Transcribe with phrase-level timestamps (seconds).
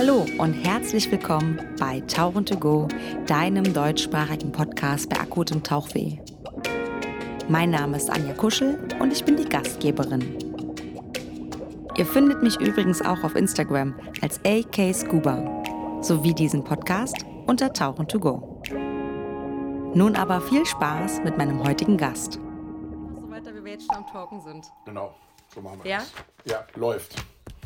[0.00, 2.86] Hallo und herzlich willkommen bei Tauchen to Go,
[3.26, 6.18] deinem deutschsprachigen Podcast bei akutem Tauchweh.
[7.48, 10.38] Mein Name ist Anja Kuschel und ich bin die Gastgeberin.
[11.96, 13.92] Ihr findet mich übrigens auch auf Instagram
[14.22, 15.64] als AK Scuba
[16.00, 17.16] sowie diesen Podcast
[17.48, 18.62] unter Tauchen to Go.
[19.96, 22.34] Nun aber viel Spaß mit meinem heutigen Gast.
[22.34, 24.64] So weiter, wie wir jetzt schon am Talken sind.
[24.84, 25.12] Genau,
[25.52, 25.98] so machen wir Ja?
[25.98, 26.12] das.
[26.44, 27.16] Ja, läuft.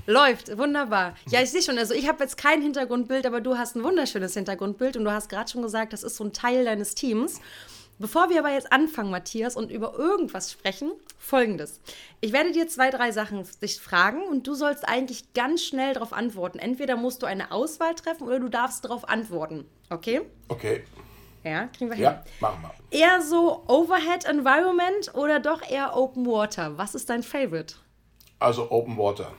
[0.06, 1.15] Läuft, wunderbar.
[1.29, 4.34] Ja, ich sehe schon, also ich habe jetzt kein Hintergrundbild, aber du hast ein wunderschönes
[4.34, 7.41] Hintergrundbild und du hast gerade schon gesagt, das ist so ein Teil deines Teams.
[7.98, 11.80] Bevor wir aber jetzt anfangen, Matthias, und über irgendwas sprechen, folgendes.
[12.20, 16.12] Ich werde dir zwei, drei Sachen dich fragen und du sollst eigentlich ganz schnell darauf
[16.12, 16.59] antworten.
[16.59, 19.66] Entweder musst du eine Auswahl treffen oder du darfst darauf antworten.
[19.89, 20.23] Okay?
[20.48, 20.83] Okay,
[21.45, 22.05] Ja, kriegen wir hin.
[22.05, 22.98] ja, machen wir.
[22.98, 26.77] Eher so Overhead Environment oder doch eher Open Water?
[26.78, 27.75] Was ist dein Favorite?
[28.41, 29.31] Also Open Water.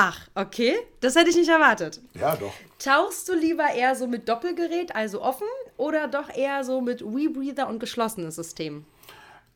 [0.00, 0.76] Ach, okay.
[1.00, 2.00] Das hätte ich nicht erwartet.
[2.14, 2.52] Ja, doch.
[2.78, 7.68] Tauchst du lieber eher so mit Doppelgerät, also offen, oder doch eher so mit Rebreather
[7.68, 8.84] und geschlossenes System?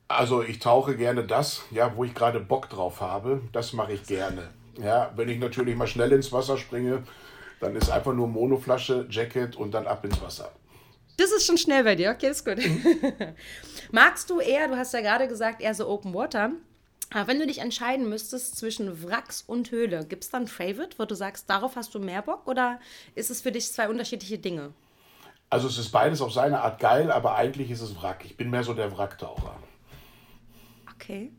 [0.08, 3.40] Also ich tauche gerne das, ja, wo ich gerade Bock drauf habe.
[3.52, 4.50] Das mache ich gerne.
[4.82, 7.04] Ja, wenn ich natürlich mal schnell ins Wasser springe,
[7.60, 10.50] dann ist einfach nur Monoflasche, Jacket und dann ab ins Wasser.
[11.18, 12.58] Das ist schon schnell bei dir, okay, ist gut.
[13.92, 16.50] Magst du eher, du hast ja gerade gesagt, eher so Open Water.
[17.12, 20.98] Aber wenn du dich entscheiden müsstest zwischen Wracks und Höhle, gibt es dann ein Favorite,
[20.98, 22.80] wo du sagst, darauf hast du mehr Bock oder
[23.14, 24.72] ist es für dich zwei unterschiedliche Dinge?
[25.50, 28.24] Also es ist beides auf seine Art geil, aber eigentlich ist es Wrack.
[28.24, 29.54] Ich bin mehr so der Wracktaucher.
[30.94, 31.30] Okay.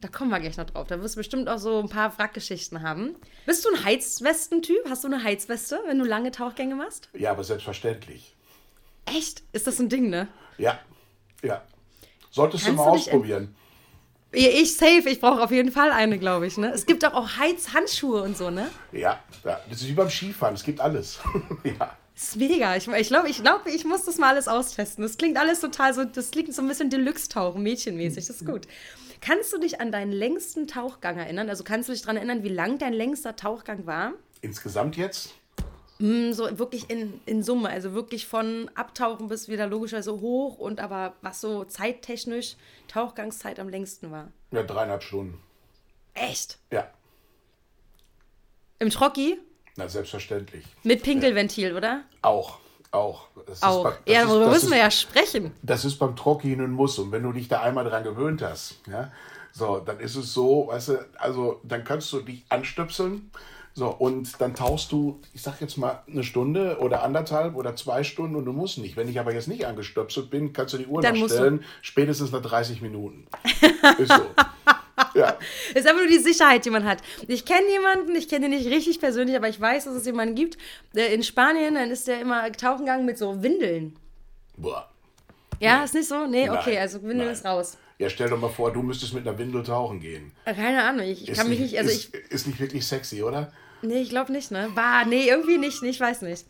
[0.00, 0.88] Da kommen wir gleich noch drauf.
[0.88, 3.14] Da wirst du bestimmt auch so ein paar Wrackgeschichten haben.
[3.46, 4.88] Bist du ein Heizwesten-Typ?
[4.88, 7.10] Hast du eine Heizweste, wenn du lange Tauchgänge machst?
[7.12, 8.34] Ja, aber selbstverständlich.
[9.04, 9.42] Echt?
[9.52, 10.28] Ist das ein Ding, ne?
[10.58, 10.80] Ja,
[11.42, 11.62] ja.
[12.30, 13.54] Solltest Kannst du mal ausprobieren.
[14.32, 16.56] Ich safe, ich brauche auf jeden Fall eine, glaube ich.
[16.56, 16.72] Ne?
[16.72, 18.70] Es gibt doch auch Heizhandschuhe und so, ne?
[18.90, 21.20] Ja, ja, das ist wie beim Skifahren, es gibt alles.
[21.64, 21.96] ja.
[22.14, 22.76] Das ist mega.
[22.76, 25.02] Ich glaube, ich, glaub, ich, glaub, ich muss das mal alles austesten.
[25.02, 28.26] Das klingt alles total so, das klingt so ein bisschen Deluxe-Tauchen, mädchenmäßig.
[28.26, 28.66] Das ist gut.
[29.20, 31.48] Kannst du dich an deinen längsten Tauchgang erinnern?
[31.48, 34.12] Also kannst du dich daran erinnern, wie lang dein längster Tauchgang war?
[34.40, 35.34] Insgesamt jetzt?
[36.02, 40.80] Mm, So wirklich in, in Summe, also wirklich von Abtauchen bis wieder logischerweise hoch und
[40.80, 42.56] aber was so zeittechnisch
[42.88, 44.28] Tauchgangszeit am längsten war.
[44.50, 45.38] Ja, dreieinhalb Stunden.
[46.14, 46.58] Echt?
[46.72, 46.90] Ja,
[48.78, 49.38] Im Trocki?
[49.76, 50.64] na selbstverständlich.
[50.82, 52.02] Mit Pinkelventil, oder?
[52.20, 52.58] Auch,
[52.90, 53.28] auch.
[53.46, 53.84] Das ist Auch.
[53.84, 55.52] bei- ja, darüber müssen ist, wir ja sprechen.
[55.62, 56.98] Das ist beim Trocki ein Muss.
[56.98, 59.10] Und wenn du dich da einmal dran gewöhnt hast, ja,
[59.52, 63.30] so, dann ist es so, weißt du, also dann kannst du dich anstöpseln.
[63.74, 68.04] So, und dann tauchst du, ich sag jetzt mal, eine Stunde oder anderthalb oder zwei
[68.04, 68.96] Stunden und du musst nicht.
[68.96, 72.42] Wenn ich aber jetzt nicht angestöpselt bin, kannst du die Uhr Dann nachstellen, spätestens nach
[72.42, 73.26] 30 Minuten.
[73.98, 74.26] ist so.
[75.14, 75.38] Ja.
[75.72, 76.98] Das ist einfach nur die Sicherheit, die man hat.
[77.26, 80.34] Ich kenne jemanden, ich kenne den nicht richtig persönlich, aber ich weiß, dass es jemanden
[80.34, 80.58] gibt.
[80.92, 83.96] In Spanien, dann ist der immer tauchen gegangen mit so Windeln.
[84.56, 84.88] Boah.
[85.60, 86.26] Ja, ist nicht so?
[86.26, 87.34] Nee, okay, Nein, also Windeln nein.
[87.34, 87.78] ist raus.
[88.02, 90.32] Ja, stell doch mal vor, du müsstest mit einer Windel tauchen gehen.
[90.44, 93.22] Äh, Keine Ahnung, ich, Ist kann mich nicht, also ist, ich, ist nicht wirklich sexy,
[93.22, 93.52] oder?
[93.82, 94.70] nee, ich glaube nicht, ne?
[94.74, 96.44] Bah, nee, irgendwie nicht, ich weiß nicht.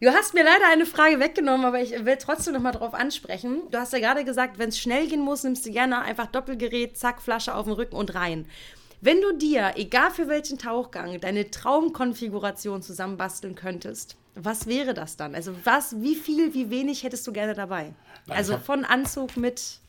[0.00, 3.62] Du hast mir leider eine Frage weggenommen, aber ich will trotzdem noch mal drauf ansprechen.
[3.70, 6.96] Du hast ja gerade gesagt, wenn es schnell gehen muss, nimmst du gerne einfach Doppelgerät,
[6.98, 8.46] zack, Flasche auf den Rücken und rein.
[9.00, 15.36] Wenn du dir, egal für welchen Tauchgang, deine Traumkonfiguration zusammenbasteln könntest, was wäre das dann?
[15.36, 17.94] Also was, wie viel, wie wenig hättest du gerne dabei?
[18.26, 19.80] Nein, also von Anzug mit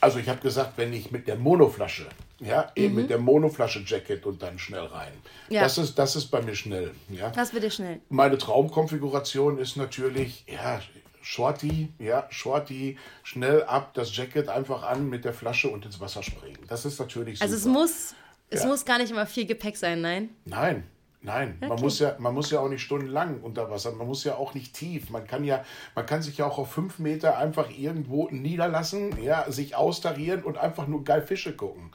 [0.00, 2.06] Also ich habe gesagt, wenn ich mit der Monoflasche,
[2.40, 3.00] ja, eben Mhm.
[3.02, 5.12] mit der Monoflasche Jacket und dann schnell rein.
[5.48, 5.62] Ja.
[5.62, 7.30] Das ist das ist bei mir schnell, ja.
[7.30, 8.00] Das wird dir schnell.
[8.10, 10.80] Meine Traumkonfiguration ist natürlich, ja,
[11.22, 16.22] Shorty, ja, Shorty, schnell ab, das Jacket einfach an mit der Flasche und ins Wasser
[16.22, 16.58] springen.
[16.68, 17.50] Das ist natürlich super.
[17.50, 18.14] Also es muss,
[18.50, 18.68] es Ja.
[18.68, 20.28] muss gar nicht immer viel Gepäck sein, nein.
[20.44, 20.84] Nein,
[21.24, 21.56] nein.
[21.60, 21.82] Man, Okay.
[21.82, 23.92] muss ja, man muss ja auch nicht stundenlang unter Wasser.
[23.92, 25.10] Man muss ja auch nicht tief.
[25.10, 25.64] Man kann ja,
[25.96, 30.56] man kann sich ja auch auf fünf Meter einfach irgendwo niederlassen, ja, sich austarieren und
[30.58, 31.90] einfach nur geil Fische gucken.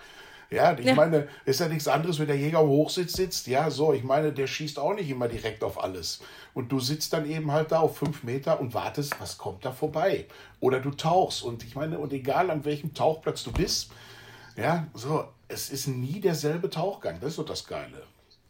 [0.51, 0.95] Ja, ich Ja.
[0.95, 3.45] meine, ist ja nichts anderes, wenn der Jäger hoch sitzt, sitzt.
[3.45, 6.21] Ja, so, ich meine, der schießt auch nicht immer direkt auf alles.
[6.55, 9.71] Und du sitzt dann eben halt da auf fünf Meter und wartest, was kommt da
[9.71, 10.25] vorbei.
[10.59, 11.43] Oder du tauchst.
[11.43, 13.91] Und ich meine, und egal an welchem Tauchplatz du bist,
[14.57, 17.19] ja, so, es ist nie derselbe Tauchgang.
[17.19, 18.01] Das ist so das Geile.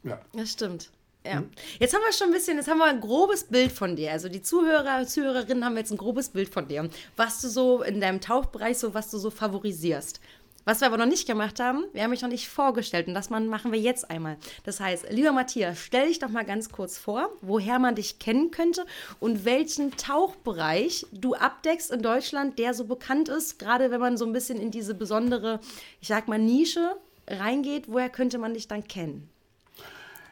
[0.04, 0.20] Ja.
[0.34, 0.90] Das stimmt.
[1.26, 1.44] Ja.
[1.80, 4.12] Jetzt haben wir schon ein bisschen, jetzt haben wir ein grobes Bild von dir.
[4.12, 6.90] Also die Zuhörer, Zuhörerinnen haben jetzt ein grobes Bild von dir.
[7.18, 10.22] Was du so in deinem Tauchbereich, so was du so favorisierst.
[10.66, 13.30] Was wir aber noch nicht gemacht haben, wir haben mich noch nicht vorgestellt und das
[13.30, 14.38] machen wir jetzt einmal.
[14.66, 18.52] Das heißt, lieber Matthias, stell dich doch mal ganz kurz vor, woher man dich kennen
[18.52, 18.86] könnte
[19.20, 24.26] und welchen Tauchbereich du abdeckst in Deutschland, der so bekannt ist, gerade wenn man so
[24.26, 25.60] ein bisschen in diese besondere,
[26.02, 26.98] ich sag mal, Nische
[27.28, 29.30] reingeht, woher könnte man dich dann kennen?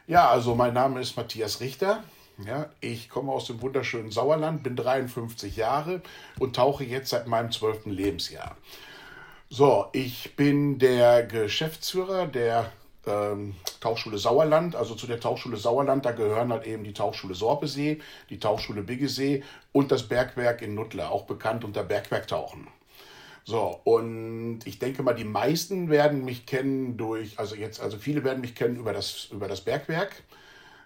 [0.08, 2.02] Ja, also mein Name ist Matthias Richter.
[2.42, 6.00] Ja, ich komme aus dem wunderschönen Sauerland, bin 53 Jahre
[6.38, 8.56] und tauche jetzt seit meinem zwölften Lebensjahr.
[9.50, 12.72] So, ich bin der Geschäftsführer der
[13.06, 14.76] ähm, Tauchschule Sauerland.
[14.76, 18.00] Also zu der Tauchschule Sauerland, da gehören halt eben die Tauchschule Sorpesee,
[18.30, 22.66] die Tauchschule Biggesee und das Bergwerk in Nuttler, auch bekannt unter Bergwerktauchen.
[23.48, 28.22] So, und ich denke mal, die meisten werden mich kennen durch, also jetzt, also viele
[28.22, 30.22] werden mich kennen über das, über das Bergwerk.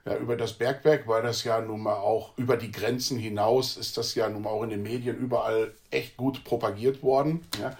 [0.04, 3.96] Ja, über das Bergwerk, weil das ja nun mal auch über die Grenzen hinaus ist
[3.96, 7.40] das ja nun mal auch in den Medien überall echt gut propagiert worden.
[7.60, 7.76] Ja.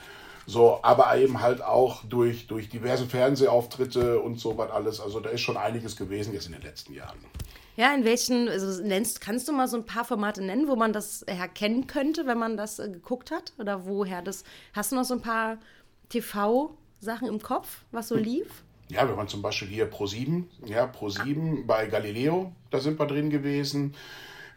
[0.47, 5.01] So, aber eben halt auch durch, durch diverse Fernsehauftritte und so was alles.
[5.01, 7.19] Also da ist schon einiges gewesen jetzt in den letzten Jahren.
[7.77, 10.93] Ja, in welchen, also nennst, kannst du mal so ein paar Formate nennen, wo man
[10.93, 13.53] das erkennen könnte, wenn man das äh, geguckt hat?
[13.59, 15.59] Oder woher das, hast du noch so ein paar
[16.11, 18.63] TV-Sachen im Kopf, was so lief?
[18.89, 23.31] Ja, wenn man zum Beispiel hier Pro7, ja, Pro7 bei Galileo, da sind wir drin
[23.31, 23.95] gewesen.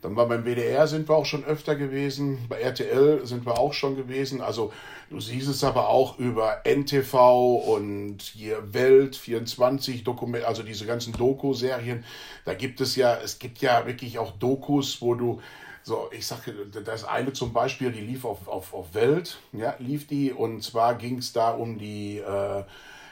[0.05, 3.73] Dann war beim WDR sind wir auch schon öfter gewesen, bei RTL sind wir auch
[3.73, 4.39] schon gewesen.
[4.39, 4.71] Also
[5.09, 11.11] du siehst es aber auch über NTV und hier Welt 24 Dokument, also diese ganzen
[11.13, 12.03] Doku-Serien.
[12.45, 15.41] Da gibt es ja, es gibt ja wirklich auch Dokus, wo du
[15.81, 16.53] so, ich sage,
[16.85, 20.93] das eine zum Beispiel, die lief auf, auf, auf Welt, ja, lief die und zwar
[20.93, 22.63] ging es da um die äh,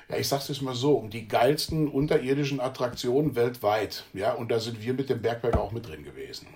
[0.09, 4.03] ja, ich sag's jetzt mal so, um die geilsten unterirdischen Attraktionen weltweit.
[4.13, 6.47] Ja, und da sind wir mit dem Bergwerk auch mit drin gewesen.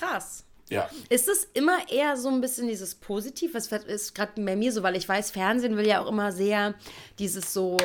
[0.00, 0.44] Krass.
[0.70, 0.88] Ja.
[1.08, 3.54] Ist es immer eher so ein bisschen dieses Positiv?
[3.54, 6.74] Was ist gerade bei mir so, weil ich weiß, Fernsehen will ja auch immer sehr
[7.18, 7.76] dieses so,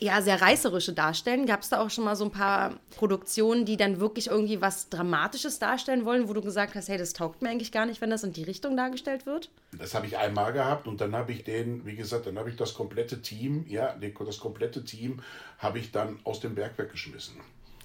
[0.00, 1.46] ja, sehr reißerische darstellen.
[1.46, 4.88] Gab es da auch schon mal so ein paar Produktionen, die dann wirklich irgendwie was
[4.88, 8.10] Dramatisches darstellen wollen, wo du gesagt hast, hey, das taugt mir eigentlich gar nicht, wenn
[8.10, 9.48] das in die Richtung dargestellt wird?
[9.78, 12.56] Das habe ich einmal gehabt und dann habe ich den, wie gesagt, dann habe ich
[12.56, 13.96] das komplette Team, ja,
[14.26, 15.22] das komplette Team
[15.58, 17.36] habe ich dann aus dem Berg weggeschmissen.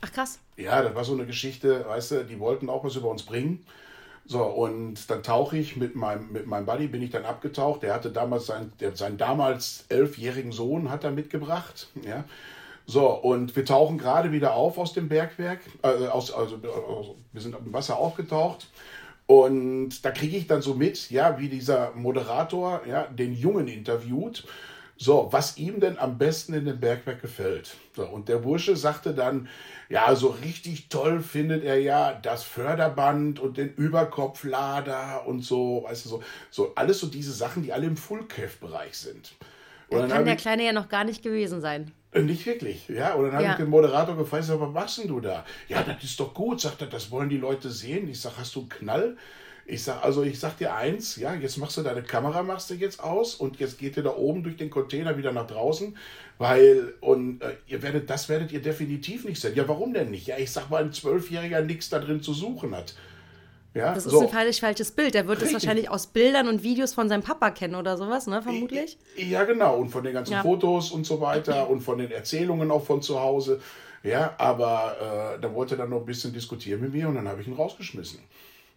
[0.01, 0.39] Ach krass.
[0.57, 3.65] Ja, das war so eine Geschichte, weißt du, die wollten auch was über uns bringen.
[4.25, 7.83] So, und dann tauche ich mit meinem, mit meinem Buddy, bin ich dann abgetaucht.
[7.83, 11.87] Der hatte damals sein, der, seinen damals elfjährigen Sohn hat er mitgebracht.
[12.05, 12.25] Ja.
[12.85, 15.61] So, und wir tauchen gerade wieder auf aus dem Bergwerk.
[15.81, 18.67] Äh, aus, also, also, wir sind im Wasser aufgetaucht.
[19.27, 24.45] Und da kriege ich dann so mit, ja, wie dieser Moderator ja, den Jungen interviewt.
[24.99, 27.75] So, was ihm denn am besten in dem Bergwerk gefällt.
[27.95, 29.47] So, und der Bursche sagte dann,
[29.89, 36.05] ja, so richtig toll findet er ja das Förderband und den Überkopflader und so, weißt
[36.05, 39.33] du, so, so alles so diese Sachen, die alle im Fullcave-Bereich sind.
[39.89, 41.91] Und da kann der ich, Kleine ja noch gar nicht gewesen sein.
[42.11, 43.13] Äh, nicht wirklich, ja.
[43.13, 43.51] Und dann habe ja.
[43.51, 45.45] ich den Moderator gefragt, sag, was machst denn du da?
[45.67, 48.09] Ja, das ist doch gut, sagt er, das wollen die Leute sehen.
[48.09, 49.17] Ich sage, hast du einen Knall?
[49.69, 52.73] Ich sag, also ich sag dir eins, ja, jetzt machst du deine Kamera, machst du
[52.73, 55.97] jetzt aus und jetzt geht ihr da oben durch den Container wieder nach draußen,
[56.37, 59.55] weil, und äh, ihr werdet, das werdet ihr definitiv nicht sehen.
[59.55, 60.25] Ja, warum denn nicht?
[60.25, 62.95] Ja, ich sag mal, ein Zwölfjähriger nichts da drin zu suchen hat.
[63.73, 64.21] Ja, das ist so.
[64.21, 65.13] ein völlig falsches Bild.
[65.13, 68.41] Der wird es wahrscheinlich aus Bildern und Videos von seinem Papa kennen oder sowas, ne,
[68.41, 68.97] vermutlich.
[69.15, 69.77] Ja, genau.
[69.77, 70.41] Und von den ganzen ja.
[70.41, 73.59] Fotos und so weiter und von den Erzählungen auch von zu Hause.
[74.03, 77.27] Ja, aber äh, da wollte er dann noch ein bisschen diskutieren mit mir und dann
[77.27, 78.19] habe ich ihn rausgeschmissen.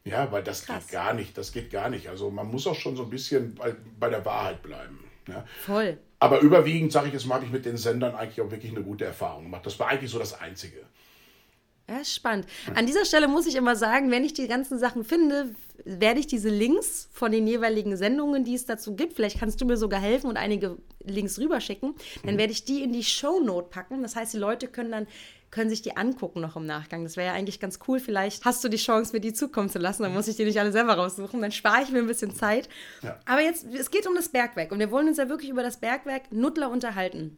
[0.05, 0.87] Ja, weil das Krass.
[0.87, 1.37] geht gar nicht.
[1.37, 2.08] Das geht gar nicht.
[2.08, 4.98] Also man muss auch schon so ein bisschen bei, bei der Wahrheit bleiben.
[5.29, 5.44] Ja.
[5.65, 5.98] Voll.
[6.19, 8.82] Aber überwiegend, sage ich jetzt mal, habe ich mit den Sendern eigentlich auch wirklich eine
[8.82, 9.65] gute Erfahrung gemacht.
[9.65, 10.84] Das war eigentlich so das Einzige.
[11.89, 12.46] Ja, spannend.
[12.75, 15.51] An dieser Stelle muss ich immer sagen, wenn ich die ganzen Sachen finde,
[15.84, 19.65] werde ich diese Links von den jeweiligen Sendungen, die es dazu gibt, vielleicht kannst du
[19.65, 22.39] mir sogar helfen und einige Links rüberschicken, dann mhm.
[22.39, 24.03] werde ich die in die Shownote packen.
[24.03, 25.06] Das heißt, die Leute können dann
[25.51, 27.03] können sich die angucken noch im Nachgang.
[27.03, 27.99] Das wäre ja eigentlich ganz cool.
[27.99, 30.03] Vielleicht hast du die Chance, mir die zukommen zu lassen.
[30.05, 31.41] Dann muss ich die nicht alle selber raussuchen.
[31.41, 32.69] Dann spare ich mir ein bisschen Zeit.
[33.03, 33.19] Ja.
[33.27, 34.71] Aber jetzt, es geht um das Bergwerk.
[34.71, 37.37] Und wir wollen uns ja wirklich über das Bergwerk Nuttler unterhalten.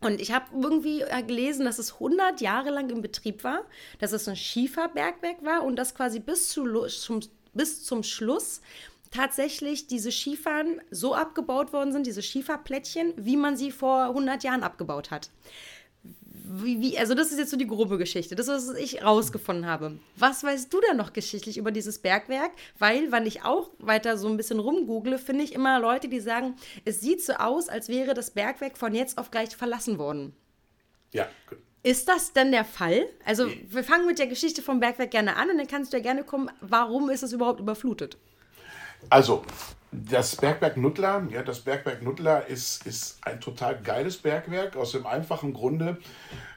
[0.00, 3.60] Und ich habe irgendwie gelesen, dass es 100 Jahre lang im Betrieb war,
[3.98, 7.20] dass es ein Schieferbergwerk war und dass quasi bis, zu, zum,
[7.52, 8.62] bis zum Schluss
[9.10, 14.62] tatsächlich diese Schiefern so abgebaut worden sind, diese Schieferplättchen, wie man sie vor 100 Jahren
[14.62, 15.28] abgebaut hat
[16.52, 19.66] wie, wie, also das ist jetzt so die grobe Geschichte, das ist, was ich rausgefunden
[19.66, 19.98] habe.
[20.16, 22.50] Was weißt du denn noch geschichtlich über dieses Bergwerk?
[22.78, 26.56] Weil, wenn ich auch weiter so ein bisschen rumgoogle, finde ich immer Leute, die sagen,
[26.84, 30.34] es sieht so aus, als wäre das Bergwerk von jetzt auf gleich verlassen worden.
[31.12, 31.28] Ja.
[31.82, 33.06] Ist das denn der Fall?
[33.24, 36.02] Also, wir fangen mit der Geschichte vom Bergwerk gerne an und dann kannst du ja
[36.02, 38.18] gerne kommen, warum ist es überhaupt überflutet?
[39.08, 39.42] Also,
[39.92, 45.04] das Bergwerk Nuttler, ja, das Bergwerk Nuttler ist, ist ein total geiles Bergwerk aus dem
[45.04, 45.98] einfachen Grunde,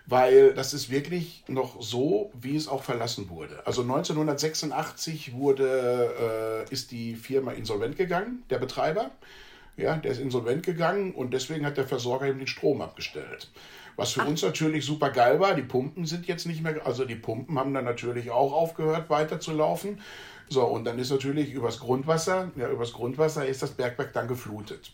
[0.06, 3.66] weil das ist wirklich noch so, wie es auch verlassen wurde.
[3.66, 9.12] Also 1986 wurde, äh, ist die Firma insolvent gegangen, der Betreiber.
[9.75, 13.50] Ja, der ist insolvent gegangen und deswegen hat der Versorger ihm den Strom abgestellt.
[13.96, 14.28] Was für Ach.
[14.28, 17.74] uns natürlich super geil war, die Pumpen sind jetzt nicht mehr, also die Pumpen haben
[17.74, 20.00] dann natürlich auch aufgehört weiter zu laufen.
[20.50, 24.92] So, und dann ist natürlich übers Grundwasser, ja, übers Grundwasser ist das Bergwerk dann geflutet.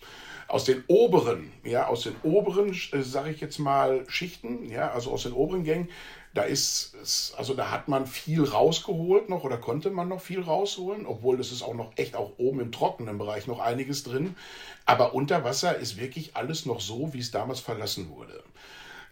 [0.47, 5.11] Aus den oberen, ja, aus den oberen, äh, sage ich jetzt mal, Schichten, ja, also
[5.11, 5.89] aus den oberen Gängen,
[6.33, 11.07] da ist, also da hat man viel rausgeholt noch oder konnte man noch viel rausholen,
[11.07, 14.35] obwohl das ist auch noch echt auch oben im trockenen Bereich noch einiges drin.
[14.85, 18.43] Aber unter Wasser ist wirklich alles noch so, wie es damals verlassen wurde.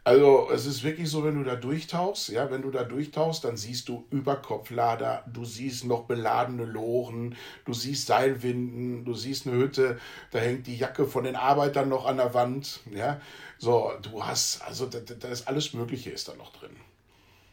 [0.08, 3.58] Also es ist wirklich so, wenn du da durchtauchst, ja, wenn du da durchtauchst, dann
[3.58, 7.36] siehst du Überkopflader, du siehst noch beladene Loren,
[7.66, 10.00] du siehst Seilwinden, du siehst eine Hütte,
[10.32, 13.20] da hängt die Jacke von den Arbeitern noch an der Wand, ja.
[13.58, 16.78] So, du hast, also da, da ist alles Mögliche ist da noch drin.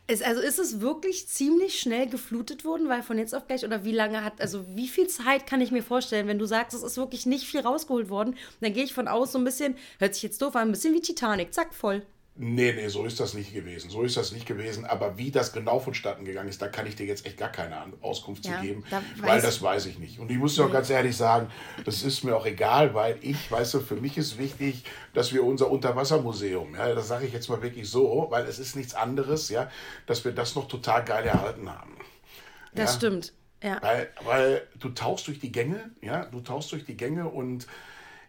[0.06, 3.82] Ist, also ist es wirklich ziemlich schnell geflutet worden, weil von jetzt auf gleich oder
[3.82, 6.84] wie lange hat, also wie viel Zeit kann ich mir vorstellen, wenn du sagst, es
[6.84, 10.14] ist wirklich nicht viel rausgeholt worden, dann gehe ich von aus so ein bisschen, hört
[10.14, 12.06] sich jetzt doof an, ein bisschen wie Titanic, zack, voll.
[12.36, 13.90] Nee, nee, so ist das nicht gewesen.
[13.90, 14.84] So ist das nicht gewesen.
[14.84, 17.76] Aber wie das genau vonstatten gegangen ist, da kann ich dir jetzt echt gar keine
[18.00, 20.18] Auskunft ja, zu geben, da weil das weiß ich nicht.
[20.18, 21.48] Und ich muss dir auch ganz ehrlich sagen,
[21.84, 25.44] das ist mir auch egal, weil ich, weißt du, für mich ist wichtig, dass wir
[25.44, 29.48] unser Unterwassermuseum, ja, das sage ich jetzt mal wirklich so, weil es ist nichts anderes,
[29.48, 29.70] ja,
[30.06, 31.96] dass wir das noch total geil erhalten haben.
[32.74, 32.98] Das ja?
[32.98, 33.32] stimmt.
[33.62, 33.80] Ja.
[33.80, 37.68] Weil, weil du tauchst durch die Gänge, ja, du tauchst durch die Gänge und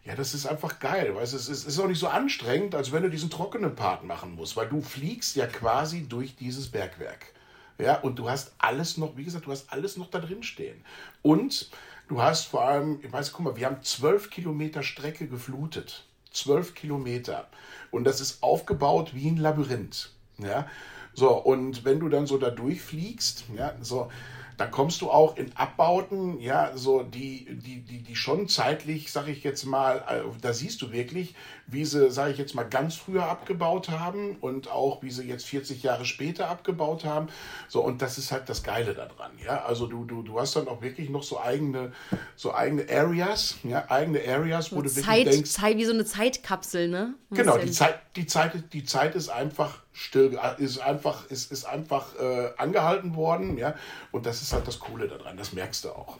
[0.06, 1.16] ja, das ist einfach geil.
[1.16, 1.34] Weißt?
[1.34, 4.36] Es, ist, es ist auch nicht so anstrengend, als wenn du diesen trockenen Part machen
[4.36, 7.34] musst, weil du fliegst ja quasi durch dieses Bergwerk.
[7.78, 10.86] Ja, und du hast alles noch, wie gesagt, du hast alles noch da drin stehen.
[11.22, 11.70] Und
[12.08, 16.06] du hast vor allem, ich weiß, guck mal, wir haben zwölf Kilometer Strecke geflutet.
[16.32, 17.48] Zwölf Kilometer.
[17.92, 20.12] Und das ist aufgebaut wie ein Labyrinth.
[20.38, 20.68] Ja,
[21.14, 24.12] so, und wenn du dann so da durchfliegst, ja, so,
[24.58, 29.28] dann kommst du auch in Abbauten, ja, so die, die, die, die schon zeitlich, sag
[29.28, 31.36] ich jetzt mal, äh, da siehst du wirklich,
[31.68, 35.46] wie sie, sage ich jetzt mal, ganz früher abgebaut haben und auch wie sie jetzt
[35.46, 37.28] 40 Jahre später abgebaut haben.
[37.68, 39.66] So, und das ist halt das Geile daran, ja.
[39.66, 41.92] Also du, du, du hast dann auch wirklich noch so eigene,
[42.36, 45.52] so eigene Areas, ja, eigene Areas, wo so du Zeit, wirklich denkst.
[45.52, 47.16] Zeit, wie so eine Zeitkapsel, ne?
[47.32, 52.16] Genau, die Zeit, die Zeit, die Zeit ist einfach still, ist einfach, ist, ist einfach
[52.20, 53.76] äh, angehalten worden, ja.
[54.12, 56.20] Und das ist halt das Coole daran, das merkst du auch.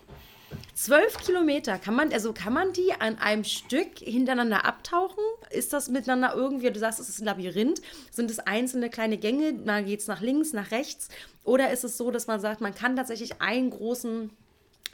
[0.74, 5.24] Zwölf Kilometer, kann man, also kann man die an einem Stück hintereinander abtauchen?
[5.50, 9.54] Ist das miteinander irgendwie, du sagst, es ist ein Labyrinth, sind es einzelne kleine Gänge,
[9.54, 11.10] mal geht es nach links, nach rechts?
[11.44, 14.32] Oder ist es so, dass man sagt, man kann tatsächlich einen großen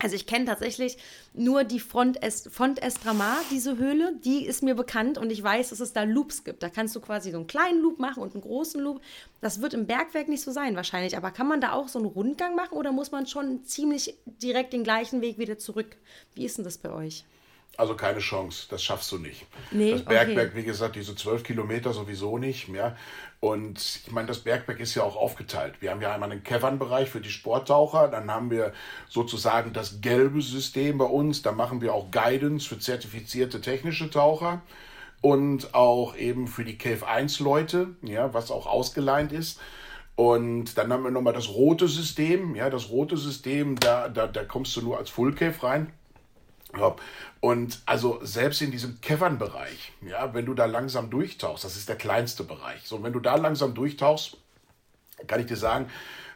[0.01, 0.97] also ich kenne tatsächlich
[1.33, 5.69] nur die Front, Est Font Estramar, diese Höhle, die ist mir bekannt und ich weiß,
[5.69, 6.63] dass es da Loops gibt.
[6.63, 9.01] Da kannst du quasi so einen kleinen Loop machen und einen großen Loop.
[9.41, 12.07] Das wird im Bergwerk nicht so sein wahrscheinlich, aber kann man da auch so einen
[12.07, 15.97] Rundgang machen oder muss man schon ziemlich direkt den gleichen Weg wieder zurück?
[16.33, 17.25] Wie ist denn das bei euch?
[17.81, 19.47] Also keine Chance, das schaffst du nicht.
[19.71, 20.57] Nee, das Bergwerk, okay.
[20.59, 22.95] wie gesagt, diese zwölf Kilometer sowieso nicht mehr.
[23.39, 25.73] Und ich meine, das Bergwerk ist ja auch aufgeteilt.
[25.79, 28.71] Wir haben ja einmal einen Cavern-Bereich für die Sporttaucher, dann haben wir
[29.09, 34.61] sozusagen das gelbe System bei uns, da machen wir auch Guidance für zertifizierte technische Taucher
[35.21, 39.59] und auch eben für die Cave 1 Leute, ja, was auch ausgeleint ist.
[40.15, 42.53] Und dann haben wir nochmal das rote System.
[42.53, 45.91] Ja, das rote System, da, da, da kommst du nur als Full Cave rein.
[47.39, 51.95] Und also selbst in diesem Cavern-Bereich, ja, wenn du da langsam durchtauchst, das ist der
[51.95, 52.81] kleinste Bereich.
[52.83, 54.37] So, wenn du da langsam durchtauchst,
[55.27, 55.89] kann ich dir sagen,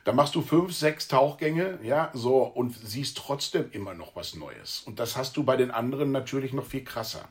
[0.03, 4.83] da machst du fünf, sechs Tauchgänge, ja, so und siehst trotzdem immer noch was Neues.
[4.85, 7.27] Und das hast du bei den anderen natürlich noch viel krasser.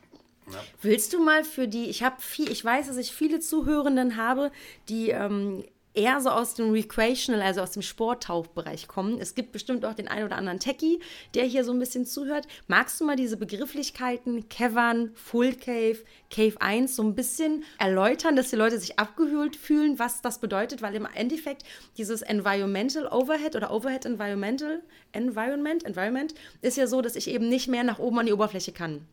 [0.51, 0.63] Ja.
[0.83, 4.51] Willst du mal für die, ich habe viel, ich weiß, dass ich viele Zuhörenden habe,
[4.89, 9.21] die ähm, eher so aus dem Recreational, also aus dem Sporttauchbereich kommen.
[9.21, 11.01] Es gibt bestimmt auch den einen oder anderen Techie,
[11.35, 12.47] der hier so ein bisschen zuhört.
[12.67, 15.99] Magst du mal diese Begrifflichkeiten Cavern, Full Cave,
[16.31, 20.83] Cave 1 so ein bisschen erläutern, dass die Leute sich abgehöhlt fühlen, was das bedeutet?
[20.83, 21.63] Weil im Endeffekt
[21.97, 24.83] dieses Environmental Overhead oder Overhead Environmental
[25.13, 28.73] Environment, Environment ist ja so, dass ich eben nicht mehr nach oben an die Oberfläche
[28.73, 29.07] kann.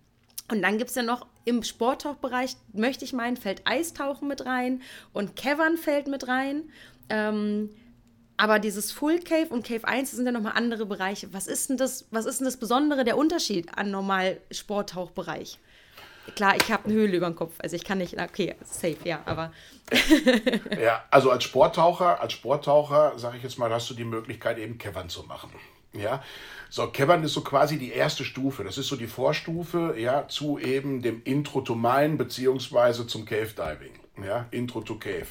[0.51, 4.81] Und dann gibt es ja noch im Sporttauchbereich, möchte ich meinen, fällt Eistauchen mit rein
[5.13, 6.63] und Cavern fällt mit rein.
[7.09, 7.69] Ähm,
[8.35, 11.33] aber dieses Full Cave und Cave 1 sind ja nochmal andere Bereiche.
[11.33, 15.57] Was ist denn das, was ist denn das Besondere, der Unterschied an normal Sporttauchbereich?
[16.35, 19.21] Klar, ich habe eine Höhle über dem Kopf, also ich kann nicht, okay, safe, ja,
[19.25, 19.51] aber.
[20.81, 24.77] ja, also als Sporttaucher, als Sporttaucher, sage ich jetzt mal, hast du die Möglichkeit, eben
[24.77, 25.51] Cavern zu machen.
[25.93, 26.23] Ja,
[26.69, 28.63] so, Cavern ist so quasi die erste Stufe.
[28.63, 33.49] Das ist so die Vorstufe, ja, zu eben dem Intro to Mine beziehungsweise zum Cave
[33.55, 33.99] Diving.
[34.25, 35.27] Ja, Intro to Cave.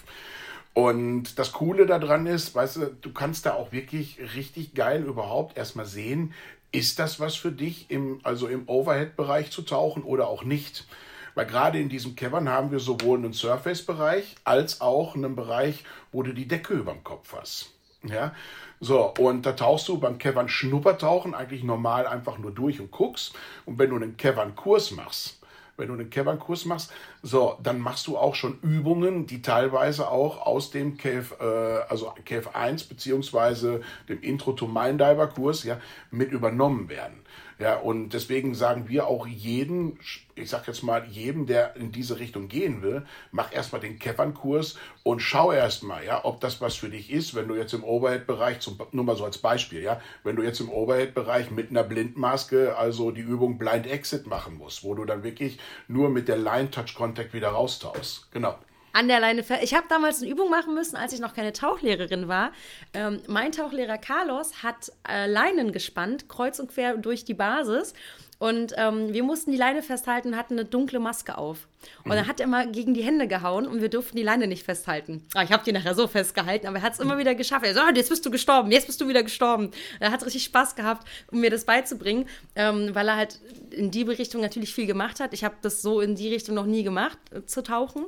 [0.74, 5.56] Und das Coole daran ist, weißt du, du kannst da auch wirklich richtig geil überhaupt
[5.56, 6.34] erstmal sehen,
[6.72, 10.86] ist das was für dich, im, also im Overhead-Bereich zu tauchen oder auch nicht?
[11.34, 16.22] Weil gerade in diesem Cavern haben wir sowohl einen Surface-Bereich als auch einen Bereich, wo
[16.22, 17.70] du die Decke über dem Kopf hast.
[18.02, 18.32] Ja,
[18.80, 23.34] so, und da tauchst du beim Cavern Schnuppertauchen eigentlich normal einfach nur durch und guckst.
[23.66, 25.38] Und wenn du einen Cavern-Kurs machst,
[25.76, 26.92] wenn du einen Cavern-Kurs machst,
[27.22, 32.14] so, dann machst du auch schon Übungen, die teilweise auch aus dem KF, äh, also
[32.24, 35.78] KF 1 beziehungsweise dem Intro to Diver Kurs ja,
[36.10, 37.20] mit übernommen werden.
[37.60, 39.98] Ja, und deswegen sagen wir auch jeden,
[40.34, 44.78] ich sag jetzt mal, jedem, der in diese Richtung gehen will, mach erstmal den Keppern-Kurs
[45.02, 48.66] und schau erstmal, ja, ob das was für dich ist, wenn du jetzt im Overhead-Bereich,
[48.92, 53.10] nur mal so als Beispiel, ja, wenn du jetzt im Overhead-Bereich mit einer Blindmaske, also
[53.10, 57.48] die Übung Blind Exit machen musst, wo du dann wirklich nur mit der Line-Touch-Contact wieder
[57.48, 58.32] raustauchst.
[58.32, 58.56] Genau
[58.92, 59.62] an der Leine fest.
[59.62, 62.52] Ich habe damals eine Übung machen müssen, als ich noch keine Tauchlehrerin war.
[62.94, 67.94] Ähm, mein Tauchlehrer Carlos hat äh, Leinen gespannt, kreuz und quer durch die Basis.
[68.40, 71.68] Und ähm, wir mussten die Leine festhalten und hatten eine dunkle Maske auf.
[72.04, 72.16] Und mhm.
[72.16, 75.26] dann hat er mal gegen die Hände gehauen und wir durften die Leine nicht festhalten.
[75.34, 77.66] Ah, ich habe die nachher so festgehalten, aber er hat es immer wieder geschafft.
[77.66, 79.72] Er so, oh, jetzt bist du gestorben, jetzt bist du wieder gestorben.
[80.00, 83.38] Er hat richtig Spaß gehabt, um mir das beizubringen, ähm, weil er halt
[83.72, 85.34] in die Richtung natürlich viel gemacht hat.
[85.34, 88.06] Ich habe das so in die Richtung noch nie gemacht, äh, zu tauchen.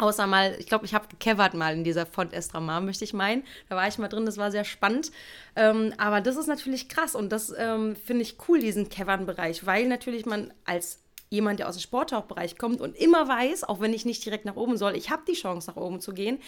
[0.00, 3.44] Außer mal, ich glaube, ich habe gekevert mal in dieser Font Estramar, möchte ich meinen.
[3.68, 5.12] Da war ich mal drin, das war sehr spannend.
[5.56, 9.86] Ähm, aber das ist natürlich krass und das ähm, finde ich cool, diesen Kevern-Bereich, weil
[9.86, 14.06] natürlich man als jemand, der aus dem Sporttauchbereich kommt und immer weiß, auch wenn ich
[14.06, 16.38] nicht direkt nach oben soll, ich habe die Chance, nach oben zu gehen.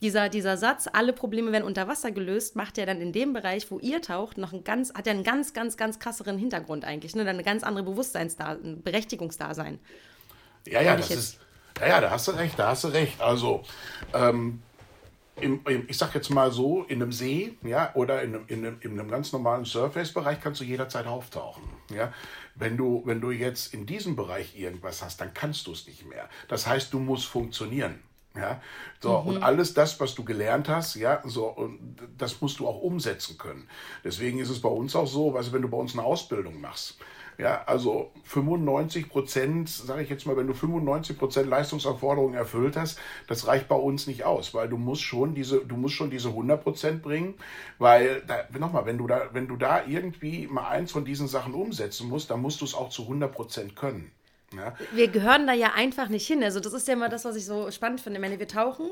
[0.00, 3.68] Dieser, dieser Satz, alle Probleme werden unter Wasser gelöst, macht ja dann in dem Bereich,
[3.72, 7.16] wo ihr taucht, noch einen ganz, hat ja einen ganz, ganz, ganz krasseren Hintergrund eigentlich,
[7.16, 7.26] ne?
[7.26, 9.80] Eine ganz andere Bewusstseinsda Berechtigungsdasein.
[10.68, 11.40] Ja, ja, das ist
[11.80, 13.20] ja, ja, da hast du recht, da hast du recht.
[13.20, 13.62] Also,
[14.12, 14.62] ähm,
[15.36, 18.66] im, im, ich sag jetzt mal so, in einem See ja, oder in einem, in
[18.66, 21.62] einem, in einem ganz normalen Surface-Bereich kannst du jederzeit auftauchen.
[21.90, 22.12] Ja?
[22.54, 26.06] Wenn, du, wenn du jetzt in diesem Bereich irgendwas hast, dann kannst du es nicht
[26.06, 26.28] mehr.
[26.48, 28.00] Das heißt, du musst funktionieren.
[28.34, 28.62] Ja,
[28.98, 29.28] so, mhm.
[29.28, 33.36] und alles das, was du gelernt hast, ja, so, und das musst du auch umsetzen
[33.36, 33.68] können.
[34.04, 36.96] Deswegen ist es bei uns auch so, also wenn du bei uns eine Ausbildung machst,
[37.38, 42.98] ja, also 95 Prozent, sage ich jetzt mal, wenn du 95 Prozent Leistungsanforderungen erfüllt hast,
[43.26, 46.28] das reicht bei uns nicht aus, weil du musst schon diese, du musst schon diese
[46.28, 47.34] 100 Prozent bringen,
[47.78, 51.54] weil da, nochmal, wenn du da, wenn du da irgendwie mal eins von diesen Sachen
[51.54, 54.12] umsetzen musst, dann musst du es auch zu 100 Prozent können.
[54.56, 54.74] Ja.
[54.92, 56.42] Wir gehören da ja einfach nicht hin.
[56.42, 58.18] Also das ist ja immer das, was ich so spannend finde.
[58.18, 58.90] Ich meine, wir tauchen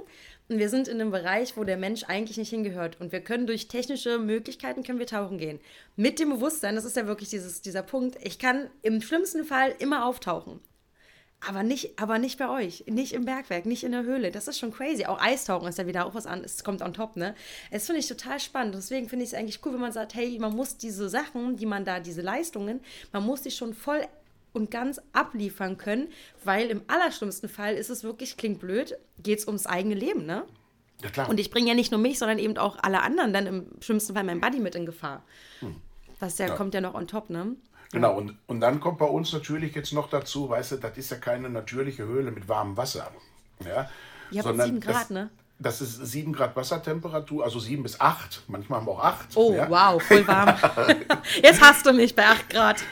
[0.48, 3.00] und wir sind in einem Bereich, wo der Mensch eigentlich nicht hingehört.
[3.00, 5.60] Und wir können durch technische Möglichkeiten können wir tauchen gehen.
[5.96, 9.74] Mit dem Bewusstsein, das ist ja wirklich dieses, dieser Punkt, ich kann im schlimmsten Fall
[9.78, 10.60] immer auftauchen.
[11.46, 14.30] Aber nicht, aber nicht bei euch, nicht im Bergwerk, nicht in der Höhle.
[14.30, 15.06] Das ist schon crazy.
[15.06, 17.34] Auch Eistauchen ist ja wieder auch was an, es kommt on top, ne?
[17.70, 18.74] Es finde ich total spannend.
[18.74, 21.64] Deswegen finde ich es eigentlich cool, wenn man sagt, hey, man muss diese Sachen, die
[21.64, 22.80] man da, diese Leistungen,
[23.12, 24.06] man muss die schon voll
[24.52, 26.08] und ganz abliefern können,
[26.44, 30.44] weil im allerschlimmsten Fall ist es wirklich, klingt blöd, geht es ums eigene Leben, ne?
[31.02, 31.28] Ja, klar.
[31.28, 34.14] Und ich bringe ja nicht nur mich, sondern eben auch alle anderen dann im schlimmsten
[34.14, 35.22] Fall mein Buddy mit in Gefahr.
[35.60, 35.76] Hm.
[36.18, 37.56] Das ja, ja, kommt ja noch on top, ne?
[37.92, 41.10] Genau, und, und dann kommt bei uns natürlich jetzt noch dazu, weißt du, das ist
[41.10, 43.10] ja keine natürliche Höhle mit warmem Wasser.
[43.64, 43.90] Ja,
[44.30, 45.30] Ihr habt sieben Grad, das, ne?
[45.62, 48.44] Das ist 7 Grad Wassertemperatur, also 7 bis 8.
[48.48, 49.28] Manchmal haben wir auch 8.
[49.34, 49.68] Oh, ja.
[49.68, 50.56] wow, voll warm.
[51.42, 52.82] Jetzt hast du mich bei 8 Grad.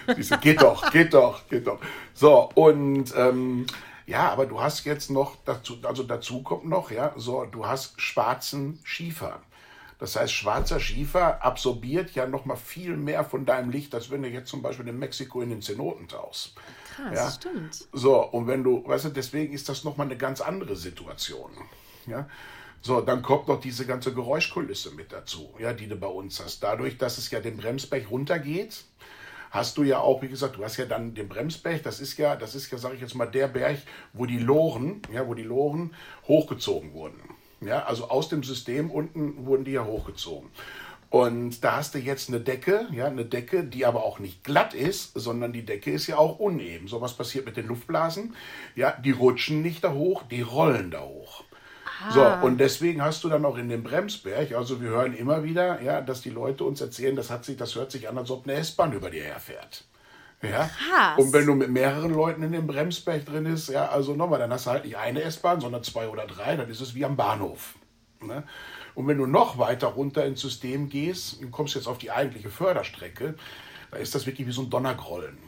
[0.42, 1.81] geht doch, geht doch, geht doch.
[2.12, 3.66] So, und ähm,
[4.07, 8.00] ja, aber du hast jetzt noch, dazu, also dazu kommt noch, ja, so, du hast
[8.00, 9.40] schwarzen Schiefer.
[9.98, 14.22] Das heißt, schwarzer Schiefer absorbiert ja noch mal viel mehr von deinem Licht, als wenn
[14.22, 16.54] du jetzt zum Beispiel in Mexiko in den Zenoten tauchst.
[16.94, 17.31] Krass, ja?
[17.31, 17.88] stimmt.
[17.92, 21.50] So, und wenn du, weißt du, deswegen ist das noch mal eine ganz andere Situation.
[22.07, 22.28] Ja,
[22.80, 26.62] so, dann kommt noch diese ganze Geräuschkulisse mit dazu, ja, die du bei uns hast.
[26.62, 28.84] Dadurch, dass es ja den Bremsberg runtergeht,
[29.50, 32.36] hast du ja auch, wie gesagt, du hast ja dann den Bremsberg, das ist ja,
[32.36, 33.78] das ist ja, sage ich jetzt mal, der Berg,
[34.12, 35.94] wo die Loren, ja, wo die Loren
[36.26, 37.20] hochgezogen wurden.
[37.60, 40.48] Ja, also aus dem System unten wurden die ja hochgezogen.
[41.10, 44.74] Und da hast du jetzt eine Decke, ja, eine Decke, die aber auch nicht glatt
[44.74, 46.86] ist, sondern die Decke ist ja auch uneben.
[46.86, 48.36] So was passiert mit den Luftblasen.
[48.76, 51.44] Ja, die rutschen nicht da hoch, die rollen da hoch.
[52.11, 55.82] So, und deswegen hast du dann auch in dem Bremsberg, also wir hören immer wieder,
[55.82, 58.46] ja, dass die Leute uns erzählen, das, hat sich, das hört sich an, als ob
[58.46, 59.84] eine S-Bahn über dir herfährt.
[60.42, 60.68] Ja?
[60.68, 61.18] Krass.
[61.18, 64.52] Und wenn du mit mehreren Leuten in dem Bremsberg drin bist, ja, also nochmal, dann
[64.52, 67.16] hast du halt nicht eine S-Bahn, sondern zwei oder drei, dann ist es wie am
[67.16, 67.74] Bahnhof.
[68.20, 68.44] Ne?
[68.94, 72.50] Und wenn du noch weiter runter ins System gehst, du kommst jetzt auf die eigentliche
[72.50, 73.34] Förderstrecke,
[73.90, 75.38] da ist das wirklich wie so ein Donnergrollen.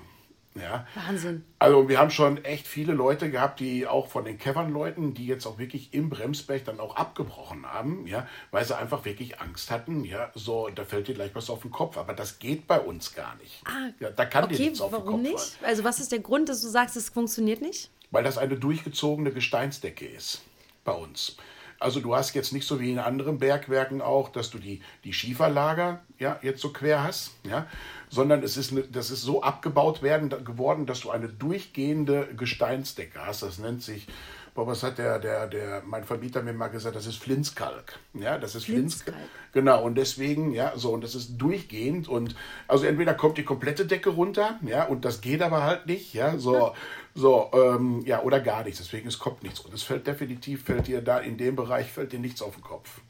[0.54, 0.86] Ja.
[0.94, 1.44] Wahnsinn.
[1.60, 5.46] Also wir haben schon echt viele Leute gehabt, die auch von den Cavern-Leuten, die jetzt
[5.46, 10.04] auch wirklich im Bremsberg dann auch abgebrochen haben, ja, weil sie einfach wirklich Angst hatten,
[10.04, 11.96] ja, so, da fällt dir gleich was auf den Kopf.
[11.96, 13.62] Aber das geht bei uns gar nicht.
[13.64, 15.38] Ah, ja, da kann dir okay, nichts auf den warum Kopf nicht?
[15.38, 15.70] fallen.
[15.70, 17.90] Also was ist der Grund, dass du sagst, es funktioniert nicht?
[18.10, 20.42] Weil das eine durchgezogene Gesteinsdecke ist
[20.84, 21.36] bei uns.
[21.80, 25.14] Also du hast jetzt nicht so wie in anderen Bergwerken auch, dass du die, die
[25.14, 27.66] Schieferlager ja, jetzt so quer hast, ja,
[28.10, 33.24] sondern es ist, eine, das ist so abgebaut werden, geworden, dass du eine durchgehende Gesteinsdecke
[33.24, 33.42] hast.
[33.42, 34.06] Das nennt sich,
[34.54, 37.98] boah, was hat der, der, der, mein Vermieter mir mal gesagt, das ist Flinskalk.
[38.12, 39.16] Ja, das ist Flinskalk.
[39.16, 39.52] Flinskalk.
[39.52, 42.34] Genau, und deswegen, ja, so, und das ist durchgehend und
[42.68, 46.36] also entweder kommt die komplette Decke runter, ja, und das geht aber halt nicht, ja,
[46.36, 46.74] so,
[47.20, 48.78] so, ähm, ja, oder gar nichts.
[48.80, 49.60] Deswegen, es kommt nichts.
[49.60, 52.64] Und es fällt definitiv, fällt dir da in dem Bereich, fällt dir nichts auf den
[52.64, 53.00] Kopf.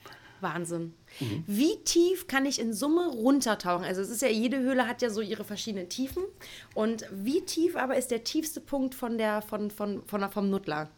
[0.41, 0.95] Wahnsinn.
[1.21, 1.45] Mhm.
[1.47, 3.85] Wie tief kann ich in Summe runtertauchen?
[3.85, 6.23] Also es ist ja, jede Höhle hat ja so ihre verschiedenen Tiefen.
[6.75, 10.51] Und wie tief aber ist der tiefste Punkt von der, von, von, von der, vom
[10.51, 10.89] Nuttler?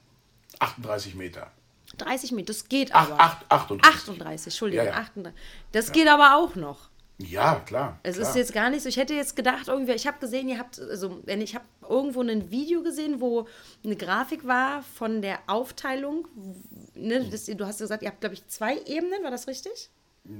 [0.61, 1.51] 38 Meter.
[1.99, 3.21] 30 Meter, das geht Ach, aber.
[3.21, 4.01] acht, 38.
[4.01, 4.99] 38, Entschuldigung, Ja, ja.
[4.99, 5.41] 38.
[5.73, 6.89] Das geht aber auch noch.
[7.19, 8.01] Ja, klar.
[8.03, 8.29] Es klar.
[8.29, 8.89] ist jetzt gar nicht so.
[8.89, 12.21] Ich hätte jetzt gedacht, irgendwie, ich habe gesehen, ihr habt, also, wenn ich habe irgendwo
[12.23, 13.47] ein Video gesehen, wo
[13.85, 16.27] eine Grafik war von der Aufteilung.
[16.95, 19.91] Ne, das, du hast gesagt, ihr habt, glaube ich, zwei Ebenen, war das richtig?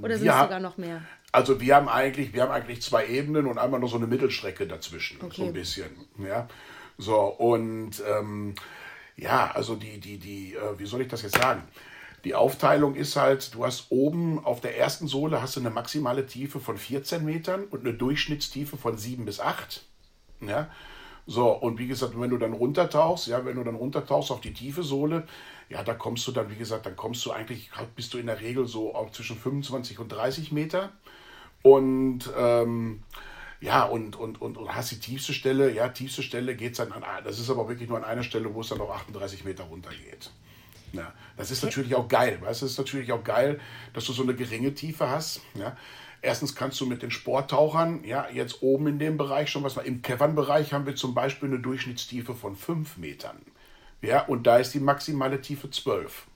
[0.01, 1.01] Oder sind es sogar noch mehr?
[1.31, 4.65] Also wir haben eigentlich, wir haben eigentlich zwei Ebenen und einmal noch so eine Mittelstrecke
[4.67, 5.47] dazwischen, so Okay.
[5.47, 5.89] ein bisschen.
[6.19, 6.47] Ja.
[6.97, 8.55] So, und ähm,
[9.17, 11.63] ja, also die, die, die, äh, wie soll ich das jetzt sagen?
[12.23, 16.25] Die Aufteilung ist halt, du hast oben auf der ersten Sohle hast du eine maximale
[16.25, 19.83] Tiefe von 14 Metern und eine Durchschnittstiefe von 7 bis 8.
[20.41, 20.69] Ja.
[21.25, 24.53] So, und wie gesagt, wenn du dann runtertauchst, ja, wenn du dann runtertauchst auf die
[24.53, 25.25] tiefe Sohle,
[25.69, 28.41] ja, da kommst du dann, wie gesagt, dann kommst du eigentlich, bist du in der
[28.41, 30.91] Regel so auch zwischen 25 und 30 Meter.
[31.61, 33.03] Und ähm,
[33.61, 36.91] ja, und, und, und, und hast die tiefste Stelle, ja, tiefste Stelle geht es dann
[36.91, 39.63] an, das ist aber wirklich nur an einer Stelle, wo es dann auf 38 Meter
[39.63, 40.31] runter geht.
[40.93, 43.59] Ja, das ist natürlich auch geil, weißt du, es ist natürlich auch geil,
[43.93, 45.75] dass du so eine geringe Tiefe hast, ja.
[46.21, 50.01] Erstens kannst du mit den Sporttauchern, ja, jetzt oben in dem Bereich schon was, im
[50.01, 53.41] Cavern-Bereich haben wir zum Beispiel eine Durchschnittstiefe von 5 Metern.
[54.01, 56.27] Ja, und da ist die maximale Tiefe 12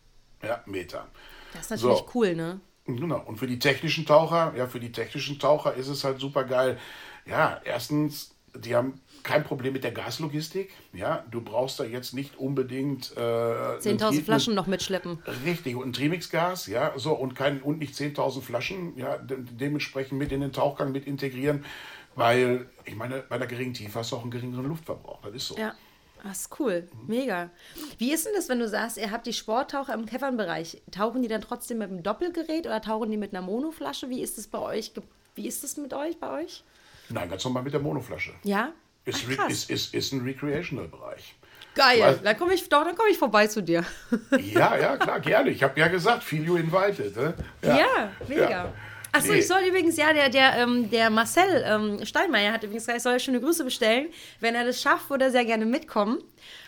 [0.43, 1.08] ja, Meter.
[1.54, 2.10] Das ist natürlich So.
[2.15, 2.60] cool, ne?
[2.86, 3.20] Genau.
[3.22, 6.80] Und für die technischen Taucher, ja, für die technischen Taucher ist es halt super geil.
[7.26, 10.72] Ja, erstens, die haben kein Problem mit der Gaslogistik.
[10.94, 15.20] Ja, du brauchst da jetzt nicht unbedingt äh, 10.000 einen- Flaschen noch mitschleppen.
[15.46, 20.18] Richtig, und ein Trimix-Gas, ja, so, und, kein, und nicht 10.000 Flaschen, ja, de dementsprechend
[20.18, 21.66] mit in den Tauchgang mit integrieren,
[22.16, 25.48] weil, ich meine, bei einer geringen Tiefe hast du auch einen geringeren Luftverbrauch, das ist
[25.50, 25.58] so.
[25.58, 25.76] Ja.
[26.24, 26.88] Das ist cool.
[27.06, 27.52] Mega.
[28.00, 30.82] Wie ist denn das, wenn du sagst, ihr habt die Sporttaucher im Cavern-Bereich?
[30.92, 34.10] Tauchen die dann trotzdem mit einem Doppelgerät oder tauchen die mit einer Monoflasche?
[34.10, 34.92] Wie ist das bei euch?
[35.36, 36.63] Wie ist das mit euch, bei euch?
[37.10, 38.34] Nein, ganz normal mit der Monoflasche.
[38.44, 38.74] Ja?
[39.08, 41.36] Ist, Ach, ist, ist, ist ein Recreational-Bereich.
[41.76, 42.02] Geil.
[42.02, 42.22] Was?
[42.22, 43.86] Dann komme ich doch, dann komme ich vorbei zu dir.
[44.38, 45.50] Ja, ja, klar, gerne.
[45.50, 47.15] Ich habe ja gesagt, feel you invited.
[47.15, 47.34] Ne?
[47.62, 48.50] Ja, mega.
[48.50, 48.74] Ja.
[49.13, 49.39] Achso, Nee.
[49.39, 53.04] ich soll übrigens, ja, der, der, ähm, der Marcel ähm, Steinmeier hat übrigens gesagt, ich
[53.04, 54.08] soll schöne Grüße bestellen.
[54.41, 56.20] Wenn er das schafft, würde er sehr gerne mitkommen.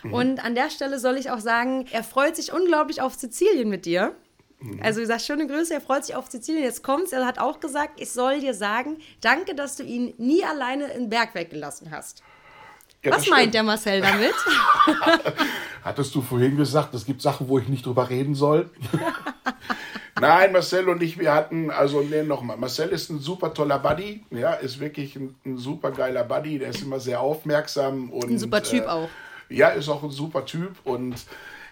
[0.02, 0.14] Mhm.
[0.14, 3.84] Und an der Stelle soll ich auch sagen, er freut sich unglaublich auf Sizilien mit
[3.84, 4.14] dir.
[4.60, 4.80] Mhm.
[4.82, 6.64] Also, gesagt, schöne Grüße, er freut sich auf Sizilien.
[6.64, 7.12] Jetzt kommt's.
[7.12, 11.08] Er hat auch gesagt, ich soll dir sagen, danke, dass du ihn nie alleine in
[11.08, 12.22] Berg weggelassen hast.
[13.02, 13.54] Ja, Was meint stimmt.
[13.54, 14.34] der Marcel damit?
[15.84, 18.68] Hattest du vorhin gesagt, es gibt Sachen, wo ich nicht drüber reden soll?
[20.20, 24.22] Nein, Marcel und ich, wir hatten, also nee, nochmal, Marcel ist ein super toller Buddy,
[24.30, 28.28] ja, ist wirklich ein, ein super geiler Buddy, der ist immer sehr aufmerksam und.
[28.28, 29.08] Ein super Typ äh, auch.
[29.48, 31.14] Ja, ist auch ein super Typ und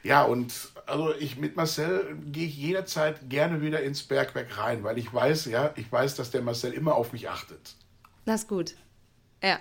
[0.02, 0.54] ja, und
[0.88, 5.46] also ich mit Marcel gehe ich jederzeit gerne wieder ins Bergwerk rein, weil ich weiß,
[5.46, 7.76] ja, ich weiß, dass der Marcel immer auf mich achtet.
[8.24, 8.74] Das ist gut.
[9.40, 9.60] Ja.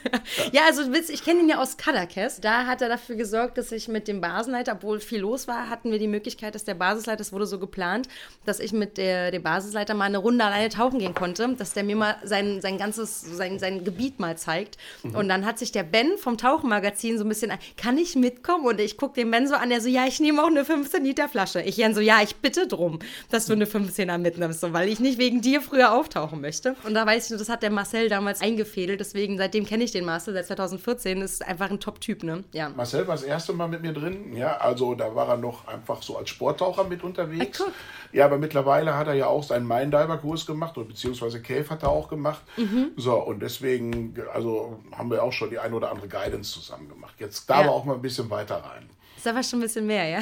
[0.52, 2.40] ja, also Witz, ich kenne ihn ja aus Kadakes.
[2.40, 5.90] Da hat er dafür gesorgt, dass ich mit dem Basisleiter, obwohl viel los war, hatten
[5.90, 8.08] wir die Möglichkeit, dass der Basisleiter, das wurde so geplant,
[8.46, 11.84] dass ich mit der, dem Basisleiter mal eine Runde alleine tauchen gehen konnte, dass der
[11.84, 14.78] mir mal sein, sein ganzes, sein, sein Gebiet mal zeigt.
[15.02, 18.64] Und dann hat sich der Ben vom Tauchenmagazin so ein bisschen, kann ich mitkommen?
[18.64, 21.04] Und ich gucke den Ben so an, der so, ja, ich nehme auch eine 15
[21.04, 21.60] Liter Flasche.
[21.60, 22.98] Ich Jan so, ja, ich bitte drum,
[23.30, 26.76] dass du eine 15er mitnimmst, so, weil ich nicht wegen dir früher auftauchen möchte.
[26.84, 29.92] Und da weiß ich nur, das hat der Marcel damals eingefädelt, deswegen seitdem kenne ich
[29.92, 32.44] den Marcel, seit 2014, ist einfach ein Top-Typ, ne?
[32.52, 32.68] Ja.
[32.70, 34.36] Marcel war das erste Mal mit mir drin.
[34.36, 37.62] Ja, also da war er noch einfach so als Sporttaucher mit unterwegs.
[38.12, 41.90] Ja, aber mittlerweile hat er ja auch seinen Main-Diver-Kurs gemacht, oder beziehungsweise Cave hat er
[41.90, 42.42] auch gemacht.
[42.56, 42.92] Mhm.
[42.96, 47.14] So, und deswegen, also haben wir auch schon die ein oder andere Guidance zusammen gemacht.
[47.18, 47.66] Jetzt da Ja.
[47.66, 48.88] aber auch mal ein bisschen weiter rein.
[49.18, 50.20] Ist aber schon ein bisschen mehr, ja?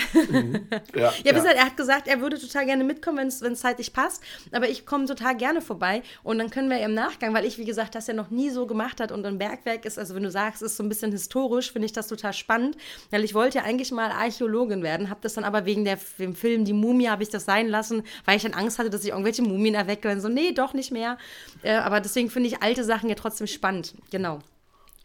[0.94, 4.22] Ja, Ja, bis er hat gesagt, er würde total gerne mitkommen, wenn es zeitlich passt.
[4.52, 6.02] Aber ich komme total gerne vorbei.
[6.22, 8.66] Und dann können wir im Nachgang, weil ich, wie gesagt, das ja noch nie so
[8.66, 11.12] gemacht hat und ein Bergwerk ist also wenn du sagst, es ist so ein bisschen
[11.12, 12.76] historisch, finde ich das total spannend,
[13.10, 16.34] weil ich wollte ja eigentlich mal Archäologin werden, habe das dann aber wegen der, dem
[16.34, 19.10] Film Die Mumie habe ich das sein lassen, weil ich dann Angst hatte, dass ich
[19.10, 21.18] irgendwelche Mumien erwecke und so, nee, doch nicht mehr.
[21.62, 23.94] Äh, aber deswegen finde ich alte Sachen ja trotzdem spannend.
[24.10, 24.40] Genau.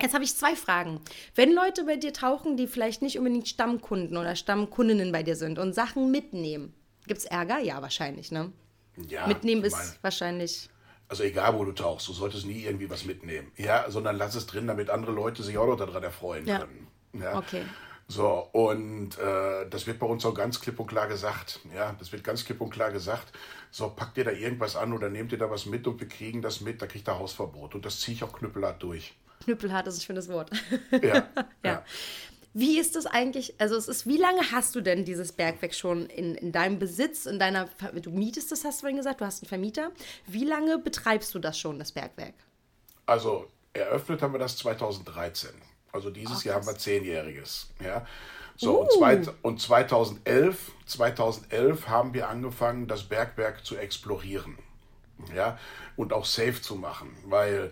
[0.01, 0.99] Jetzt habe ich zwei Fragen.
[1.35, 5.59] Wenn Leute bei dir tauchen, die vielleicht nicht unbedingt Stammkunden oder Stammkundinnen bei dir sind
[5.59, 6.73] und Sachen mitnehmen,
[7.07, 7.59] gibt es Ärger?
[7.59, 8.51] Ja, wahrscheinlich, ne?
[9.07, 10.69] Ja, Mitnehmen ist meine, wahrscheinlich.
[11.07, 13.51] Also egal, wo du tauchst, du solltest nie irgendwie was mitnehmen.
[13.57, 16.59] Ja, sondern lass es drin, damit andere Leute sich auch noch daran erfreuen Ja.
[16.59, 16.87] können.
[17.13, 17.37] Ja.
[17.37, 17.63] Okay.
[18.07, 21.61] So, und äh, das wird bei uns auch ganz klipp und klar gesagt.
[21.73, 23.31] Ja, das wird ganz klipp und klar gesagt.
[23.71, 26.41] So, packt ihr da irgendwas an oder nehmt ihr da was mit und wir kriegen
[26.41, 27.75] das mit, da kriegt ihr Hausverbot.
[27.75, 29.15] Und das ziehe ich auch knüppelhart durch.
[29.43, 30.49] Knüppelhart ist ein schönes Wort.
[31.03, 31.27] Ja,
[31.63, 31.83] Ja.
[32.53, 33.55] Wie ist das eigentlich?
[33.59, 37.25] Also es ist, wie lange hast du denn dieses Bergwerk schon in, in deinem Besitz,
[37.25, 37.69] in deiner,
[38.01, 39.91] du mietest das, hast du vorhin gesagt, du hast einen Vermieter.
[40.27, 42.33] Wie lange betreibst du das schon, das Bergwerk?
[43.05, 45.49] Also eröffnet haben wir das 2013.
[45.93, 47.69] Also dieses Jahr haben wir zehnjähriges.
[47.83, 48.05] Ja.
[48.57, 48.99] So, und, Uh.
[48.99, 54.57] zweit, und 2011, 2011 haben wir angefangen, das Bergwerk zu explorieren.
[55.35, 55.57] Ja,
[55.95, 57.15] und auch safe zu machen.
[57.25, 57.71] Weil,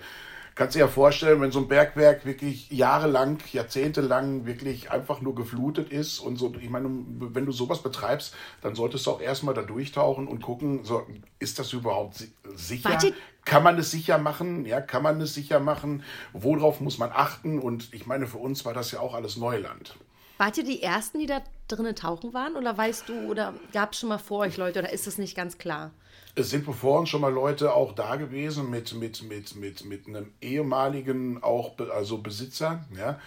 [0.59, 5.89] kannst dir ja vorstellen, wenn so ein Bergwerk wirklich jahrelang, jahrzehntelang wirklich einfach nur geflutet
[5.89, 9.61] ist und so, ich meine, wenn du sowas betreibst, dann solltest du auch erstmal da
[9.61, 11.07] durchtauchen und gucken, so,
[11.39, 12.89] ist das überhaupt si- sicher?
[12.89, 13.13] Warte.
[13.45, 14.65] Kann man es sicher machen?
[14.65, 16.03] Ja, kann man es sicher machen?
[16.33, 17.57] Worauf muss man achten?
[17.57, 19.95] Und ich meine, für uns war das ja auch alles Neuland.
[20.37, 22.57] Wart ihr die Ersten, die da drinnen tauchen waren?
[22.57, 25.37] Oder weißt du, oder gab es schon mal vor euch Leute, oder ist das nicht
[25.37, 25.91] ganz klar?
[26.35, 30.07] Es sind bevor uns schon mal Leute auch da gewesen mit, mit, mit, mit, mit
[30.07, 33.19] einem ehemaligen auch also Besitzer, ja.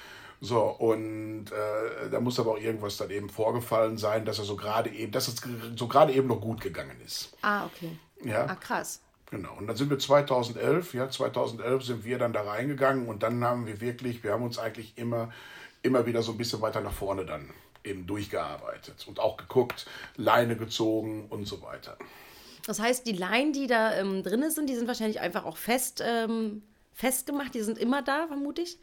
[0.45, 4.57] So, und äh, da muss aber auch irgendwas dann eben vorgefallen sein, dass er so
[4.57, 5.37] gerade eben, dass es
[5.77, 7.33] so gerade eben noch gut gegangen ist.
[7.43, 7.97] Ah, okay.
[8.25, 8.47] Ja.
[8.47, 9.01] Ah, krass.
[9.31, 9.55] Genau.
[9.57, 13.67] Und dann sind wir 2011, ja, 2011 sind wir dann da reingegangen und dann haben
[13.67, 15.33] wir wirklich, wir haben uns eigentlich immer,
[15.83, 17.49] immer wieder so ein bisschen weiter nach vorne dann
[17.85, 19.87] eben durchgearbeitet und auch geguckt,
[20.17, 21.97] Leine gezogen und so weiter.
[22.67, 26.03] Das heißt, die Leinen, die da ähm, drin sind, die sind wahrscheinlich einfach auch fest,
[26.05, 27.55] ähm, festgemacht.
[27.55, 28.79] Die sind immer da, vermute ich.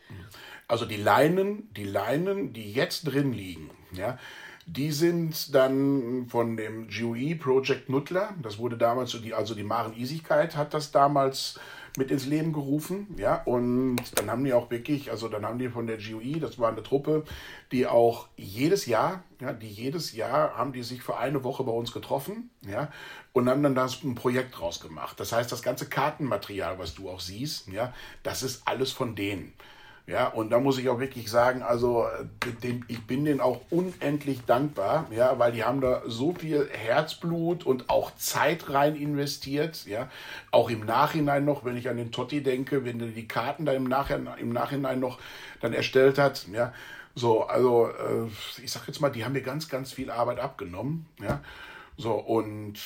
[0.68, 4.18] Also die Leinen, die Leinen, die jetzt drin liegen, ja,
[4.66, 8.36] die sind dann von dem GUI Project Nuttler.
[8.42, 11.60] Das wurde damals, also die Maren Isigkeit hat das damals
[11.98, 15.70] mit ins Leben gerufen, ja, und dann haben die auch wirklich, also dann haben die
[15.70, 17.24] von der GUI, das war eine Truppe,
[17.72, 21.72] die auch jedes Jahr, ja, die jedes Jahr haben die sich für eine Woche bei
[21.72, 22.92] uns getroffen, ja,
[23.34, 25.20] und haben dann das ein Projekt draus gemacht.
[25.20, 29.54] Das heißt, das ganze Kartenmaterial, was du auch siehst, ja, das ist alles von denen.
[30.10, 33.62] Ja, und da muss ich auch wirklich sagen, also äh, dem, ich bin denen auch
[33.70, 39.86] unendlich dankbar, ja, weil die haben da so viel Herzblut und auch Zeit rein investiert,
[39.86, 40.10] ja,
[40.50, 43.74] auch im Nachhinein noch, wenn ich an den Totti denke, wenn er die Karten da
[43.74, 45.20] im Nachhinein, im Nachhinein noch
[45.62, 46.74] dann erstellt hat, ja,
[47.14, 51.06] so, also äh, ich sag jetzt mal, die haben mir ganz, ganz viel Arbeit abgenommen,
[51.22, 51.42] ja,
[51.98, 52.80] so und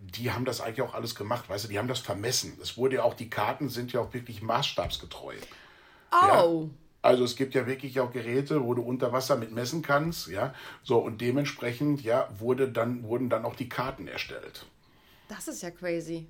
[0.00, 2.58] die haben das eigentlich auch alles gemacht, weißt du, die haben das vermessen.
[2.62, 5.34] Es wurde ja auch, die Karten sind ja auch wirklich maßstabsgetreu.
[6.12, 6.68] Oh.
[7.02, 10.54] Also es gibt ja wirklich auch Geräte, wo du unter Wasser mit messen kannst, ja.
[10.82, 14.66] So, und dementsprechend, ja, wurde dann, wurden dann auch die Karten erstellt.
[15.28, 16.26] Das ist ja crazy.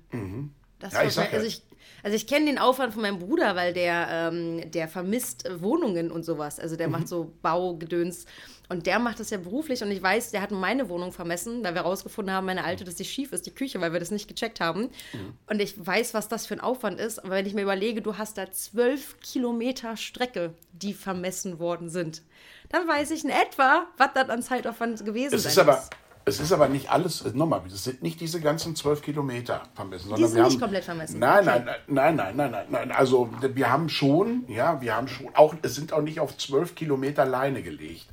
[0.79, 0.99] Das Mhm.
[0.99, 1.61] Ja, ich sag also ich,
[2.03, 6.11] also ich kenne den Aufwand von meinem Bruder, weil der, ähm, der vermisst äh, Wohnungen
[6.11, 6.59] und sowas.
[6.59, 6.93] Also der Mhm.
[6.93, 8.25] macht so Baugedöns
[8.69, 11.73] und der macht das ja beruflich und ich weiß, der hat meine Wohnung vermessen, weil
[11.73, 14.27] wir rausgefunden haben, meine alte, dass die schief ist, die Küche, weil wir das nicht
[14.27, 14.83] gecheckt haben.
[15.11, 15.33] Mhm.
[15.47, 17.19] Und ich weiß, was das für ein Aufwand ist.
[17.19, 22.21] Aber wenn ich mir überlege, du hast da zwölf Kilometer Strecke, die vermessen worden sind,
[22.69, 25.89] dann weiß ich in etwa, was das an Zeitaufwand gewesen Es sein ist aber, muss.
[26.29, 30.09] Es ist aber nicht alles, äh, nochmal, es sind nicht diese ganzen zwölf Kilometer vermessen.
[30.09, 31.19] sondern sind nicht haben, komplett vermessen.
[31.19, 31.63] Nein, Okay.
[31.87, 32.91] nein, nein, nein, nein, nein, nein.
[32.91, 36.75] Also wir haben schon, ja, wir haben schon, auch, es sind auch nicht auf zwölf
[36.75, 38.05] Kilometer Leine gelegt.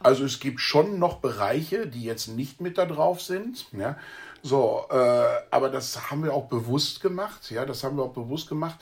[0.00, 3.96] Also es gibt schon noch Bereiche, die jetzt nicht mit da drauf sind, ja.
[4.42, 4.94] So, äh,
[5.50, 8.76] aber das haben wir auch bewusst gemacht, ja, das haben wir auch bewusst gemacht,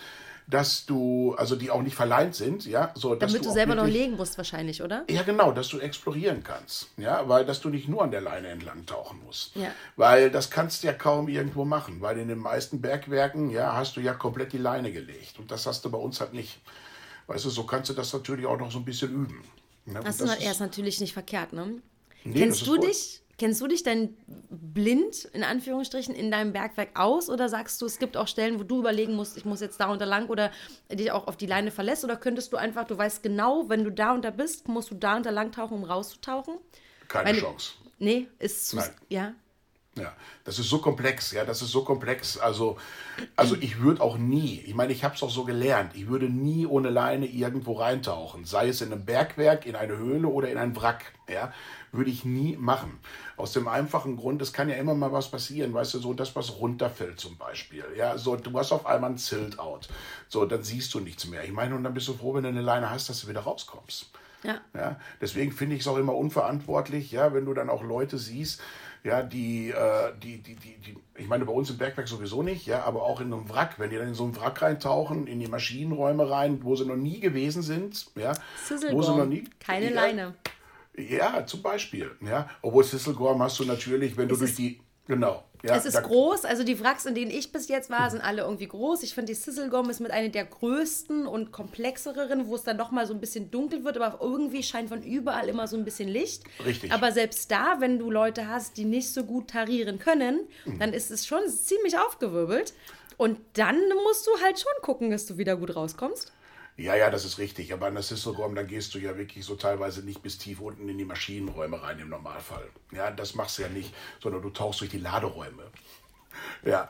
[0.48, 3.74] dass du, also die auch nicht verleint sind, ja, so, dass Damit du auch selber
[3.74, 5.04] noch legen musst wahrscheinlich, oder?
[5.08, 6.88] ja, genau, dass du explorieren kannst.
[6.96, 9.54] Ja, weil dass du nicht nur an der Leine entlang tauchen musst.
[9.56, 9.70] Ja.
[9.96, 13.96] Weil das kannst du ja kaum irgendwo machen, weil in den meisten Bergwerken, ja, hast
[13.96, 15.38] du ja komplett die Leine gelegt.
[15.38, 16.60] Und das hast du bei uns halt nicht.
[17.26, 19.44] Weißt du, so kannst du das natürlich auch noch so ein bisschen üben.
[19.84, 20.00] Ne?
[20.02, 21.82] Das, Und ist, ist natürlich nicht verkehrt, ne?
[22.24, 24.16] Nee, das kennst du dich, kennst du dich denn
[24.50, 27.30] blind, in Anführungsstrichen, in deinem Bergwerk aus?
[27.30, 29.90] Oder sagst du, es gibt auch Stellen, wo du überlegen musst, ich muss jetzt da
[29.90, 30.50] und da lang oder
[30.92, 32.04] dich auch auf die Leine verlässt?
[32.04, 34.94] Oder könntest du einfach, du weißt genau, wenn du da und da bist, musst du
[34.96, 36.58] da und da lang tauchen, um rauszutauchen?
[37.08, 37.72] Keine Meine- Chance.
[38.00, 38.76] Nee, ist zu.
[38.76, 38.90] Nein.
[39.08, 39.34] Ja.
[39.98, 40.12] Ja,
[40.44, 42.38] das ist so komplex, ja, das ist so komplex.
[42.38, 42.76] Also,
[43.36, 46.28] also ich würde auch nie, ich meine, ich habe es auch so gelernt, ich würde
[46.28, 50.58] nie ohne Leine irgendwo reintauchen, sei es in einem Bergwerk, in eine Höhle oder in
[50.58, 51.52] ein Wrack, ja,
[51.92, 52.98] würde ich nie machen.
[53.36, 56.34] Aus dem einfachen Grund, es kann ja immer mal was passieren, weißt du, so das,
[56.36, 59.88] was runterfällt zum Beispiel, ja, so du hast auf einmal ein Zilt-out,
[60.28, 61.44] so, dann siehst du nichts mehr.
[61.44, 63.40] Ich meine, und dann bist du froh, wenn du eine Leine hast, dass du wieder
[63.40, 64.10] rauskommst.
[64.42, 64.60] Ja.
[64.74, 68.60] ja deswegen finde ich es auch immer unverantwortlich, ja, wenn du dann auch Leute siehst,
[69.04, 72.66] ja, die, äh, die, die, die, die, ich meine, bei uns im Bergwerk sowieso nicht,
[72.66, 75.40] ja, aber auch in einem Wrack, wenn die dann in so einen Wrack reintauchen, in
[75.40, 78.32] die Maschinenräume rein, wo sie noch nie gewesen sind, ja,
[78.90, 79.44] wo sie noch nie.
[79.60, 80.34] Keine ja, Leine.
[80.96, 82.48] Ja, zum Beispiel, ja.
[82.60, 86.62] Obwohl Sisselgorm hast du natürlich, wenn du durch die, genau, ja, es ist groß, also
[86.62, 89.02] die Wracks, in denen ich bis jetzt war, sind alle irgendwie groß.
[89.02, 92.92] Ich finde, die Sizzlegom ist mit einer der größten und komplexeren, wo es dann noch
[92.92, 96.08] mal so ein bisschen dunkel wird, aber irgendwie scheint von überall immer so ein bisschen
[96.08, 96.44] Licht.
[96.64, 96.92] Richtig.
[96.92, 100.78] Aber selbst da, wenn du Leute hast, die nicht so gut tarieren können, mhm.
[100.78, 102.72] dann ist es schon ziemlich aufgewirbelt.
[103.16, 106.32] Und dann musst du halt schon gucken, dass du wieder gut rauskommst.
[106.78, 107.72] Ja, ja, das ist richtig.
[107.72, 110.88] Aber an der Sisselgorm, dann gehst du ja wirklich so teilweise nicht bis tief unten
[110.88, 112.70] in die Maschinenräume rein im Normalfall.
[112.92, 115.64] Ja, das machst du ja nicht, sondern du tauchst durch die Laderäume.
[116.62, 116.88] Ja,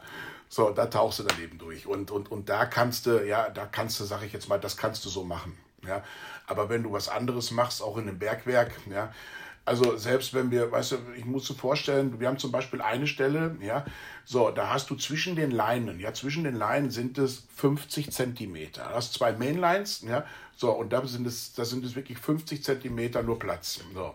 [0.50, 1.86] so, da tauchst du dann eben durch.
[1.86, 4.76] Und, und, und da kannst du, ja, da kannst du, sag ich jetzt mal, das
[4.76, 5.56] kannst du so machen.
[5.86, 6.04] Ja,
[6.46, 9.10] aber wenn du was anderes machst, auch in einem Bergwerk, ja,
[9.68, 13.06] also selbst wenn wir, weißt du, ich muss dir vorstellen, wir haben zum Beispiel eine
[13.06, 13.84] Stelle, ja,
[14.24, 18.88] so, da hast du zwischen den Leinen, ja, zwischen den Leinen sind es 50 Zentimeter.
[18.88, 20.24] Du hast zwei Mainlines, ja,
[20.56, 23.80] so, und da sind es, da sind es wirklich 50 Zentimeter nur Platz.
[23.92, 24.14] So.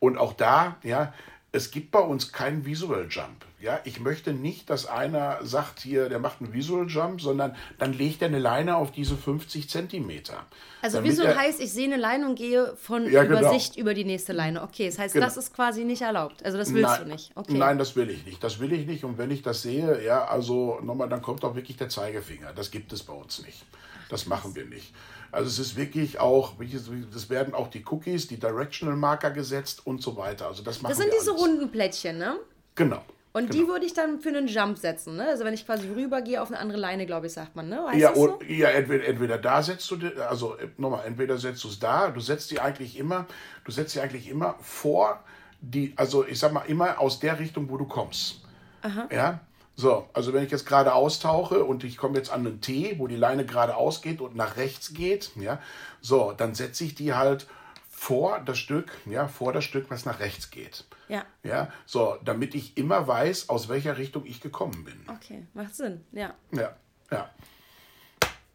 [0.00, 1.12] Und auch da, ja,
[1.52, 3.44] es gibt bei uns keinen Visual Jump.
[3.64, 7.94] Ja, ich möchte nicht, dass einer sagt hier, der macht einen Visual Jump, sondern dann
[7.94, 10.44] legt er eine Leine auf diese 50 Zentimeter.
[10.82, 13.38] Also Visual er, heißt, ich sehe eine Leine und gehe von ja, genau.
[13.38, 14.62] Übersicht über die nächste Leine.
[14.62, 15.24] Okay, das heißt, genau.
[15.24, 16.44] das ist quasi nicht erlaubt.
[16.44, 17.32] Also das willst nein, du nicht.
[17.34, 17.56] Okay.
[17.56, 18.44] Nein, das will ich nicht.
[18.44, 19.02] Das will ich nicht.
[19.02, 22.52] Und wenn ich das sehe, ja, also nochmal, dann kommt auch wirklich der Zeigefinger.
[22.52, 23.64] Das gibt es bei uns nicht.
[24.10, 24.92] Das machen wir nicht.
[25.32, 30.02] Also es ist wirklich auch, es werden auch die Cookies, die Directional Marker gesetzt und
[30.02, 30.48] so weiter.
[30.48, 31.42] Also das machen Das sind diese alles.
[31.42, 32.36] runden Plättchen, ne?
[32.74, 33.02] Genau.
[33.36, 33.64] Und genau.
[33.64, 35.26] die würde ich dann für einen Jump setzen, ne?
[35.26, 37.82] Also wenn ich quasi rübergehe auf eine andere Leine, glaube ich, sagt man, ne?
[37.84, 38.38] Weißt ja, so?
[38.46, 42.52] ja entweder, entweder da setzt du, also nochmal, entweder setzt du es da, du setzt
[42.52, 43.26] die eigentlich immer,
[43.64, 45.24] du setzt die eigentlich immer vor
[45.60, 48.40] die, also ich sag mal, immer aus der Richtung, wo du kommst.
[48.82, 49.08] Aha.
[49.10, 49.40] Ja,
[49.74, 53.08] so, also wenn ich jetzt gerade austauche und ich komme jetzt an einen T, wo
[53.08, 55.58] die Leine gerade ausgeht und nach rechts geht, ja,
[56.00, 57.48] so, dann setze ich die halt
[57.94, 60.84] vor das Stück, ja, vor das Stück, was nach rechts geht.
[61.08, 61.24] Ja.
[61.42, 65.00] Ja, so, damit ich immer weiß, aus welcher Richtung ich gekommen bin.
[65.08, 66.34] Okay, macht Sinn, ja.
[66.52, 66.76] Ja,
[67.10, 67.30] ja.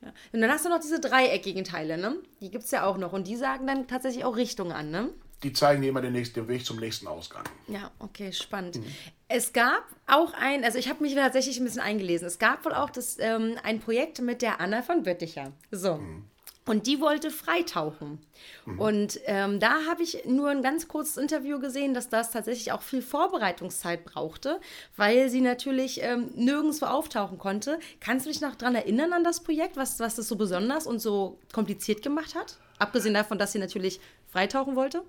[0.01, 0.13] ja.
[0.33, 2.17] Und dann hast du noch diese dreieckigen Teile, ne?
[2.41, 5.09] Die gibt es ja auch noch und die sagen dann tatsächlich auch Richtung an, ne?
[5.43, 7.43] die zeigen dir immer den, nächsten, den Weg zum nächsten Ausgang.
[7.67, 8.75] Ja, okay, spannend.
[8.77, 8.85] Mhm.
[9.27, 12.27] Es gab auch ein, also ich habe mich tatsächlich ein bisschen eingelesen.
[12.27, 15.53] Es gab wohl auch das, ähm, ein Projekt mit der Anna von Bötticher.
[15.71, 15.95] So.
[15.95, 16.25] Mhm.
[16.69, 18.19] Und die wollte freitauchen.
[18.67, 18.79] Mhm.
[18.79, 22.83] Und ähm, da habe ich nur ein ganz kurzes Interview gesehen, dass das tatsächlich auch
[22.83, 24.61] viel Vorbereitungszeit brauchte,
[24.95, 27.79] weil sie natürlich ähm, nirgendwo auftauchen konnte.
[27.99, 30.99] Kannst du dich noch daran erinnern an das Projekt, was, was das so besonders und
[30.99, 32.57] so kompliziert gemacht hat?
[32.77, 35.01] Abgesehen davon, dass sie natürlich freitauchen wollte?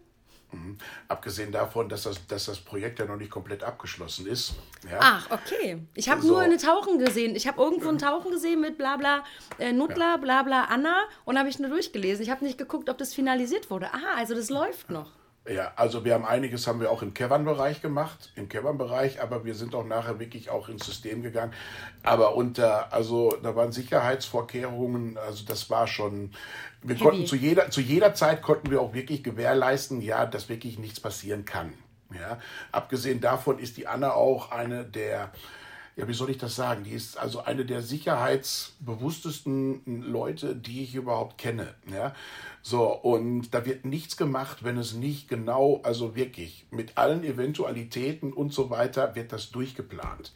[0.52, 0.78] Mhm.
[1.08, 4.54] Abgesehen davon, dass das, dass das Projekt ja noch nicht komplett abgeschlossen ist.
[4.90, 4.98] Ja.
[5.00, 5.78] Ach, okay.
[5.94, 6.28] Ich habe so.
[6.28, 7.36] nur eine Tauchen gesehen.
[7.36, 9.24] Ich habe irgendwo ein Tauchen gesehen mit Blabla
[9.58, 10.16] äh, Nutla, ja.
[10.16, 12.22] Blabla Anna und habe ich nur durchgelesen.
[12.22, 13.92] Ich habe nicht geguckt, ob das finalisiert wurde.
[13.92, 15.10] Ah, also das läuft noch.
[15.48, 19.54] Ja, also wir haben einiges haben wir auch im Cavern-Bereich gemacht, im Cavern-Bereich, aber wir
[19.54, 21.54] sind auch nachher wirklich auch ins System gegangen.
[22.02, 26.32] Aber unter, also da waren Sicherheitsvorkehrungen, also das war schon,
[26.82, 27.04] wir Heavy.
[27.04, 31.00] konnten zu jeder, zu jeder Zeit konnten wir auch wirklich gewährleisten, ja, dass wirklich nichts
[31.00, 31.72] passieren kann.
[32.12, 32.38] Ja,
[32.70, 35.32] abgesehen davon ist die Anna auch eine der
[35.96, 36.84] ja, wie soll ich das sagen?
[36.84, 41.74] Die ist also eine der sicherheitsbewusstesten Leute, die ich überhaupt kenne.
[41.92, 42.14] Ja?
[42.62, 48.32] So, und da wird nichts gemacht, wenn es nicht genau, also wirklich mit allen Eventualitäten
[48.32, 50.32] und so weiter, wird das durchgeplant.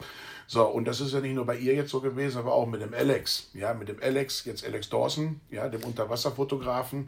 [0.47, 2.81] So, und das ist ja nicht nur bei ihr jetzt so gewesen, aber auch mit
[2.81, 3.49] dem Alex.
[3.53, 7.07] Ja, mit dem Alex, jetzt Alex Dawson, ja, dem Unterwasserfotografen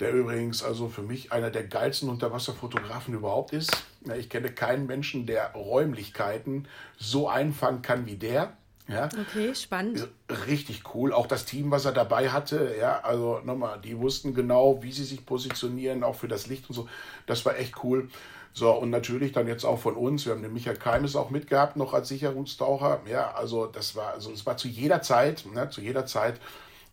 [0.00, 3.84] der übrigens also für mich einer der geilsten Unterwasserfotografen überhaupt ist.
[4.18, 6.66] Ich kenne keinen Menschen, der Räumlichkeiten
[6.98, 8.54] so einfangen kann wie der.
[8.90, 9.08] Ja.
[9.18, 10.08] Okay, spannend.
[10.48, 11.12] Richtig cool.
[11.12, 15.04] Auch das Team, was er dabei hatte, ja, also nochmal, die wussten genau, wie sie
[15.04, 16.88] sich positionieren, auch für das Licht und so.
[17.26, 18.08] Das war echt cool.
[18.52, 20.26] So, und natürlich dann jetzt auch von uns.
[20.26, 23.00] Wir haben den Michael Keimes auch mitgehabt, noch als Sicherungstaucher.
[23.08, 26.40] Ja, also das war, also es war zu jeder Zeit, ne, zu jeder Zeit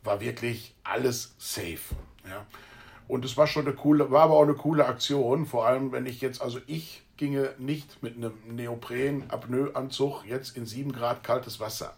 [0.04, 1.96] war wirklich alles safe.
[2.30, 2.46] Ja.
[3.08, 6.06] Und es war schon eine coole, war aber auch eine coole Aktion, vor allem wenn
[6.06, 11.96] ich jetzt, also ich ginge nicht mit einem Neopren-Apnoe-Anzug jetzt in 7 Grad kaltes Wasser.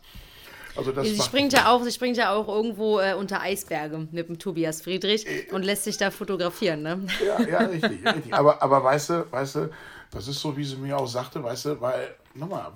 [0.76, 4.30] Also das sie springt ja auch, sie springt ja auch irgendwo äh, unter Eisberge mit
[4.30, 7.06] dem Tobias Friedrich äh, und lässt sich da fotografieren, ne?
[7.26, 8.34] Ja, ja, richtig, richtig.
[8.34, 9.70] Aber, aber weißt du, weißt du,
[10.12, 12.72] das ist so, wie sie mir auch sagte, weißt du, weil, nochmal,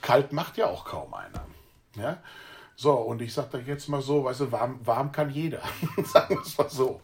[0.00, 1.44] kalt macht ja auch kaum einer.
[1.96, 2.18] Ja?
[2.76, 5.62] So, und ich sag da jetzt mal so, weißt du, warm, warm kann jeder.
[6.04, 7.00] Sagen wir es mal so.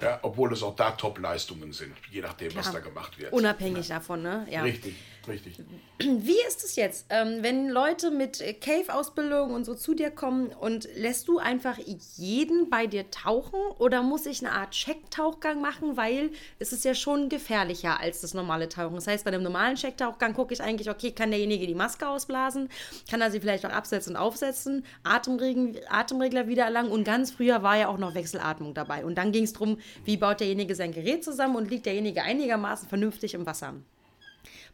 [0.00, 2.64] Ja, obwohl es auch da Top-Leistungen sind, je nachdem, Klar.
[2.64, 3.32] was da gemacht wird.
[3.32, 3.96] Unabhängig ja.
[3.96, 4.46] davon, ne?
[4.50, 4.62] Ja.
[4.62, 4.94] Richtig.
[5.28, 5.60] Richtig.
[5.98, 10.88] Wie ist es jetzt, ähm, wenn Leute mit Cave-Ausbildung und so zu dir kommen und
[10.96, 16.30] lässt du einfach jeden bei dir tauchen oder muss ich eine Art Checktauchgang machen, weil
[16.58, 18.96] es ist ja schon gefährlicher als das normale Tauchen.
[18.96, 22.68] Das heißt, bei einem normalen Checktauchgang gucke ich eigentlich, okay, kann derjenige die Maske ausblasen,
[23.08, 27.76] kann er sie vielleicht auch absetzen und aufsetzen, Atemregler wieder erlangen und ganz früher war
[27.76, 29.04] ja auch noch Wechselatmung dabei.
[29.04, 32.88] Und dann ging es darum, wie baut derjenige sein Gerät zusammen und liegt derjenige einigermaßen
[32.88, 33.74] vernünftig im Wasser.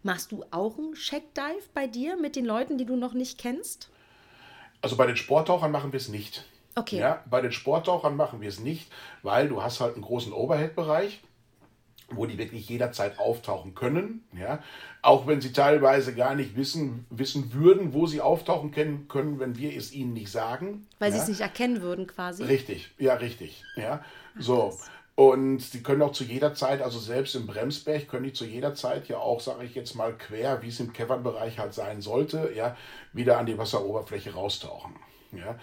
[0.03, 3.91] Machst du auch einen Checkdive bei dir mit den Leuten, die du noch nicht kennst?
[4.81, 6.45] Also bei den Sporttauchern machen wir es nicht.
[6.77, 7.01] Okay.
[7.01, 8.93] Ja, bei den Sporttauchern machen wir es nicht,
[9.23, 11.21] weil du hast halt einen großen Overhead-Bereich,
[12.11, 14.25] wo die wirklich jederzeit auftauchen können.
[14.33, 14.63] Ja,
[15.03, 19.59] auch wenn sie teilweise gar nicht wissen, wissen würden, wo sie auftauchen können, können wenn
[19.59, 20.87] wir es ihnen nicht sagen.
[21.01, 21.17] Weil ja?
[21.17, 22.45] sie es nicht erkennen würden, quasi.
[22.45, 23.65] Richtig, ja, richtig.
[23.75, 24.05] Ja,
[24.37, 24.79] Ach, so.
[25.19, 28.77] Und sie können auch zu jeder Zeit, also selbst im Bremsberg, können die zu jeder
[28.77, 32.53] Zeit ja auch, sage ich jetzt mal, quer, wie es im Cavern-Bereich halt sein sollte,
[32.55, 32.77] ja,
[33.13, 34.95] wieder an die Wasseroberfläche raustauchen.
[35.33, 35.59] Ja.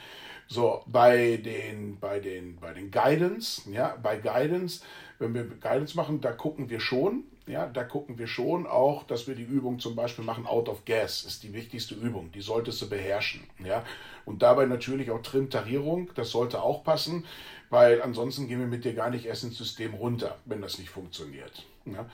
[0.49, 4.81] So, bei den, bei den, bei den Guidance, ja, bei Guidance,
[5.19, 9.25] wenn wir Guidance machen, da gucken wir schon, ja, da gucken wir schon auch, dass
[9.25, 12.81] wir die Übung zum Beispiel machen, out of gas, ist die wichtigste Übung, die solltest
[12.81, 13.85] du beherrschen, ja.
[14.25, 17.23] Und dabei natürlich auch Trim-Tarierung, das sollte auch passen
[17.69, 20.89] weil ansonsten gehen wir mit dir gar nicht erst ins System runter, wenn das nicht
[20.89, 21.65] funktioniert.
[21.85, 22.05] Ja?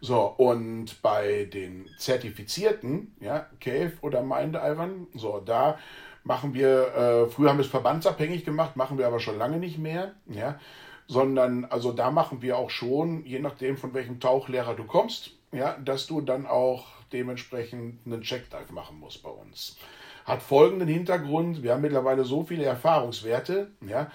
[0.00, 5.78] So, und bei den Zertifizierten, ja, Cave oder Mindivern, so, da
[6.22, 9.78] machen wir, äh, früher haben wir es verbandsabhängig gemacht, machen wir aber schon lange nicht
[9.78, 10.58] mehr, ja,
[11.06, 15.78] sondern, also da machen wir auch schon, je nachdem von welchem Tauchlehrer du kommst, ja,
[15.78, 19.76] dass du dann auch dementsprechend einen Checkdive machen musst bei uns.
[20.24, 24.10] Hat folgenden Hintergrund, wir haben mittlerweile so viele Erfahrungswerte, ja,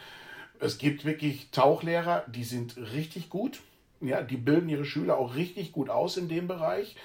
[0.62, 3.62] es gibt wirklich Tauchlehrer, die sind richtig gut.
[4.00, 6.96] Ja, die bilden ihre Schüler auch richtig gut aus in dem Bereich.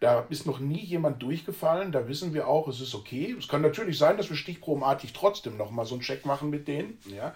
[0.00, 1.92] Da ist noch nie jemand durchgefallen.
[1.92, 3.34] Da wissen wir auch, es ist okay.
[3.38, 6.68] Es kann natürlich sein, dass wir stichprobenartig trotzdem noch mal so einen Check machen mit
[6.68, 6.98] denen.
[7.06, 7.34] Ja,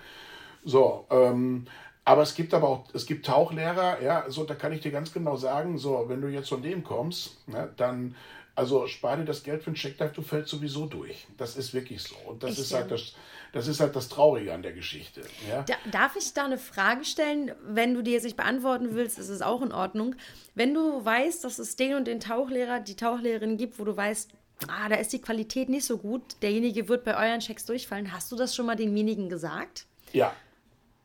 [0.64, 1.06] so.
[1.10, 1.66] Ähm,
[2.04, 5.12] aber es gibt aber auch, es gibt Tauchlehrer, ja, so da kann ich dir ganz
[5.12, 8.14] genau sagen, so wenn du jetzt von dem kommst, ja, dann
[8.54, 11.26] also spar dir das Geld für einen Checkdive, du fällst sowieso durch.
[11.38, 12.16] Das ist wirklich so.
[12.26, 13.14] Und das Echt, ist halt das,
[13.52, 15.22] das ist halt das Traurige an der Geschichte.
[15.48, 15.62] Ja?
[15.62, 17.52] Da, darf ich da eine Frage stellen?
[17.64, 20.14] Wenn du die jetzt nicht beantworten willst, ist es auch in Ordnung.
[20.54, 24.30] Wenn du weißt, dass es den und den Tauchlehrer, die Tauchlehrerin gibt, wo du weißt,
[24.68, 28.30] ah, da ist die Qualität nicht so gut, derjenige wird bei euren Checks durchfallen, hast
[28.30, 29.86] du das schon mal demjenigen gesagt?
[30.12, 30.34] Ja.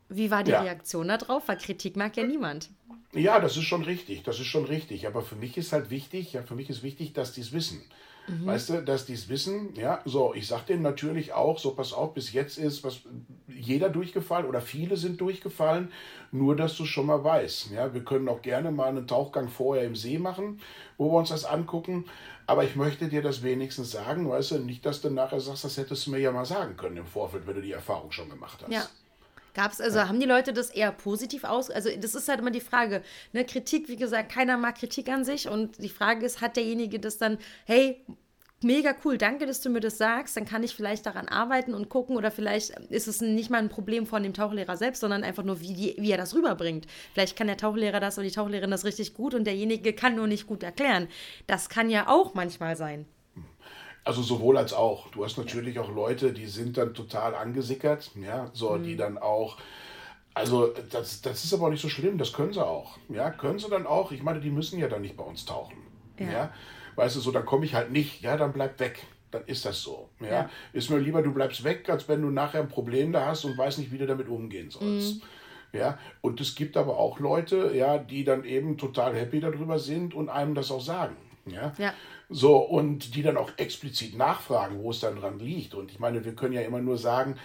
[0.09, 0.61] Wie war die ja.
[0.61, 1.47] Reaktion darauf?
[1.47, 2.69] Weil Kritik mag ja niemand.
[3.13, 5.07] Ja, das ist schon richtig, das ist schon richtig.
[5.07, 7.81] Aber für mich ist halt wichtig, ja, für mich ist wichtig, dass die es wissen.
[8.27, 8.45] Mhm.
[8.45, 11.93] Weißt du, dass die es wissen, ja, so, ich sag denen natürlich auch, so pass
[11.93, 13.01] auf, bis jetzt ist was
[13.47, 15.91] jeder durchgefallen oder viele sind durchgefallen,
[16.31, 17.71] nur dass du schon mal weißt.
[17.71, 20.59] Ja, wir können auch gerne mal einen Tauchgang vorher im See machen,
[20.97, 22.05] wo wir uns das angucken.
[22.47, 25.77] Aber ich möchte dir das wenigstens sagen, weißt du, nicht, dass du nachher sagst, das
[25.77, 28.59] hättest du mir ja mal sagen können im Vorfeld, wenn du die Erfahrung schon gemacht
[28.61, 28.71] hast.
[28.71, 28.85] Ja.
[29.55, 30.07] Gab es, also ja.
[30.07, 31.71] haben die Leute das eher positiv aus?
[31.71, 33.01] Also, das ist halt immer die Frage.
[33.33, 33.45] Ne?
[33.45, 35.47] Kritik, wie gesagt, keiner mag Kritik an sich.
[35.47, 38.05] Und die Frage ist, hat derjenige das dann, hey,
[38.61, 41.87] mega cool, danke, dass du mir das sagst, dann kann ich vielleicht daran arbeiten und
[41.89, 45.43] gucken oder vielleicht ist es nicht mal ein Problem von dem Tauchlehrer selbst, sondern einfach
[45.43, 46.85] nur, wie, die, wie er das rüberbringt.
[47.13, 50.27] Vielleicht kann der Tauchlehrer das oder die Tauchlehrerin das richtig gut und derjenige kann nur
[50.27, 51.07] nicht gut erklären.
[51.47, 53.05] Das kann ja auch manchmal sein.
[54.05, 55.09] Also sowohl als auch.
[55.09, 58.83] Du hast natürlich auch Leute, die sind dann total angesickert, ja, so, mhm.
[58.83, 59.57] die dann auch,
[60.35, 62.97] also das, das ist aber auch nicht so schlimm, das können sie auch.
[63.09, 64.11] Ja, können sie dann auch.
[64.11, 65.77] Ich meine, die müssen ja dann nicht bei uns tauchen.
[66.19, 66.31] Ja.
[66.31, 66.53] ja?
[66.95, 69.03] Weißt du, so, dann komme ich halt nicht, ja, dann bleib weg.
[69.31, 70.09] Dann ist das so.
[70.19, 70.27] Ja?
[70.27, 70.49] ja?
[70.71, 73.57] Ist mir lieber, du bleibst weg, als wenn du nachher ein Problem da hast und
[73.57, 75.15] weißt nicht, wie du damit umgehen sollst.
[75.15, 75.21] Mhm.
[75.73, 80.13] Ja, und es gibt aber auch Leute, ja, die dann eben total happy darüber sind
[80.13, 81.17] und einem das auch sagen.
[81.45, 81.73] Ja.
[81.77, 81.93] ja.
[82.29, 85.75] So, und die dann auch explizit nachfragen, wo es dann dran liegt.
[85.75, 87.37] Und ich meine, wir können ja immer nur sagen,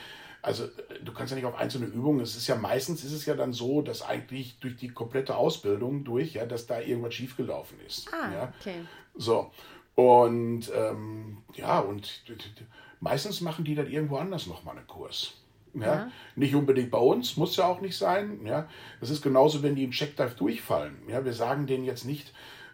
[0.43, 0.66] also
[1.05, 3.53] du kannst ja nicht auf einzelne Übungen, es ist ja meistens ist es ja dann
[3.53, 8.11] so, dass eigentlich durch die komplette Ausbildung durch, ja, dass da irgendwas schiefgelaufen ist.
[8.12, 8.53] Ah, ja.
[8.59, 8.76] okay.
[9.14, 9.51] So.
[9.97, 12.22] Und ähm, ja, und
[13.01, 15.35] meistens machen die dann irgendwo anders nochmal einen Kurs.
[15.74, 15.83] Ja?
[15.83, 16.12] ja?
[16.37, 18.41] Nicht unbedingt bei uns, muss ja auch nicht sein.
[18.47, 18.68] Ja?
[19.01, 20.97] Das ist genauso, wenn die im Checkdive durchfallen.
[21.09, 21.24] Ja?
[21.24, 22.33] Wir sagen denen jetzt nicht,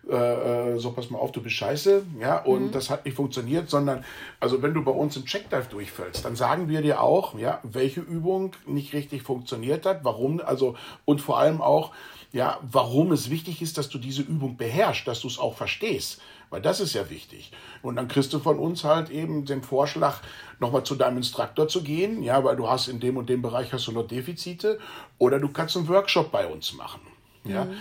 [0.09, 2.70] äh, äh, so pass mal auf, du bist scheiße, ja, und mhm.
[2.72, 4.04] das hat nicht funktioniert, sondern,
[4.38, 8.00] also wenn du bei uns im Checkdive durchfällst, dann sagen wir dir auch, ja, welche
[8.00, 11.92] Übung nicht richtig funktioniert hat, warum, also, und vor allem auch,
[12.32, 16.20] ja, warum es wichtig ist, dass du diese Übung beherrschst, dass du es auch verstehst.
[16.50, 17.50] Weil das ist ja wichtig.
[17.82, 20.20] Und dann kriegst du von uns halt eben den Vorschlag,
[20.61, 23.72] nochmal zu deinem Instruktor zu gehen, ja, weil du hast in dem und dem Bereich
[23.72, 24.78] hast du noch Defizite.
[25.18, 27.00] Oder du kannst einen Workshop bei uns machen.
[27.44, 27.64] Ja.
[27.64, 27.74] Mhm.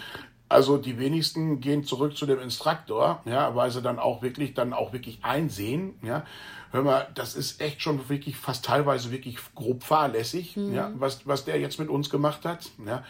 [0.47, 4.73] Also die wenigsten gehen zurück zu dem Instruktor, ja, weil sie dann auch wirklich, dann
[4.73, 6.23] auch wirklich einsehen, ja.
[6.71, 10.73] Hör mal, das ist echt schon wirklich fast teilweise wirklich grob fahrlässig, mhm.
[10.73, 13.03] ja, was, was der jetzt mit uns gemacht hat, ja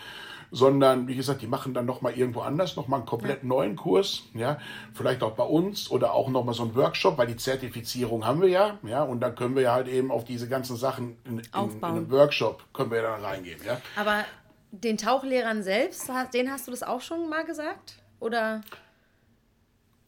[0.52, 3.48] sondern wie gesagt, die machen dann nochmal irgendwo anders, nochmal einen komplett ja.
[3.48, 4.58] neuen Kurs, ja,
[4.94, 8.50] vielleicht auch bei uns oder auch nochmal so einen Workshop, weil die Zertifizierung haben wir
[8.50, 11.72] ja, ja, und dann können wir ja halt eben auf diese ganzen Sachen in, in,
[11.72, 13.82] in einem Workshop können wir dann reingehen, ja.
[13.96, 14.24] Aber
[14.84, 17.95] den Tauchlehrern selbst, den hast du das auch schon mal gesagt?
[18.19, 18.61] Oder?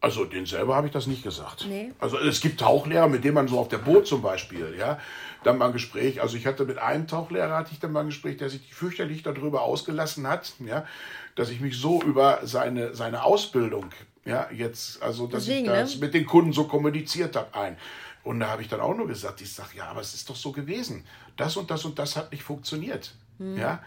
[0.00, 1.66] Also den selber habe ich das nicht gesagt.
[1.68, 1.92] Nee.
[1.98, 5.00] Also es gibt Tauchlehrer, mit denen man so auf der Boot zum Beispiel, ja,
[5.42, 6.22] dann mal ein Gespräch.
[6.22, 9.24] Also ich hatte mit einem Tauchlehrer hatte ich dann mal ein Gespräch, der sich fürchterlich
[9.24, 10.86] darüber ausgelassen hat, ja,
[11.34, 13.86] dass ich mich so über seine seine Ausbildung,
[14.24, 16.00] ja, jetzt, also dass Deswegen, ich das ne?
[16.02, 17.76] mit den Kunden so kommuniziert habe ein.
[18.22, 20.36] Und da habe ich dann auch nur gesagt, ich sage, ja, aber es ist doch
[20.36, 21.04] so gewesen.
[21.36, 23.56] Das und das und das hat nicht funktioniert, hm.
[23.58, 23.82] ja.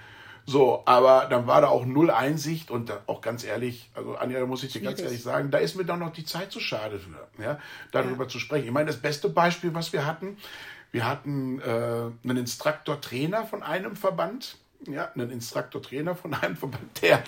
[0.46, 4.46] So, aber dann war da auch null Einsicht und auch ganz ehrlich, also Anja, da
[4.46, 7.00] muss ich dir ganz ehrlich sagen, da ist mir doch noch die Zeit zu schade
[7.00, 7.60] für, ja,
[7.92, 8.30] darüber ja.
[8.30, 8.66] zu sprechen.
[8.66, 10.38] Ich meine, das beste Beispiel, was wir hatten,
[10.92, 17.24] wir hatten äh, einen Instruktor-Trainer von einem Verband, ja, einen Instruktor-Trainer von einem Verband, der,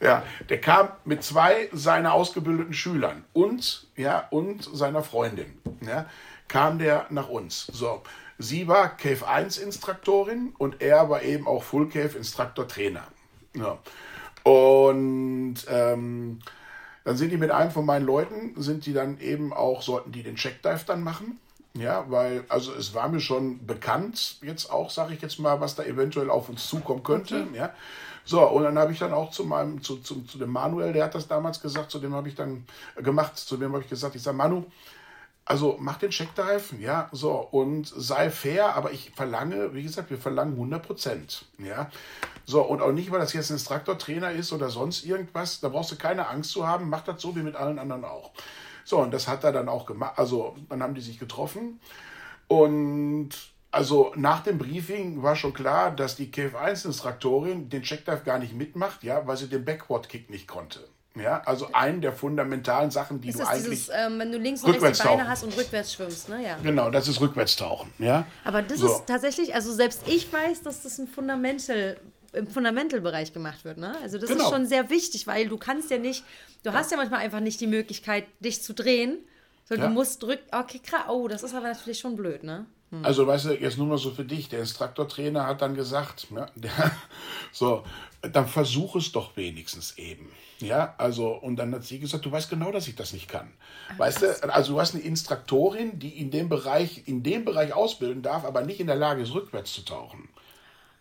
[0.00, 6.06] ja, der kam mit zwei seiner ausgebildeten Schülern und, ja, und seiner Freundin, ja,
[6.48, 7.66] kam der nach uns.
[7.66, 8.02] So,
[8.40, 13.06] Sie war Cave 1 Instruktorin und er war eben auch Full Cave Instruktor Trainer.
[13.54, 13.78] Ja.
[14.44, 16.40] Und ähm,
[17.04, 20.22] dann sind die mit einem von meinen Leuten, sind die dann eben auch, sollten die
[20.22, 21.38] den Checkdive dann machen.
[21.74, 25.76] Ja, weil, also es war mir schon bekannt, jetzt auch, sage ich jetzt mal, was
[25.76, 27.46] da eventuell auf uns zukommen könnte.
[27.48, 27.58] Okay.
[27.58, 27.74] Ja.
[28.24, 31.04] So, und dann habe ich dann auch zu meinem, zu, zu, zu dem Manuel, der
[31.04, 32.64] hat das damals gesagt, zu dem habe ich dann
[32.96, 34.64] gemacht, zu dem habe ich gesagt, ich sage, Manu,
[35.50, 40.16] also mach den Checkdive, ja, so, und sei fair, aber ich verlange, wie gesagt, wir
[40.16, 41.90] verlangen 100 Prozent, ja.
[42.44, 45.90] So, und auch nicht, weil das jetzt ein Instruktor-Trainer ist oder sonst irgendwas, da brauchst
[45.90, 48.30] du keine Angst zu haben, mach das so wie mit allen anderen auch.
[48.84, 51.80] So, und das hat er dann auch gemacht, also dann haben die sich getroffen
[52.46, 53.30] und
[53.72, 59.02] also nach dem Briefing war schon klar, dass die KF1-Instruktorin den Checkdive gar nicht mitmacht,
[59.02, 60.86] ja, weil sie den Backward-Kick nicht konnte.
[61.16, 63.86] Ja, also einen der fundamentalen Sachen, die ist du eigentlich.
[63.86, 66.44] Dieses, ähm, wenn du links und rechts die Beine hast und rückwärts schwimmst, ne?
[66.44, 66.56] Ja.
[66.62, 67.92] Genau, das ist Rückwärtstauchen.
[67.98, 68.26] Ja?
[68.44, 68.86] Aber das so.
[68.86, 71.96] ist tatsächlich, also selbst ich weiß, dass das ein Fundamental,
[72.32, 73.96] im Fundamentalbereich gemacht wird, ne?
[74.02, 74.44] Also das genau.
[74.44, 76.24] ist schon sehr wichtig, weil du kannst ja nicht,
[76.62, 76.76] du ja.
[76.76, 79.18] hast ja manchmal einfach nicht die Möglichkeit, dich zu drehen.
[79.64, 79.88] Sondern ja.
[79.90, 80.42] du musst drücken.
[80.50, 81.02] Okay, krass.
[81.08, 82.66] Oh, das ist aber natürlich schon blöd, ne?
[82.90, 83.04] Hm.
[83.04, 84.48] Also, weißt du, jetzt nur mal so für dich.
[84.48, 86.70] Der Instruktortrainer hat dann gesagt, ne, der,
[87.52, 87.84] so,
[88.22, 90.30] dann versuch es doch wenigstens eben.
[90.58, 93.50] Ja, also, und dann hat sie gesagt, du weißt genau, dass ich das nicht kann.
[93.92, 97.72] Ach, weißt du, also du hast eine Instruktorin, die in dem Bereich, in dem Bereich
[97.72, 100.28] ausbilden darf, aber nicht in der Lage ist, rückwärts zu tauchen.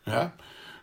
[0.05, 0.31] Ja,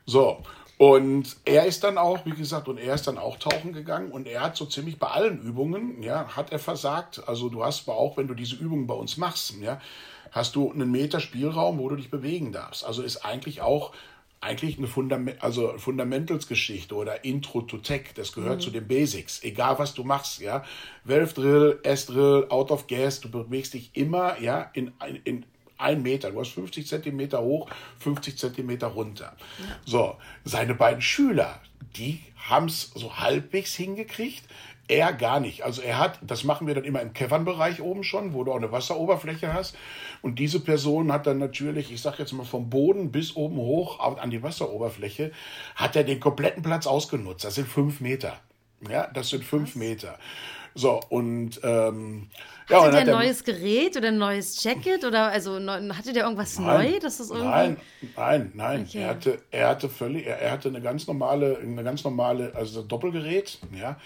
[0.04, 0.42] so.
[0.78, 4.28] Und er ist dann auch, wie gesagt, und er ist dann auch tauchen gegangen und
[4.28, 7.26] er hat so ziemlich bei allen Übungen, ja, hat er versagt.
[7.26, 9.80] Also du hast aber auch, wenn du diese Übungen bei uns machst, ja,
[10.36, 12.84] hast du einen Meter Spielraum, wo du dich bewegen darfst.
[12.84, 13.92] Also ist eigentlich auch
[14.42, 18.60] eigentlich eine Fundament, also Fundamentals-Geschichte oder Intro to Tech, das gehört mhm.
[18.60, 20.62] zu den Basics, egal was du machst, ja.
[21.04, 24.92] Valve Drill, S-Drill, Out of Gas, du bewegst dich immer, ja, in,
[25.24, 25.46] in
[25.78, 27.68] ein Meter, du hast 50 Zentimeter hoch,
[27.98, 29.36] 50 Zentimeter runter.
[29.58, 29.76] Ja.
[29.84, 31.60] So, seine beiden Schüler,
[31.96, 34.42] die haben es so halbwegs hingekriegt,
[34.88, 35.62] er gar nicht.
[35.62, 38.56] Also er hat, das machen wir dann immer im Cavern-Bereich oben schon, wo du auch
[38.56, 39.76] eine Wasseroberfläche hast.
[40.22, 44.00] Und diese Person hat dann natürlich, ich sag jetzt mal vom Boden bis oben hoch
[44.00, 45.32] an die Wasseroberfläche,
[45.74, 47.44] hat er den kompletten Platz ausgenutzt.
[47.44, 48.38] Das sind fünf Meter.
[48.88, 49.74] Ja, das sind fünf?
[49.76, 50.18] Meter.
[50.74, 52.28] So, und ähm,
[52.68, 56.58] ja, hatte der ein neues Gerät oder ein neues Jacket oder also hatte der irgendwas
[56.58, 56.98] nein, neu?
[57.00, 57.76] Dass das irgendwie nein,
[58.14, 58.86] nein, nein.
[58.86, 58.98] Okay.
[58.98, 62.82] Er hatte, er hatte völlig, er, er hatte eine ganz normale, eine ganz normale, also
[62.82, 63.96] Doppelgerät, ja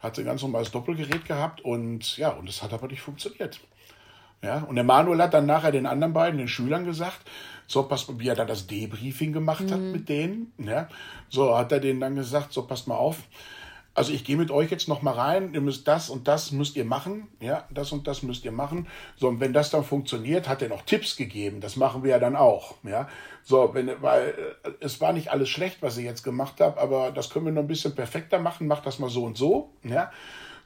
[0.00, 3.60] hatte ein ganz normales Doppelgerät gehabt und ja, und es hat aber nicht funktioniert.
[4.42, 7.20] Ja, und der Manuel hat dann nachher den anderen beiden, den Schülern gesagt,
[7.66, 9.70] so, pass mal, wie er dann das Debriefing gemacht mhm.
[9.70, 10.88] hat mit denen, ja,
[11.28, 13.18] so hat er denen dann gesagt, so, passt mal auf,
[13.96, 16.76] also ich gehe mit euch jetzt noch mal rein, ihr müsst das und das müsst
[16.76, 18.86] ihr machen, ja, das und das müsst ihr machen.
[19.16, 22.18] So, und wenn das dann funktioniert, hat er noch Tipps gegeben, das machen wir ja
[22.18, 23.08] dann auch, ja.
[23.42, 24.34] So, wenn, weil
[24.64, 27.52] äh, es war nicht alles schlecht, was ich jetzt gemacht habe, aber das können wir
[27.52, 30.12] noch ein bisschen perfekter machen, macht das mal so und so, ja.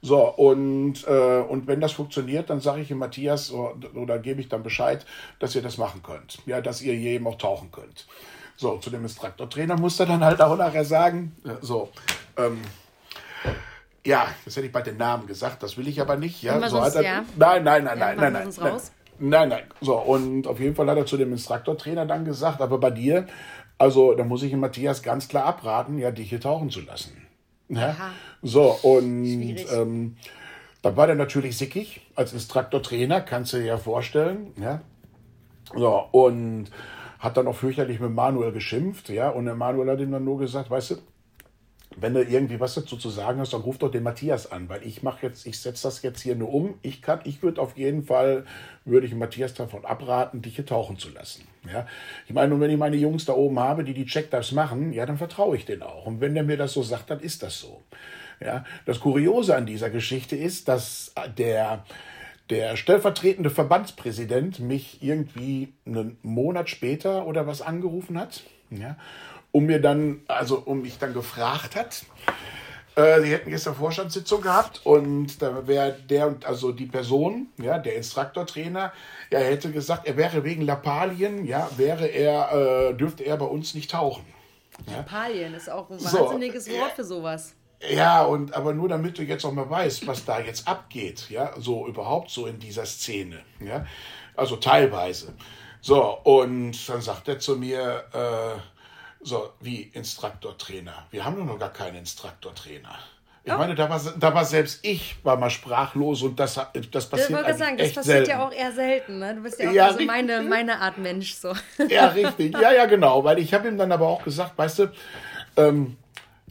[0.03, 4.41] So, und, äh, und wenn das funktioniert, dann sage ich ihm Matthias oder, oder gebe
[4.41, 5.07] ich dann Bescheid,
[5.39, 6.39] dass ihr das machen könnt.
[6.47, 8.09] Ja, dass ihr hier eben auch tauchen könnt.
[8.57, 11.91] So, zu dem Instruktortrainer muss er dann halt auch nachher sagen, so,
[12.37, 12.61] ähm,
[14.05, 16.43] ja, das hätte ich bei den Namen gesagt, das will ich aber nicht.
[16.43, 17.25] Ja, so sonst, er, ja.
[17.37, 18.81] Nein, nein, nein, ja, nein, nein, nein,
[19.19, 19.63] nein, nein.
[19.81, 23.27] So, und auf jeden Fall hat er zu dem Instruktortrainer dann gesagt, aber bei dir,
[23.79, 27.27] also da muss ich ihm Matthias ganz klar abraten, ja, dich hier tauchen zu lassen.
[27.69, 27.95] Ja?
[28.43, 30.17] So, und ähm,
[30.83, 34.53] dann war der natürlich sickig als Instruktortrainer, kannst du dir ja vorstellen.
[34.57, 34.81] Ja?
[35.75, 36.71] So, und
[37.19, 40.39] hat dann auch fürchterlich mit Manuel geschimpft, ja, und der Manuel hat ihm dann nur
[40.39, 40.95] gesagt, weißt du,
[41.97, 44.87] wenn du irgendwie was dazu zu sagen hast, dann ruf doch den Matthias an, weil
[44.87, 46.75] ich mache jetzt, ich setze das jetzt hier nur um.
[46.83, 48.45] Ich kann, ich würde auf jeden Fall,
[48.85, 51.43] würde ich Matthias davon abraten, dich hier tauchen zu lassen.
[51.71, 51.87] Ja,
[52.27, 55.05] ich meine, und wenn ich meine Jungs da oben habe, die die Checkdives machen, ja,
[55.05, 56.07] dann vertraue ich denen auch.
[56.07, 57.83] Und wenn der mir das so sagt, dann ist das so.
[58.41, 61.85] Ja, das Kuriose an dieser Geschichte ist, dass der
[62.51, 68.43] der stellvertretende Verbandspräsident mich irgendwie einen Monat später oder was angerufen hat.
[68.71, 68.97] Ja,
[69.53, 72.05] um mir dann, also um mich dann gefragt hat.
[72.97, 77.97] Äh, sie hätten gestern Vorstandssitzung gehabt und da wäre der also die Person, ja, der
[77.97, 78.93] Instruktortrainer,
[79.31, 83.75] er hätte gesagt, er wäre wegen Lappalien, ja, wäre er, äh, dürfte er bei uns
[83.75, 84.25] nicht tauchen.
[84.89, 84.99] Ja.
[84.99, 87.55] Lappalien ist auch ein wahnsinniges so, Wort für sowas.
[87.89, 91.53] Ja, und aber nur damit du jetzt auch mal weißt, was da jetzt abgeht, ja,
[91.59, 93.87] so überhaupt so in dieser Szene, ja,
[94.35, 95.35] also teilweise.
[95.81, 98.61] So, und dann sagt er zu mir, äh,
[99.23, 101.07] so, wie Instruktortrainer.
[101.11, 102.99] Wir haben nur noch gar keinen Instruktortrainer.
[103.43, 103.57] Ich oh.
[103.57, 106.61] meine, da war, da war selbst ich war mal sprachlos und das,
[106.91, 107.31] das passiert.
[107.31, 108.31] Ich wollte sagen, das passiert selten.
[108.31, 109.19] ja auch eher selten.
[109.19, 109.35] Ne?
[109.35, 111.35] Du bist ja auch ja, also meine, meine Art Mensch.
[111.35, 111.55] So.
[111.89, 112.53] Ja, richtig.
[112.59, 113.25] Ja, ja, genau.
[113.25, 114.93] Weil ich habe ihm dann aber auch gesagt, weißt du,
[115.57, 115.97] ähm,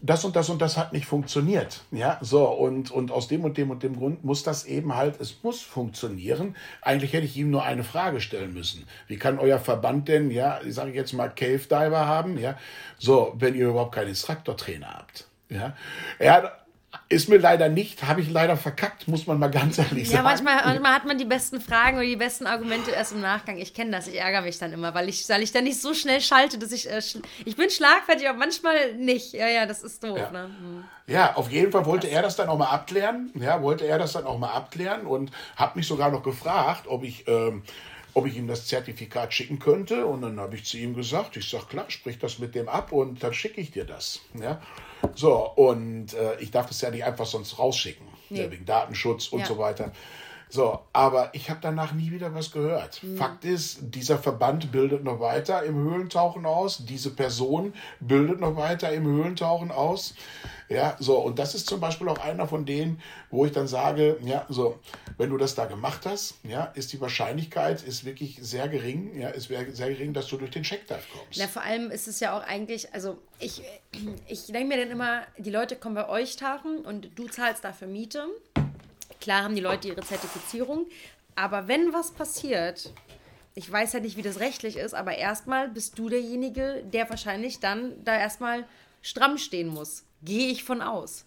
[0.02, 1.82] das und das und das hat nicht funktioniert.
[1.92, 5.20] Ja, so, und, und aus dem und dem und dem Grund muss das eben halt,
[5.20, 6.56] es muss funktionieren.
[6.82, 8.86] Eigentlich hätte ich ihm nur eine Frage stellen müssen.
[9.08, 12.58] Wie kann euer Verband denn, ja, ich sage jetzt mal Cave Diver haben, ja,
[12.98, 15.28] so, wenn ihr überhaupt keinen Instruktortrainer habt.
[15.50, 15.76] Ja,
[16.20, 16.59] er hat
[17.12, 20.18] ist mir leider nicht, habe ich leider verkackt, muss man mal ganz ehrlich sagen.
[20.18, 23.58] Ja, manchmal, manchmal hat man die besten Fragen oder die besten Argumente erst im Nachgang.
[23.58, 25.96] Ich kenne das, ich ärgere mich dann immer, weil ich, weil ich dann nicht so
[25.96, 27.02] schnell schalte, dass ich, äh,
[27.46, 29.34] ich bin schlagfertig, aber manchmal nicht.
[29.34, 30.20] Ja, ja, das ist doof.
[30.20, 30.44] Ja, ne?
[30.44, 30.84] hm.
[31.08, 33.32] ja auf jeden Fall wollte er das dann auch mal abklären.
[33.34, 37.04] Ja, wollte er das dann auch mal abklären und hat mich sogar noch gefragt, ob
[37.04, 37.64] ich, ähm,
[38.14, 40.06] ob ich ihm das Zertifikat schicken könnte.
[40.06, 42.92] Und dann habe ich zu ihm gesagt, ich sage, klar, sprich das mit dem ab
[42.92, 44.22] und dann schicke ich dir das.
[44.40, 44.62] Ja.
[45.16, 48.50] So, und äh, ich darf das ja nicht einfach sonst rausschicken, nee.
[48.50, 49.46] wegen Datenschutz und ja.
[49.46, 49.92] so weiter.
[50.52, 53.04] So, aber ich habe danach nie wieder was gehört.
[53.04, 53.18] Mhm.
[53.18, 56.86] Fakt ist, dieser Verband bildet noch weiter im Höhlentauchen aus.
[56.86, 60.16] Diese Person bildet noch weiter im Höhlentauchen aus.
[60.68, 64.18] Ja, so, und das ist zum Beispiel auch einer von denen, wo ich dann sage,
[64.22, 64.80] ja, so,
[65.18, 69.30] wenn du das da gemacht hast, ja, ist die Wahrscheinlichkeit ist wirklich sehr gering, ja,
[69.30, 71.40] ist sehr gering, dass du durch den Checkdive kommst.
[71.40, 73.64] Ja, vor allem ist es ja auch eigentlich, also ich,
[74.28, 77.88] ich denke mir dann immer, die Leute kommen bei euch tauchen und du zahlst dafür
[77.88, 78.28] Miete.
[79.20, 80.88] Klar haben die Leute ihre Zertifizierung,
[81.36, 82.94] aber wenn was passiert,
[83.56, 87.60] ich weiß ja nicht, wie das rechtlich ist, aber erstmal bist du derjenige, der wahrscheinlich
[87.60, 88.66] dann da erstmal
[89.02, 90.04] stramm stehen muss.
[90.22, 91.26] Gehe ich von aus.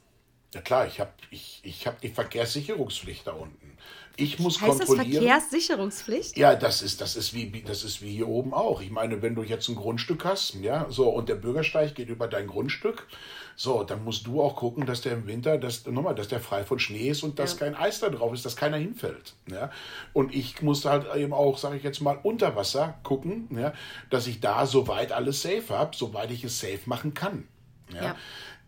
[0.55, 3.76] Ja klar, ich habe ich, ich hab die Verkehrssicherungspflicht da unten.
[4.16, 5.24] Ich muss heißt kontrollieren.
[5.24, 6.36] Das Verkehrssicherungspflicht?
[6.36, 8.82] Ja, das ist, das, ist wie, das ist wie hier oben auch.
[8.82, 12.28] Ich meine, wenn du jetzt ein Grundstück hast, ja, so, und der Bürgersteig geht über
[12.28, 13.07] dein Grundstück,
[13.57, 16.64] so, dann musst du auch gucken, dass der im Winter, dass, nochmal, dass der frei
[16.64, 17.66] von Schnee ist und dass ja.
[17.66, 19.34] kein Eis da drauf ist, dass keiner hinfällt.
[19.50, 19.70] Ja?
[20.12, 23.72] Und ich musste halt eben auch, sage ich jetzt mal, unter Wasser gucken, ja,
[24.11, 27.46] dass ich da soweit alles safe habe, soweit ich es safe machen kann.
[27.92, 28.03] Ja.
[28.03, 28.16] ja.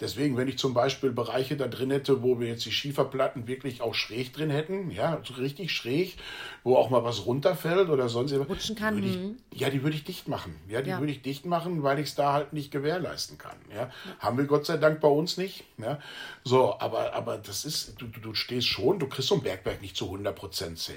[0.01, 3.80] Deswegen, wenn ich zum Beispiel Bereiche da drin hätte, wo wir jetzt die Schieferplatten wirklich
[3.80, 6.16] auch schräg drin hätten, ja, so richtig schräg,
[6.65, 9.03] wo auch mal was runterfällt oder sonst Rutschen kann.
[9.03, 9.37] Ich, mhm.
[9.53, 10.57] ja, die würde ich dicht machen.
[10.67, 10.99] Ja, die ja.
[10.99, 13.57] würde ich dicht machen, weil ich es da halt nicht gewährleisten kann.
[13.71, 13.83] Ja.
[13.83, 13.91] ja.
[14.19, 15.65] Haben wir Gott sei Dank bei uns nicht.
[15.77, 15.99] Ja.
[16.43, 19.95] So, aber, aber das ist, du, du stehst schon, du kriegst so ein Bergwerk nicht
[19.95, 20.95] zu 100% safe.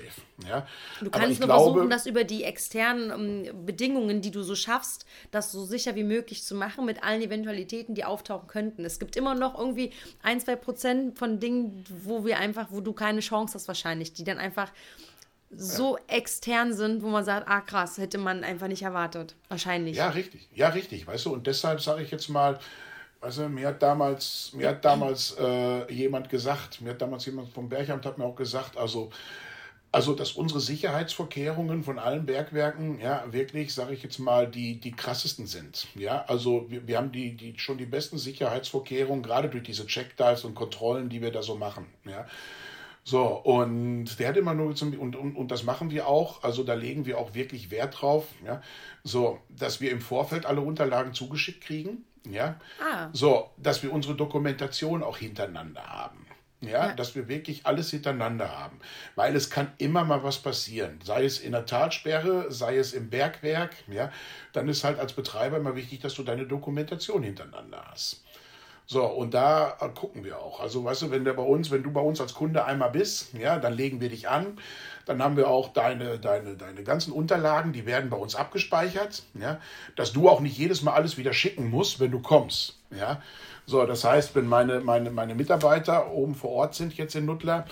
[0.47, 0.65] Ja.
[1.01, 4.55] Du kannst nur glaube, versuchen, das über die externen um, ähm, Bedingungen, die du so
[4.55, 8.85] schaffst, das so sicher wie möglich zu machen, mit allen Eventualitäten, die auftauchen könnten.
[8.85, 9.91] Es gibt immer noch irgendwie
[10.23, 14.23] ein, zwei Prozent von Dingen, wo wir einfach, wo du keine Chance hast wahrscheinlich, die
[14.23, 14.71] dann einfach
[15.49, 19.35] so extern sind, wo man sagt, ah krass, hätte man einfach nicht erwartet.
[19.49, 19.97] Wahrscheinlich.
[19.97, 20.47] Ja, richtig.
[20.53, 21.07] Ja, richtig.
[21.07, 22.59] Weißt du, und deshalb sage ich jetzt mal,
[23.21, 27.67] Also mir hat damals, mir hat damals äh, jemand gesagt, mir hat damals jemand vom
[27.69, 29.09] Bergamt hat mir auch gesagt, also
[29.91, 34.91] also, dass unsere Sicherheitsvorkehrungen von allen Bergwerken ja wirklich, sage ich jetzt mal, die, die
[34.91, 35.87] krassesten sind.
[35.95, 40.43] Ja, also wir, wir haben die, die, schon die besten Sicherheitsvorkehrungen, gerade durch diese Checkdives
[40.43, 41.87] und Kontrollen, die wir da so machen.
[42.05, 42.27] Ja.
[43.07, 46.65] So, und der hat immer nur zum, und, und, und das machen wir auch, also
[46.65, 48.61] da legen wir auch wirklich Wert drauf, ja,
[49.05, 53.07] so, dass wir im Vorfeld alle Unterlagen zugeschickt kriegen, ja, ah.
[53.13, 56.25] so, dass wir unsere Dokumentation auch hintereinander haben.
[56.59, 58.79] Ja, ja, dass wir wirklich alles hintereinander haben.
[59.15, 60.99] Weil es kann immer mal was passieren.
[61.03, 64.11] Sei es in der Talsperre, sei es im Bergwerk, ja,
[64.53, 68.23] dann ist halt als Betreiber immer wichtig, dass du deine Dokumentation hintereinander hast.
[68.89, 70.61] So, und da gucken wir auch.
[70.61, 73.33] Also, weißt du, wenn der bei uns, wenn du bei uns als Kunde einmal bist,
[73.33, 74.57] ja, dann legen wir dich an.
[75.05, 79.59] Dann haben wir auch deine, deine, deine ganzen Unterlagen, die werden bei uns abgespeichert, ja,
[79.97, 83.21] dass du auch nicht jedes Mal alles wieder schicken musst, wenn du kommst, ja.
[83.65, 87.65] So, das heißt, wenn meine, meine, meine Mitarbeiter oben vor Ort sind, jetzt in Nuttler,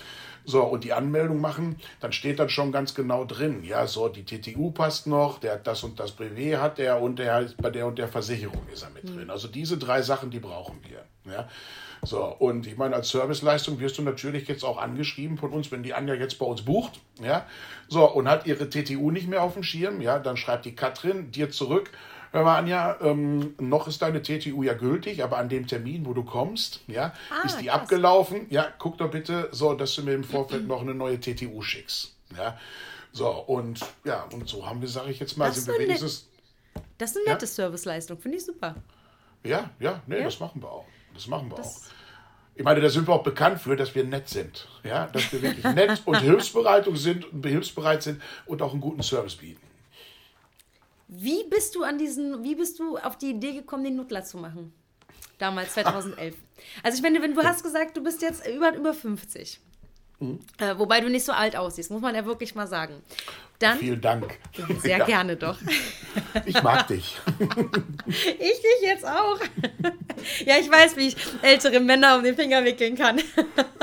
[0.46, 4.24] so, und die Anmeldung machen, dann steht dann schon ganz genau drin, ja, so, die
[4.24, 7.98] TTU passt noch, der das und das Brevet hat der und der bei der und
[7.98, 9.16] der Versicherung ist er mit mhm.
[9.16, 9.30] drin.
[9.30, 11.48] Also diese drei Sachen, die brauchen wir, ja.
[12.02, 15.82] So, und ich meine, als Serviceleistung wirst du natürlich jetzt auch angeschrieben von uns, wenn
[15.82, 17.46] die Anja jetzt bei uns bucht, ja,
[17.88, 21.32] so, und hat ihre TTU nicht mehr auf dem Schirm, ja, dann schreibt die Katrin
[21.32, 21.90] dir zurück,
[22.32, 26.12] Hör mal, Anja, ähm, noch ist deine TTU ja gültig, aber an dem Termin, wo
[26.12, 27.82] du kommst, ja, ah, ist die krass.
[27.82, 28.46] abgelaufen.
[28.50, 32.14] Ja, guck doch bitte so, dass du mir im Vorfeld noch eine neue TTU schickst.
[32.36, 32.58] Ja,
[33.12, 36.28] so, und ja, und so haben wir, sage ich jetzt mal, das sind wir wenigstens.
[36.98, 37.50] Das ist eine nette ja?
[37.50, 38.74] Serviceleistung, finde ich super.
[39.42, 40.24] Ja, ja, nee, ja?
[40.24, 40.86] das machen wir auch.
[41.14, 41.96] Das machen wir das auch.
[42.56, 44.66] Ich meine, da sind wir auch bekannt für, dass wir nett sind.
[44.82, 49.36] Ja, dass wir wirklich nett und hilfsbereit sind, hilfsbereit sind und auch einen guten Service
[49.36, 49.65] bieten.
[51.08, 54.38] Wie bist du an diesen, wie bist du auf die Idee gekommen, den Nutler zu
[54.38, 54.72] machen?
[55.38, 56.34] Damals, 2011.
[56.82, 59.60] Also ich meine, wenn du hast gesagt, du bist jetzt über, über 50.
[60.18, 60.40] Mhm.
[60.58, 63.02] Äh, wobei du nicht so alt aussiehst, muss man ja wirklich mal sagen.
[63.58, 64.38] Dann, Vielen Dank.
[64.82, 65.04] Sehr ja.
[65.04, 65.56] gerne doch.
[66.44, 67.16] Ich mag dich.
[68.06, 69.38] Ich dich jetzt auch.
[70.44, 73.20] Ja, ich weiß, wie ich ältere Männer um den Finger wickeln kann.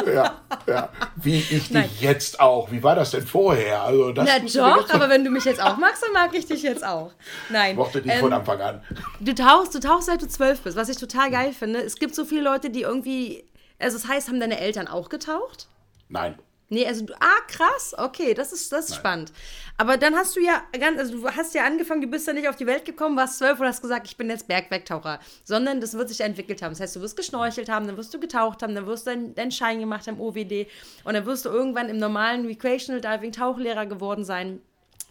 [0.05, 0.89] Ja, ja.
[1.15, 1.83] Wie ich Nein.
[1.83, 2.71] dich jetzt auch.
[2.71, 3.83] Wie war das denn vorher?
[3.83, 6.63] Also, das Na doch, aber wenn du mich jetzt auch magst, dann mag ich dich
[6.63, 7.11] jetzt auch.
[7.49, 7.71] Nein.
[7.71, 8.83] Ich mochte dich ähm, von Anfang an.
[9.19, 11.79] Du tauchst, du tauchst, seit du zwölf bist, was ich total geil finde.
[11.81, 13.43] Es gibt so viele Leute, die irgendwie.
[13.79, 15.67] Also, das heißt, haben deine Eltern auch getaucht?
[16.07, 16.35] Nein.
[16.69, 19.31] Nee, also du, ah, krass, okay, das ist, das ist spannend.
[19.77, 22.47] Aber dann hast du ja ganz, also du hast ja angefangen, du bist ja nicht
[22.47, 25.93] auf die Welt gekommen, warst zwölf und hast gesagt, ich bin jetzt Bergwerktaucher, sondern das
[25.93, 26.71] wird sich ja entwickelt haben.
[26.71, 29.35] Das heißt, du wirst geschnorchelt haben, dann wirst du getaucht haben, dann wirst du deinen
[29.35, 30.67] dein Schein gemacht haben, OWD
[31.03, 34.61] und dann wirst du irgendwann im normalen Recreational Diving Tauchlehrer geworden sein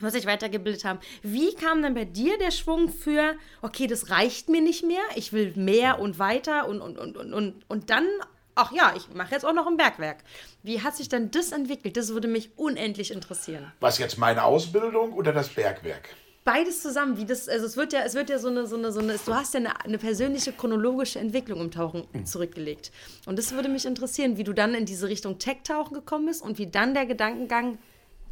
[0.03, 0.98] was sich weitergebildet haben.
[1.22, 5.32] Wie kam dann bei dir der Schwung für, okay, das reicht mir nicht mehr, ich
[5.32, 8.07] will mehr und weiter und, und, und, und, und dann
[8.55, 10.18] ach ja, ich mache jetzt auch noch ein Bergwerk.
[10.62, 11.96] Wie hat sich denn das entwickelt?
[11.96, 13.72] Das würde mich unendlich interessieren.
[13.80, 16.11] Was jetzt meine Ausbildung oder das Bergwerk?
[16.44, 18.90] Beides zusammen, wie das, also es wird ja, es wird ja so eine, so eine,
[18.90, 22.26] so eine, du hast ja eine, eine persönliche chronologische Entwicklung im Tauchen mhm.
[22.26, 22.90] zurückgelegt.
[23.26, 26.59] Und das würde mich interessieren, wie du dann in diese Richtung Tech-Tauchen gekommen bist und
[26.59, 27.78] wie dann der Gedankengang,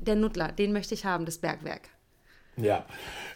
[0.01, 1.83] der Nuttler, den möchte ich haben, das Bergwerk.
[2.57, 2.85] Ja,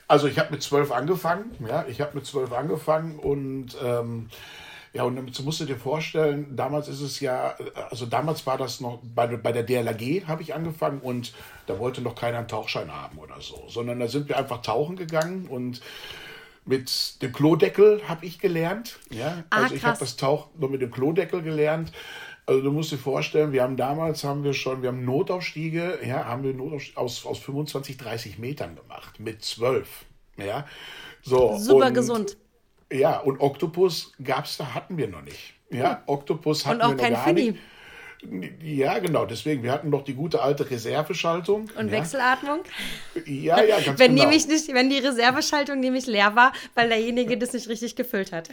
[0.08, 4.28] also ich habe mit zwölf angefangen, ja, ich habe mit zwölf angefangen und ähm,
[4.94, 7.56] ja, und dann musst du dir vorstellen, damals ist es ja,
[7.90, 11.34] also damals war das noch, bei, bei der DLAG habe ich angefangen und
[11.66, 14.94] da wollte noch keiner einen Tauchschein haben oder so, sondern da sind wir einfach tauchen
[14.94, 15.80] gegangen und
[16.64, 19.00] mit dem Klodeckel habe ich gelernt.
[19.10, 21.90] Ja, ah, also ich habe das Tauch nur mit dem Klodeckel gelernt.
[22.46, 26.24] Also du musst dir vorstellen, wir haben damals haben wir schon, wir haben Notaufstiege, ja,
[26.24, 29.88] haben wir Notaufstiege aus, aus 25, 30 Metern gemacht, mit 12.
[30.36, 30.66] Ja.
[31.22, 32.36] So, Super gesund.
[32.92, 35.54] Ja, und Oktopus gab's da, hatten wir noch nicht.
[35.70, 37.50] Ja, Oktopus hatten wir noch kein gar Finny.
[37.52, 37.62] nicht.
[38.62, 39.26] Ja, genau.
[39.26, 41.70] Deswegen, wir hatten noch die gute alte Reserveschaltung.
[41.76, 41.92] Und ja.
[41.92, 42.60] Wechselatmung?
[43.26, 44.24] Ja, ja, ganz wenn genau.
[44.24, 48.48] Nämlich nicht, wenn die Reserveschaltung nämlich leer war, weil derjenige das nicht richtig gefüllt hat.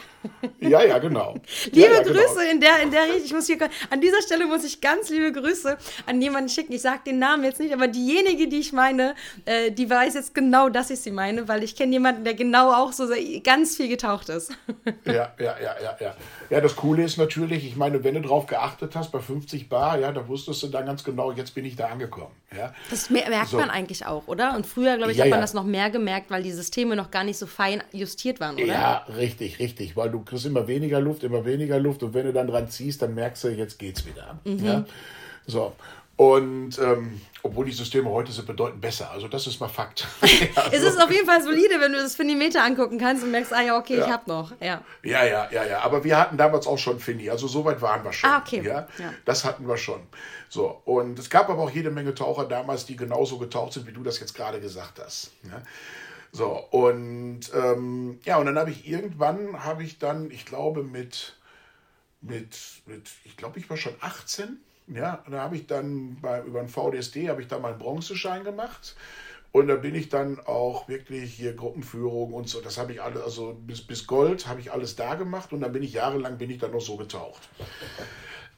[0.60, 1.36] Ja, ja, genau.
[1.72, 2.52] liebe ja, ja, Grüße genau.
[2.52, 3.58] in der, in der ich muss hier,
[3.90, 6.74] an dieser Stelle muss ich ganz liebe Grüße an jemanden schicken.
[6.74, 9.16] Ich sage den Namen jetzt nicht, aber diejenige, die ich meine,
[9.46, 12.72] äh, die weiß jetzt genau, dass ich sie meine, weil ich kenne jemanden, der genau
[12.72, 13.08] auch so
[13.44, 14.52] ganz viel getaucht ist.
[15.06, 16.16] Ja, ja, ja, ja, ja.
[16.50, 20.00] Ja, das Coole ist natürlich, ich meine, wenn du drauf geachtet hast, bei 50 Bar,
[20.00, 22.34] ja, da wusstest du dann ganz genau, jetzt bin ich da angekommen.
[22.56, 22.74] Ja.
[22.90, 23.58] Das merkt so.
[23.58, 24.56] man eigentlich auch, oder?
[24.56, 25.42] Und früher, glaube ich, ja, hat man ja.
[25.42, 28.66] das noch mehr gemerkt, weil die Systeme noch gar nicht so fein justiert waren, oder?
[28.66, 32.34] Ja, richtig, richtig, weil du kriegst immer weniger Luft, immer weniger Luft und wenn du
[32.34, 34.40] dann dran ziehst, dann merkst du, jetzt geht's wieder.
[34.44, 34.66] Mhm.
[34.66, 34.86] Ja.
[35.48, 35.74] So.
[36.22, 39.10] Und ähm, obwohl die Systeme heute sind bedeutend besser.
[39.10, 40.08] Also das ist mal Fakt.
[40.22, 43.52] also, es ist auf jeden Fall solide, wenn du das Finimeter angucken kannst und merkst,
[43.52, 44.06] ah ja, okay, ja.
[44.06, 44.52] ich hab noch.
[44.62, 44.84] Ja.
[45.02, 45.82] ja, ja, ja, ja.
[45.82, 47.28] Aber wir hatten damals auch schon Fini.
[47.32, 48.30] Also so weit waren wir schon.
[48.30, 48.62] Ah, okay.
[48.64, 48.88] Ja?
[49.00, 49.12] ja.
[49.26, 50.00] Das hatten wir schon.
[50.48, 53.92] So, und es gab aber auch jede Menge Taucher damals, die genauso getaucht sind, wie
[53.92, 55.32] du das jetzt gerade gesagt hast.
[55.46, 55.64] Ja?
[56.32, 61.36] So, und ähm, ja, und dann habe ich irgendwann, habe ich dann, ich glaube, mit,
[62.22, 62.56] mit,
[62.86, 64.60] mit ich glaube, ich war schon 18
[64.94, 68.96] ja, da habe ich dann bei, über den VDSD habe ich da meinen Bronzeschein gemacht.
[69.54, 73.22] Und da bin ich dann auch wirklich hier Gruppenführung und so, das habe ich alles,
[73.22, 76.50] also bis, bis Gold habe ich alles da gemacht und dann bin ich jahrelang, bin
[76.50, 77.50] ich dann noch so getaucht.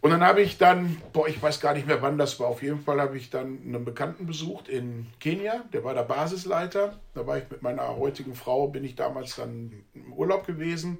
[0.01, 2.61] Und dann habe ich dann, boah, ich weiß gar nicht mehr wann das war, auf
[2.61, 6.99] jeden Fall habe ich dann einen Bekannten besucht in Kenia, der war der Basisleiter.
[7.15, 10.99] Da war ich mit meiner heutigen Frau, bin ich damals dann im Urlaub gewesen.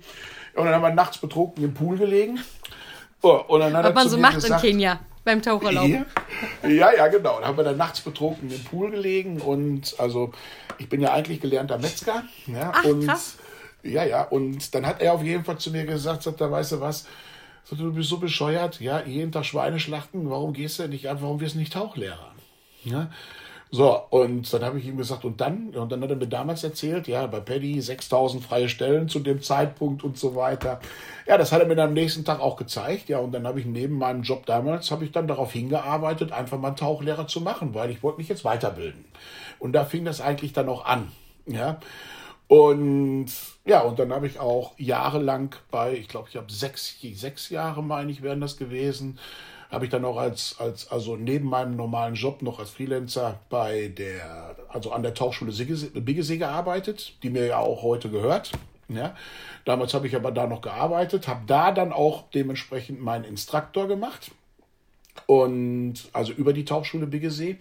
[0.56, 2.40] Und dann haben wir nachts betrunken im Pool gelegen.
[3.22, 5.90] Oh, und dann hat Was man so macht gesagt, in Kenia beim Taucherlaub.
[6.64, 7.40] Ja, ja, genau.
[7.40, 10.32] Da haben wir dann nachts betrunken im Pool gelegen und also
[10.78, 12.24] ich bin ja eigentlich gelernter Metzger.
[12.48, 13.38] Ja, Ach, und, krass.
[13.84, 16.74] Ja, ja, und dann hat er auf jeden Fall zu mir gesagt, sagt er, weißt
[16.74, 17.06] du was,
[17.70, 21.42] du bist so bescheuert, ja, jeden Tag Schweine schlachten, warum gehst du nicht einfach, warum
[21.42, 22.34] wirst du nicht Tauchlehrer?
[22.84, 23.10] Ja,
[23.76, 25.70] so, und dann habe ich ihm gesagt, und dann?
[25.70, 29.42] Und dann hat er mir damals erzählt, ja, bei Paddy 6000 freie Stellen zu dem
[29.42, 30.80] Zeitpunkt und so weiter.
[31.26, 33.60] Ja, das hat er mir dann am nächsten Tag auch gezeigt, ja, und dann habe
[33.60, 37.42] ich neben meinem Job damals, habe ich dann darauf hingearbeitet, einfach mal einen Tauchlehrer zu
[37.42, 39.06] machen, weil ich wollte mich jetzt weiterbilden.
[39.58, 41.12] Und da fing das eigentlich dann auch an,
[41.48, 41.80] ja.
[42.48, 43.32] Und
[43.66, 47.82] ja, und dann habe ich auch jahrelang bei, ich glaube, ich habe sechs, sechs Jahre,
[47.82, 49.18] meine ich, wären das gewesen,
[49.74, 53.88] habe ich dann auch als, als, also neben meinem normalen Job noch als Freelancer bei
[53.88, 58.52] der, also an der Tauchschule Biggesee gearbeitet, die mir ja auch heute gehört.
[58.88, 59.16] Ja.
[59.66, 64.32] Damals habe ich aber da noch gearbeitet, habe da dann auch dementsprechend meinen Instruktor gemacht.
[65.26, 67.58] Und also über die Tauchschule Biggesee.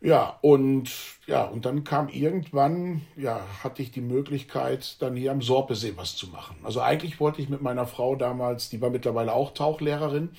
[0.00, 0.90] Ja, und
[1.28, 6.16] ja, und dann kam irgendwann, ja, hatte ich die Möglichkeit, dann hier am Sorpesee was
[6.16, 6.56] zu machen.
[6.64, 10.30] Also eigentlich wollte ich mit meiner Frau damals, die war mittlerweile auch Tauchlehrerin,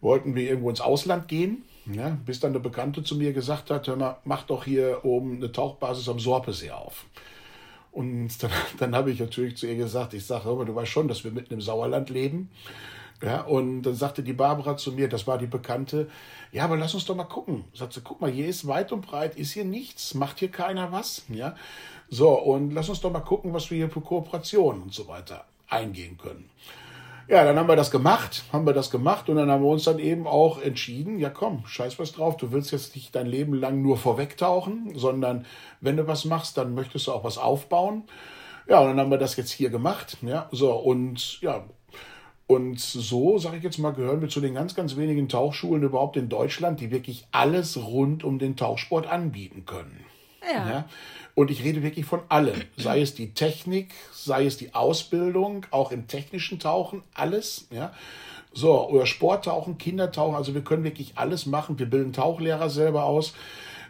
[0.00, 3.86] wollten wir irgendwo ins Ausland gehen, ja, bis dann eine Bekannte zu mir gesagt hat,
[3.88, 7.06] hör mal, mach doch hier oben eine Tauchbasis am Sorpesee auf.
[7.92, 11.24] Und dann, dann habe ich natürlich zu ihr gesagt, ich sage, du weißt schon, dass
[11.24, 12.50] wir mitten im Sauerland leben.
[13.22, 16.08] Ja, und dann sagte die Barbara zu mir, das war die Bekannte,
[16.52, 17.64] ja, aber lass uns doch mal gucken.
[17.74, 20.90] Sagt sie, guck mal, hier ist weit und breit, ist hier nichts, macht hier keiner
[20.90, 21.24] was.
[21.28, 21.54] Ja,
[22.08, 25.44] so, und lass uns doch mal gucken, was wir hier für Kooperationen und so weiter
[25.68, 26.48] eingehen können.
[27.30, 29.84] Ja, dann haben wir das gemacht, haben wir das gemacht und dann haben wir uns
[29.84, 33.54] dann eben auch entschieden, ja komm, scheiß was drauf, du willst jetzt nicht dein Leben
[33.54, 35.46] lang nur vorwegtauchen, sondern
[35.80, 38.02] wenn du was machst, dann möchtest du auch was aufbauen.
[38.68, 41.66] Ja, und dann haben wir das jetzt hier gemacht, ja, so und ja,
[42.48, 46.16] und so, sage ich jetzt mal, gehören wir zu den ganz, ganz wenigen Tauchschulen überhaupt
[46.16, 50.04] in Deutschland, die wirklich alles rund um den Tauchsport anbieten können.
[50.42, 50.70] Ja.
[50.70, 50.88] ja.
[51.34, 52.60] Und ich rede wirklich von allem.
[52.76, 57.66] Sei es die Technik, sei es die Ausbildung, auch im technischen Tauchen, alles.
[57.70, 57.92] Ja.
[58.52, 61.78] So, oder Sporttauchen, Kindertauchen, also wir können wirklich alles machen.
[61.78, 63.32] Wir bilden Tauchlehrer selber aus.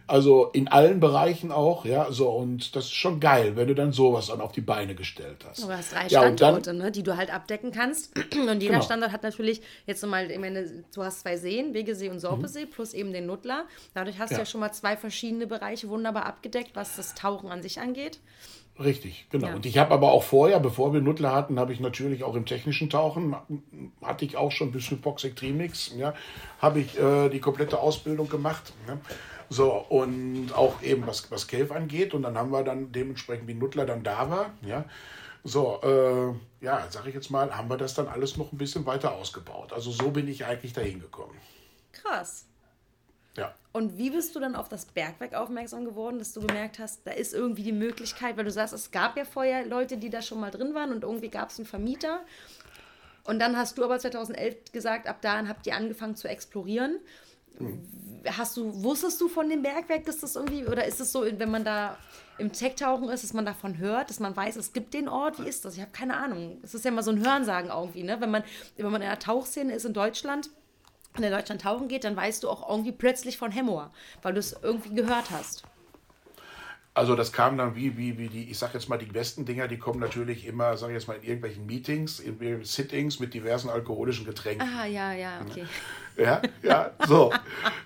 [0.07, 3.93] Also in allen Bereichen auch, ja, so und das ist schon geil, wenn du dann
[3.93, 5.63] sowas dann auf die Beine gestellt hast.
[5.63, 8.17] Du hast drei ja, Standorte, dann, ne, die du halt abdecken kannst.
[8.35, 8.83] Und jeder genau.
[8.83, 12.71] Standort hat natürlich jetzt nochmal, ich meine, du hast zwei Seen, Wegesee und Sorpesee, mhm.
[12.71, 13.67] plus eben den Nuttler.
[13.95, 14.39] Dadurch hast ja.
[14.39, 18.21] du ja schon mal zwei verschiedene Bereiche wunderbar abgedeckt, was das Tauchen an sich angeht.
[18.83, 19.49] Richtig, genau.
[19.49, 19.55] Ja.
[19.55, 22.47] Und ich habe aber auch vorher, bevor wir Nuttler hatten, habe ich natürlich auch im
[22.47, 23.37] technischen Tauchen,
[24.03, 26.15] hatte ich auch schon bis Hypox Extremix, ja,
[26.61, 28.73] habe ich äh, die komplette Ausbildung gemacht.
[28.89, 28.99] Ja.
[29.51, 32.15] So, und auch eben was, was Cave angeht.
[32.15, 34.85] Und dann haben wir dann dementsprechend, wie Nuttler dann da war, ja,
[35.43, 38.87] so, äh, ja, sag ich jetzt mal, haben wir das dann alles noch ein bisschen
[38.87, 39.73] weiter ausgebaut.
[39.73, 41.37] Also so bin ich eigentlich dahin gekommen.
[41.93, 42.45] Krass.
[43.37, 43.55] Ja.
[43.73, 47.13] Und wie bist du dann auf das Bergwerk aufmerksam geworden, dass du gemerkt hast, da
[47.13, 50.41] ist irgendwie die Möglichkeit, weil du sagst, es gab ja vorher Leute, die da schon
[50.41, 52.21] mal drin waren und irgendwie gab es einen Vermieter.
[53.25, 56.99] Und dann hast du aber 2011 gesagt, ab dahin habt ihr angefangen zu explorieren.
[58.27, 61.51] Hast du, wusstest du von dem Bergwerk, dass das irgendwie, oder ist es so, wenn
[61.51, 61.97] man da
[62.39, 65.39] im Tech-Tauchen ist, dass man davon hört, dass man weiß, es gibt den Ort?
[65.43, 65.75] Wie ist das?
[65.75, 66.59] Ich habe keine Ahnung.
[66.63, 68.21] Es ist ja mal so ein Hörensagen irgendwie, ne?
[68.21, 68.45] Wenn man,
[68.77, 70.51] wenn man in der Tauchszene ist in Deutschland,
[71.17, 73.91] und in Deutschland tauchen geht, dann weißt du auch irgendwie plötzlich von Hemmoor,
[74.23, 75.65] weil du es irgendwie gehört hast.
[76.93, 79.69] Also das kam dann wie, wie, wie die, ich sag jetzt mal, die besten Dinger,
[79.69, 83.71] die kommen natürlich immer, sag ich jetzt mal, in irgendwelchen Meetings, in Sittings mit diversen
[83.71, 84.69] alkoholischen Getränken.
[84.69, 85.67] Ah, ja, ja, okay.
[86.21, 87.33] Ja, ja, so.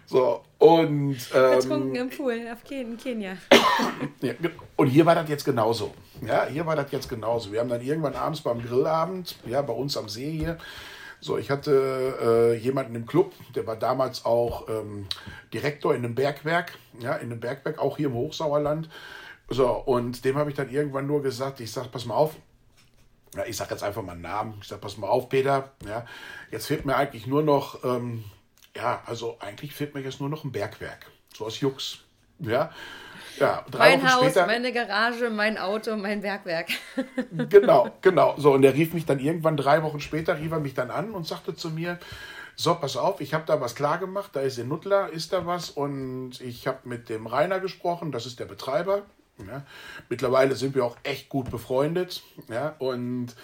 [0.06, 0.42] so.
[0.58, 3.36] Und, ähm, Betrunken im Pool auf in Kenia.
[4.76, 5.94] und hier war das jetzt genauso.
[6.26, 7.52] Ja, hier war das jetzt genauso.
[7.52, 10.58] Wir haben dann irgendwann abends beim Grillabend, ja, bei uns am See hier,
[11.20, 15.06] So, ich hatte äh, jemanden im Club, der war damals auch ähm,
[15.52, 18.88] Direktor in einem Bergwerk, ja, in einem Bergwerk, auch hier im Hochsauerland.
[19.48, 22.34] So, und dem habe ich dann irgendwann nur gesagt, ich sag, pass mal auf,
[23.36, 26.04] ja, ich sag jetzt einfach mal einen Namen, ich sag, pass mal auf, Peter, ja,
[26.50, 28.24] jetzt fehlt mir eigentlich nur noch, ähm,
[28.76, 31.98] ja, also eigentlich fehlt mir jetzt nur noch ein Bergwerk, so aus Jux,
[32.38, 32.70] ja.
[33.38, 36.68] Ja, drei mein Wochen Haus, später, meine Garage, mein Auto, mein Bergwerk.
[37.48, 38.34] genau, genau.
[38.38, 41.10] So, und er rief mich dann irgendwann drei Wochen später, rief er mich dann an
[41.10, 41.98] und sagte zu mir,
[42.56, 45.46] so, pass auf, ich habe da was klar gemacht, da ist in Nuttler, ist da
[45.46, 49.02] was und ich habe mit dem Rainer gesprochen, das ist der Betreiber.
[49.38, 49.64] Ja.
[50.08, 52.22] Mittlerweile sind wir auch echt gut befreundet.
[52.48, 53.34] Ja, und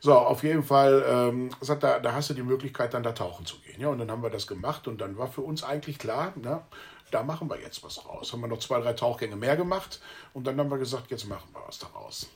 [0.00, 3.46] so, auf jeden Fall, ähm, sagt er, da hast du die Möglichkeit, dann da tauchen
[3.46, 3.80] zu gehen.
[3.80, 6.62] Ja, und dann haben wir das gemacht und dann war für uns eigentlich klar, ne,
[7.10, 8.32] da machen wir jetzt was raus.
[8.32, 10.00] Haben wir noch zwei, drei Tauchgänge mehr gemacht
[10.34, 12.28] und dann haben wir gesagt, jetzt machen wir was daraus.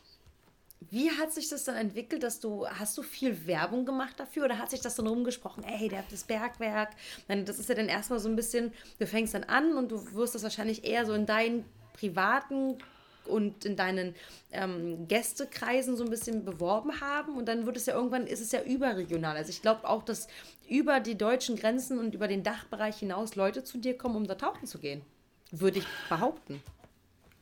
[0.91, 4.59] Wie hat sich das dann entwickelt, dass du, hast du viel Werbung gemacht dafür oder
[4.59, 6.91] hat sich das dann rumgesprochen, ey, der hat das Bergwerk?
[7.29, 10.35] Das ist ja dann erstmal so ein bisschen, du fängst dann an und du wirst
[10.35, 12.79] das wahrscheinlich eher so in deinen privaten
[13.27, 14.15] und in deinen
[14.51, 18.53] ähm, Gästekreisen so ein bisschen beworben haben und dann wird es ja irgendwann, ist es
[18.53, 19.37] ja überregional.
[19.37, 20.29] Also ich glaube auch, dass
[20.69, 24.35] über die deutschen Grenzen und über den Dachbereich hinaus Leute zu dir kommen, um da
[24.35, 25.03] tauchen zu gehen.
[25.51, 26.63] Würde ich behaupten.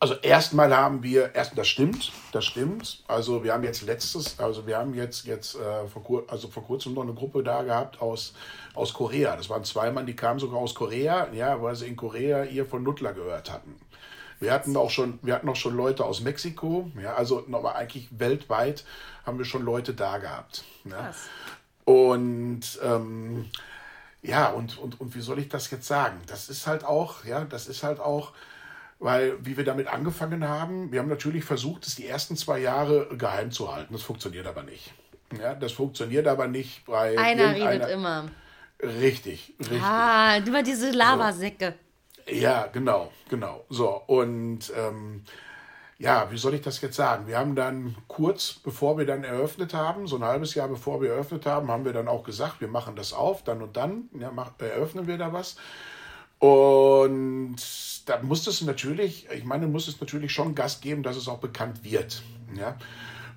[0.02, 3.04] Also erstmal haben wir, erst das stimmt, das stimmt.
[3.06, 6.94] Also wir haben jetzt letztes, also wir haben jetzt, jetzt äh, vor, also vor kurzem
[6.94, 8.32] noch eine Gruppe da gehabt aus,
[8.74, 9.36] aus Korea.
[9.36, 12.64] Das waren zwei Mann, die kamen sogar aus Korea, ja, weil sie in Korea ihr
[12.64, 13.76] von Nuttler gehört hatten.
[14.40, 18.08] Wir hatten auch schon, wir hatten auch schon Leute aus Mexiko, ja, also nochmal eigentlich
[18.10, 18.84] weltweit
[19.26, 20.64] haben wir schon Leute da gehabt.
[20.84, 21.12] Ja.
[21.84, 23.50] Und ähm,
[24.22, 26.20] ja, und, und, und wie soll ich das jetzt sagen?
[26.26, 28.32] Das ist halt auch, ja, das ist halt auch,
[28.98, 33.08] weil wie wir damit angefangen haben, wir haben natürlich versucht, es die ersten zwei Jahre
[33.16, 33.92] geheim zu halten.
[33.92, 34.92] Das funktioniert aber nicht.
[35.38, 37.18] Ja, das funktioniert aber nicht, weil.
[37.18, 38.28] Einer redet immer.
[38.82, 39.82] Richtig, richtig.
[39.82, 41.72] Ah, über diese Lavasäcke.
[41.72, 41.89] So.
[42.30, 43.64] Ja, genau, genau.
[43.68, 45.22] So, und ähm,
[45.98, 47.26] ja, wie soll ich das jetzt sagen?
[47.26, 51.10] Wir haben dann kurz bevor wir dann eröffnet haben, so ein halbes Jahr bevor wir
[51.10, 54.30] eröffnet haben, haben wir dann auch gesagt, wir machen das auf, dann und dann ja,
[54.30, 55.56] mach, eröffnen wir da was.
[56.38, 57.56] Und
[58.06, 61.38] da muss es natürlich, ich meine, muss es natürlich schon Gas geben, dass es auch
[61.38, 62.22] bekannt wird.
[62.54, 62.76] Ja.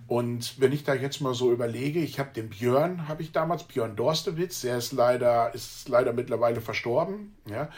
[0.08, 3.64] Und wenn ich da jetzt mal so überlege, ich habe den Björn, habe ich damals,
[3.64, 7.36] Björn Dorstewitz, der ist leider, ist leider mittlerweile verstorben.
[7.50, 7.70] Ja.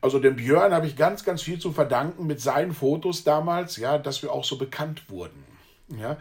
[0.00, 3.98] Also dem Björn habe ich ganz, ganz viel zu verdanken mit seinen Fotos damals, ja,
[3.98, 5.49] dass wir auch so bekannt wurden.
[5.98, 6.16] Ja.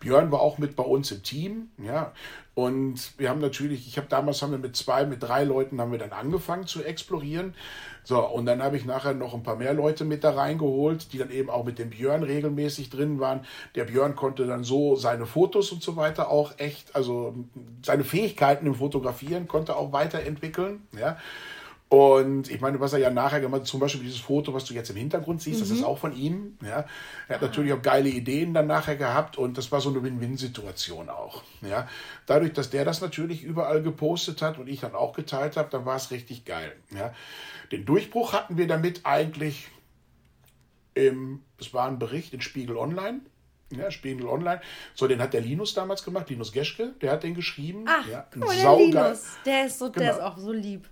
[0.00, 2.12] Björn war auch mit bei uns im Team, ja.
[2.54, 5.92] Und wir haben natürlich, ich habe damals haben wir mit zwei, mit drei Leuten haben
[5.92, 7.54] wir dann angefangen zu explorieren.
[8.02, 11.18] So, und dann habe ich nachher noch ein paar mehr Leute mit da reingeholt, die
[11.18, 13.44] dann eben auch mit dem Björn regelmäßig drin waren.
[13.74, 17.34] Der Björn konnte dann so seine Fotos und so weiter auch echt, also
[17.84, 21.18] seine Fähigkeiten im Fotografieren konnte auch weiterentwickeln, ja.
[21.90, 24.74] Und ich meine, was er ja nachher gemacht hat, zum Beispiel dieses Foto, was du
[24.74, 25.62] jetzt im Hintergrund siehst, mhm.
[25.62, 25.84] das ist mhm.
[25.84, 26.58] auch von ihm.
[26.62, 26.84] Ja.
[27.28, 31.08] Er hat natürlich auch geile Ideen dann nachher gehabt und das war so eine Win-Win-Situation
[31.08, 31.42] auch.
[31.62, 31.88] Ja.
[32.26, 35.86] Dadurch, dass der das natürlich überall gepostet hat und ich dann auch geteilt habe, dann
[35.86, 36.76] war es richtig geil.
[36.94, 37.14] Ja.
[37.72, 39.68] Den Durchbruch hatten wir damit eigentlich
[40.92, 43.20] im, es war ein Bericht in Spiegel Online.
[43.70, 44.60] Ja, Spiegel Online.
[44.94, 47.84] So, den hat der Linus damals gemacht, Linus Geschke, der hat den geschrieben.
[47.86, 50.04] Ach, ja, cool, der Linus, der ist, so, genau.
[50.04, 50.88] der ist auch so lieb.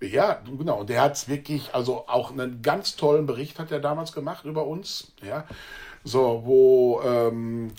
[0.00, 0.80] Ja, genau.
[0.80, 4.44] Und der hat es wirklich, also auch einen ganz tollen Bericht hat er damals gemacht
[4.44, 5.12] über uns.
[5.22, 5.44] Ja,
[6.04, 7.72] so, wo, ähm,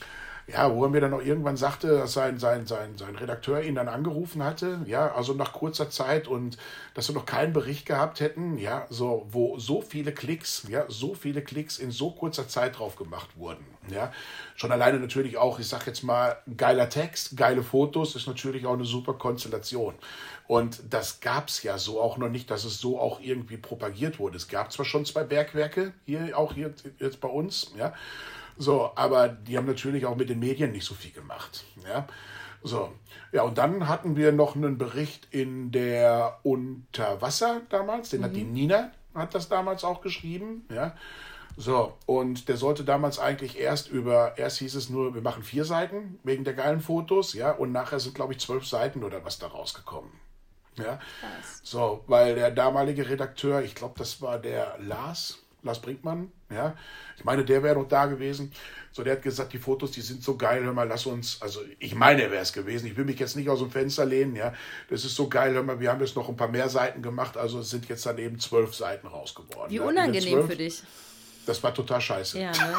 [0.52, 3.76] ja, wo er mir dann auch irgendwann sagte, dass sein, sein, sein, sein Redakteur ihn
[3.76, 6.58] dann angerufen hatte, ja, also nach kurzer Zeit und
[6.94, 11.14] dass wir noch keinen Bericht gehabt hätten, ja, so, wo so viele Klicks, ja, so
[11.14, 13.64] viele Klicks in so kurzer Zeit drauf gemacht wurden.
[13.92, 14.12] Ja,
[14.56, 18.74] schon alleine natürlich auch, ich sag jetzt mal, geiler Text, geile Fotos ist natürlich auch
[18.74, 19.96] eine super Konstellation.
[20.50, 24.18] Und das gab es ja so auch noch nicht, dass es so auch irgendwie propagiert
[24.18, 24.36] wurde.
[24.36, 27.94] Es gab zwar schon zwei Bergwerke, hier auch hier jetzt bei uns, ja,
[28.58, 32.08] so, aber die haben natürlich auch mit den Medien nicht so viel gemacht, ja.
[32.64, 32.92] So,
[33.32, 38.24] ja, und dann hatten wir noch einen Bericht in der Unterwasser damals, den mhm.
[38.24, 38.54] hat die mhm.
[38.54, 40.96] Nina, hat das damals auch geschrieben, ja.
[41.58, 45.64] So, und der sollte damals eigentlich erst über, erst hieß es nur, wir machen vier
[45.64, 49.38] Seiten wegen der geilen Fotos, ja, und nachher sind, glaube ich, zwölf Seiten oder was
[49.38, 50.10] da rausgekommen.
[50.82, 51.00] Ja,
[51.64, 56.76] so, weil der damalige Redakteur, ich glaube, das war der Lars, Lars Brinkmann, ja,
[57.18, 58.52] ich meine, der wäre noch da gewesen.
[58.92, 61.62] So, der hat gesagt, die Fotos, die sind so geil, hör mal, lass uns, also
[61.78, 64.36] ich meine, er wäre es gewesen, ich will mich jetzt nicht aus dem Fenster lehnen,
[64.36, 64.54] ja,
[64.90, 67.38] das ist so geil, hör mal, wir haben jetzt noch ein paar mehr Seiten gemacht,
[67.38, 69.70] also es sind jetzt dann eben zwölf Seiten rausgeworden.
[69.70, 69.84] Wie ja.
[69.84, 70.82] unangenehm für dich.
[71.46, 72.40] Das war total scheiße.
[72.40, 72.76] Ja, ne?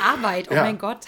[0.02, 0.62] Arbeit, oh ja.
[0.64, 1.06] mein Gott.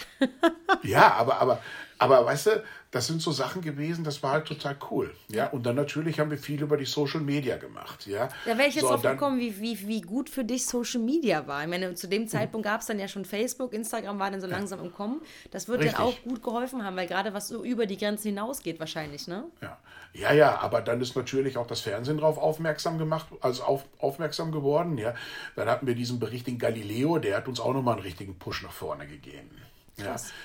[0.83, 1.61] ja, aber, aber,
[2.05, 5.13] aber weißt du, das sind so Sachen gewesen, das war halt total cool.
[5.27, 8.07] Ja, und dann natürlich haben wir viel über die Social Media gemacht.
[8.07, 11.01] Ja, da wäre ich jetzt so, drauf gekommen, wie, wie, wie gut für dich Social
[11.01, 11.63] Media war.
[11.63, 14.47] Ich meine, zu dem Zeitpunkt gab es dann ja schon Facebook, Instagram war dann so
[14.47, 15.21] langsam im Kommen.
[15.51, 18.79] Das würde dann auch gut geholfen haben, weil gerade was so über die Grenzen hinausgeht
[18.79, 19.43] wahrscheinlich, ne?
[19.61, 19.77] Ja.
[20.13, 24.51] ja, ja, aber dann ist natürlich auch das Fernsehen darauf aufmerksam gemacht, also auf, aufmerksam
[24.51, 24.97] geworden.
[24.97, 25.15] Ja,
[25.55, 28.63] dann hatten wir diesen Bericht in Galileo, der hat uns auch nochmal einen richtigen Push
[28.63, 29.49] nach vorne gegeben.
[29.97, 30.29] Krass.
[30.29, 30.35] Ja.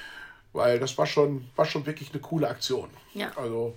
[0.52, 2.90] Weil das war schon, war schon wirklich eine coole Aktion.
[3.14, 3.30] Ja.
[3.36, 3.74] Also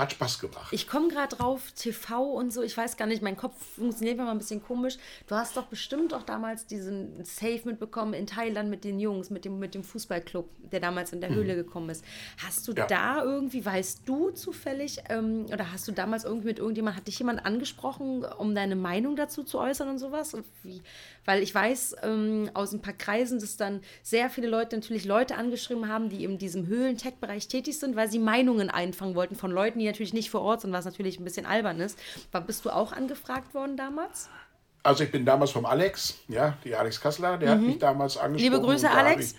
[0.00, 0.72] hat Spaß gemacht.
[0.72, 4.30] Ich komme gerade drauf, TV und so, ich weiß gar nicht, mein Kopf funktioniert mal
[4.30, 4.96] ein bisschen komisch.
[5.26, 9.44] Du hast doch bestimmt auch damals diesen Safe mitbekommen in Thailand mit den Jungs, mit
[9.44, 11.58] dem, mit dem Fußballclub, der damals in der Höhle mhm.
[11.58, 12.04] gekommen ist.
[12.42, 12.86] Hast du ja.
[12.86, 17.18] da irgendwie, weißt du zufällig, ähm, oder hast du damals irgendwie mit irgendjemand, hat dich
[17.18, 20.32] jemand angesprochen, um deine Meinung dazu zu äußern und sowas?
[20.32, 20.82] Und wie,
[21.24, 25.36] weil ich weiß ähm, aus ein paar Kreisen, dass dann sehr viele Leute natürlich Leute
[25.36, 29.78] angeschrieben haben, die in diesem Höhlen-Tech-Bereich tätig sind, weil sie Meinungen einfangen wollten von Leuten,
[29.78, 31.98] die natürlich nicht vor Ort sind, was natürlich ein bisschen albern ist.
[32.32, 34.28] War, bist du auch angefragt worden damals?
[34.82, 37.60] Also ich bin damals vom Alex, ja, die Alex Kassler, der mhm.
[37.60, 38.52] hat mich damals angesprochen.
[38.52, 39.34] Liebe Grüße, Alex.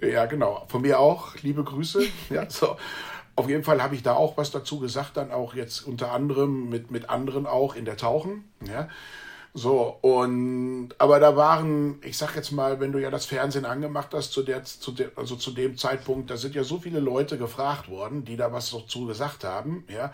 [0.00, 0.64] Ich, ja, genau.
[0.68, 1.36] Von mir auch.
[1.42, 2.04] Liebe Grüße.
[2.30, 2.76] ja, so.
[3.36, 6.68] Auf jeden Fall habe ich da auch was dazu gesagt, dann auch jetzt unter anderem
[6.68, 8.44] mit, mit anderen auch in der Tauchen.
[8.66, 8.88] Ja.
[9.54, 14.10] So, und aber da waren, ich sag jetzt mal, wenn du ja das Fernsehen angemacht
[14.12, 17.38] hast, zu der, zu der, also zu dem Zeitpunkt, da sind ja so viele Leute
[17.38, 20.12] gefragt worden, die da was dazu gesagt haben, ja.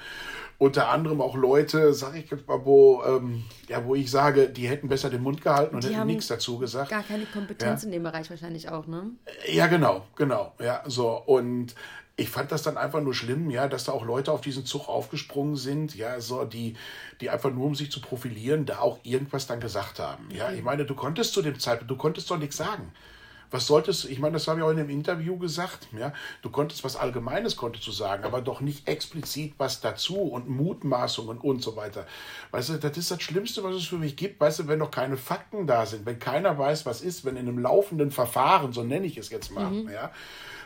[0.56, 4.68] Unter anderem auch Leute, sag ich jetzt mal, wo, ähm, ja, wo ich sage, die
[4.68, 6.90] hätten besser den Mund gehalten und die hätten nichts dazu gesagt.
[6.90, 7.86] Gar keine Kompetenz ja.
[7.86, 9.10] in dem Bereich wahrscheinlich auch, ne?
[9.52, 11.10] Ja, genau, genau, ja, so.
[11.10, 11.74] Und
[12.16, 14.88] ich fand das dann einfach nur schlimm, ja, dass da auch Leute auf diesen Zug
[14.88, 16.76] aufgesprungen sind, ja, so die,
[17.20, 20.28] die einfach nur um sich zu profilieren, da auch irgendwas dann gesagt haben.
[20.30, 22.92] Ja, ich meine, du konntest zu dem Zeitpunkt, du konntest doch nichts sagen.
[23.50, 26.12] Was solltest, ich meine, das habe ich auch in einem Interview gesagt, ja,
[26.42, 31.38] du konntest was Allgemeines konntest du sagen, aber doch nicht explizit was dazu und Mutmaßungen
[31.38, 32.06] und so weiter.
[32.50, 34.90] Weißt du, das ist das Schlimmste, was es für mich gibt, weißt du, wenn noch
[34.90, 38.82] keine Fakten da sind, wenn keiner weiß, was ist, wenn in einem laufenden Verfahren, so
[38.82, 39.88] nenne ich es jetzt mal, mhm.
[39.88, 40.10] ja,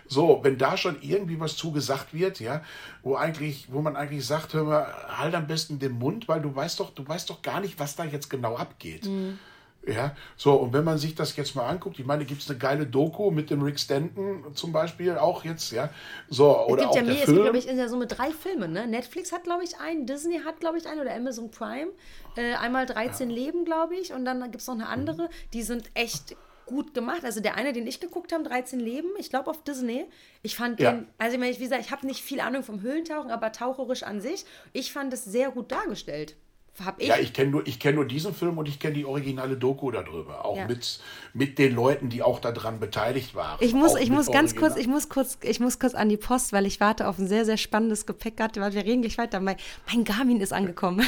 [0.08, 2.62] so, wenn da schon irgendwie was zugesagt wird, ja,
[3.02, 6.54] wo eigentlich, wo man eigentlich sagt, hör mal, halt am besten den Mund, weil du
[6.54, 9.06] weißt doch, du weißt doch gar nicht, was da jetzt genau abgeht.
[9.06, 9.38] Mhm.
[9.86, 12.58] Ja, so, und wenn man sich das jetzt mal anguckt, ich meine, gibt es eine
[12.58, 15.88] geile Doku mit dem Rick Stanton zum Beispiel auch jetzt, ja.
[16.28, 18.30] So, oder es gibt auch ja mehr, es gibt, glaube ich, ja so mit drei
[18.30, 18.86] Filmen, ne?
[18.86, 21.92] Netflix hat, glaube ich, einen, Disney hat, glaube ich, einen oder Amazon Prime.
[22.36, 23.36] Äh, einmal 13 ja.
[23.36, 25.28] Leben, glaube ich, und dann gibt es noch eine andere, mhm.
[25.54, 26.36] die sind echt
[26.68, 27.24] gut gemacht.
[27.24, 30.06] Also der eine, den ich geguckt habe, 13 Leben, ich glaube auf Disney.
[30.42, 30.92] Ich fand ja.
[30.92, 34.02] den, also ich meine, wie gesagt, ich habe nicht viel Ahnung vom Höhlentauchen, aber taucherisch
[34.02, 36.36] an sich, ich fand es sehr gut dargestellt.
[36.84, 37.08] Hab ich.
[37.08, 40.44] Ja, ich kenne nur, kenn nur diesen Film und ich kenne die originale Doku darüber.
[40.44, 40.68] Auch ja.
[40.68, 41.00] mit,
[41.32, 43.58] mit den Leuten, die auch daran beteiligt waren.
[43.60, 46.52] Ich muss, ich muss ganz kurz, ich muss kurz, ich muss kurz an die Post,
[46.52, 48.38] weil ich warte auf ein sehr, sehr spannendes Gepäck.
[48.38, 49.40] Weil wir reden gleich weiter.
[49.40, 49.56] Mein,
[49.88, 51.04] mein Garmin ist angekommen.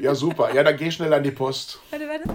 [0.00, 0.54] Ja, super.
[0.54, 1.80] Ja, dann geh schnell an die Post.
[1.90, 2.28] Warte, warte.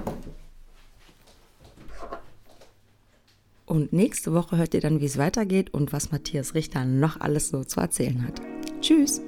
[3.69, 7.49] Und nächste Woche hört ihr dann, wie es weitergeht und was Matthias Richter noch alles
[7.49, 8.41] so zu erzählen hat.
[8.81, 9.21] Tschüss!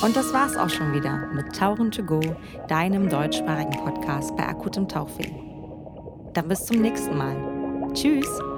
[0.00, 2.20] Und das war's auch schon wieder mit Tauchen to Go,
[2.66, 5.30] deinem deutschsprachigen Podcast bei akutem Tauchweh.
[6.32, 7.36] Dann bis zum nächsten Mal.
[7.92, 8.51] Tschüss!